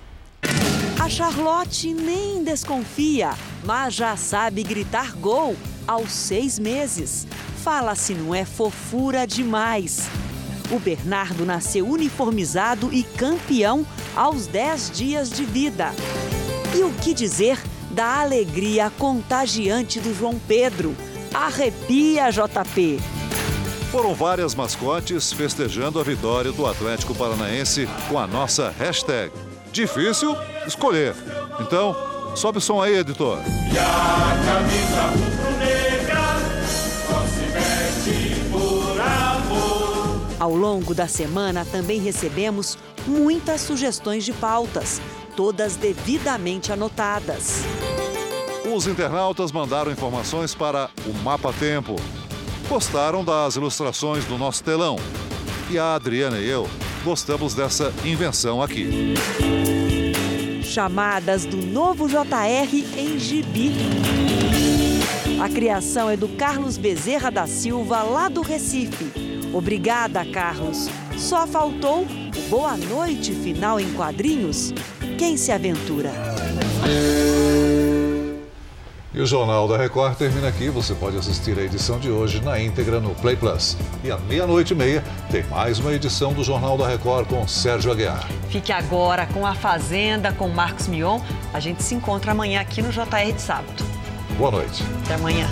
A 1.01 1.09
Charlotte 1.09 1.91
nem 1.91 2.43
desconfia, 2.43 3.32
mas 3.63 3.95
já 3.95 4.15
sabe 4.15 4.63
gritar 4.63 5.13
gol 5.15 5.55
aos 5.88 6.11
seis 6.11 6.59
meses. 6.59 7.27
Fala 7.63 7.95
se 7.95 8.13
não 8.13 8.33
é 8.33 8.45
fofura 8.45 9.25
demais. 9.25 10.07
O 10.71 10.79
Bernardo 10.79 11.45
nasceu 11.45 11.88
uniformizado 11.88 12.91
e 12.91 13.03
campeão 13.03 13.86
aos 14.15 14.47
dez 14.47 14.89
dias 14.89 15.29
de 15.29 15.45
vida. 15.45 15.91
E 16.75 16.83
o 16.83 16.91
que 16.93 17.13
dizer 17.13 17.59
da 17.91 18.21
alegria 18.21 18.91
contagiante 18.97 19.99
do 19.99 20.13
João 20.13 20.39
Pedro? 20.47 20.95
Arrepia, 21.33 22.29
JP! 22.31 22.99
Foram 23.91 24.13
várias 24.13 24.53
mascotes 24.55 25.31
festejando 25.31 25.99
a 25.99 26.03
vitória 26.03 26.51
do 26.51 26.65
Atlético 26.65 27.15
Paranaense 27.15 27.88
com 28.09 28.19
a 28.19 28.27
nossa 28.27 28.73
hashtag 28.77 29.31
Difícil 29.75 30.38
escolher. 30.65 31.13
Então, 31.59 31.93
sobe 32.33 32.59
o 32.59 32.61
som 32.61 32.81
aí, 32.81 32.95
editor. 32.95 33.39
E 33.73 33.77
a 33.77 34.33
camisa 34.45 35.34
Ao 40.46 40.56
longo 40.56 40.93
da 40.93 41.08
semana 41.08 41.66
também 41.66 42.00
recebemos 42.00 42.78
muitas 43.08 43.62
sugestões 43.62 44.24
de 44.24 44.32
pautas, 44.32 45.02
todas 45.36 45.76
devidamente 45.76 46.72
anotadas. 46.72 47.64
Os 48.72 48.86
internautas 48.86 49.52
mandaram 49.52 49.91
informações 49.91 50.54
para 50.54 50.91
o 51.08 51.14
Mapa 51.24 51.52
Tempo. 51.52 51.96
Gostaram 52.70 53.26
das 53.26 53.56
ilustrações 53.56 54.24
do 54.26 54.38
nosso 54.38 54.64
telão. 54.64 54.98
E 55.68 55.80
a 55.80 55.96
Adriana 55.96 56.38
e 56.38 56.48
eu 56.48 56.70
gostamos 57.04 57.56
dessa 57.56 57.91
invenção 58.04 58.62
aqui. 58.62 59.16
Chamadas 60.62 61.48
do 61.48 61.58
novo 61.58 62.08
JR 62.08 62.72
em 62.96 63.18
Gibi. 63.18 63.72
A 65.41 65.50
criação 65.50 66.08
é 66.08 66.16
do 66.16 66.30
Carlos 66.30 66.78
Bezerra 66.78 67.32
da 67.32 67.48
Silva, 67.48 68.04
lá 68.04 68.30
do 68.30 68.43
Recife. 68.43 69.24
Obrigada, 69.56 70.26
Carlos. 70.26 70.89
Só 71.18 71.47
faltou 71.47 72.01
o 72.01 72.49
boa 72.49 72.76
noite 72.76 73.32
final 73.32 73.80
em 73.80 73.93
quadrinhos. 73.93 74.74
Quem 75.18 75.38
se 75.38 75.49
aventura? 75.49 76.12
E 79.14 79.22
o 79.22 79.26
Jornal 79.26 79.66
da 79.66 79.78
Record 79.78 80.18
termina 80.18 80.49
aqui. 80.49 80.68
Você 80.68 80.93
pode 80.93 81.16
assistir 81.16 81.58
a 81.58 81.62
edição 81.62 81.97
de 81.97 82.12
hoje 82.12 82.41
na 82.41 82.60
íntegra 82.60 82.99
no 82.99 83.16
Play 83.16 83.38
Plus. 83.38 83.78
E 84.03 84.12
à 84.12 84.18
meia-noite 84.18 84.74
e 84.74 84.76
meia 84.76 85.01
tem 85.32 85.43
mais 85.43 85.80
uma 85.80 85.93
edição 85.93 86.34
do 86.34 86.43
Jornal 86.43 86.78
da 86.78 86.89
Record 86.89 87.30
com 87.30 87.47
Sérgio 87.47 87.93
Aguiar. 87.93 88.28
Fique 88.49 88.74
agora 88.74 89.26
com 89.26 89.45
A 89.45 89.56
Fazenda, 89.56 90.34
com 90.34 90.49
Marcos 90.49 90.89
Mion. 90.89 91.22
A 91.53 91.62
gente 91.62 91.82
se 91.82 91.95
encontra 91.95 92.34
amanhã 92.34 92.60
aqui 92.60 92.82
no 92.82 92.89
JR 92.89 93.32
de 93.34 93.41
Sábado. 93.41 93.86
Boa 94.38 94.51
noite. 94.51 94.84
Até 95.06 95.14
amanhã. 95.14 95.47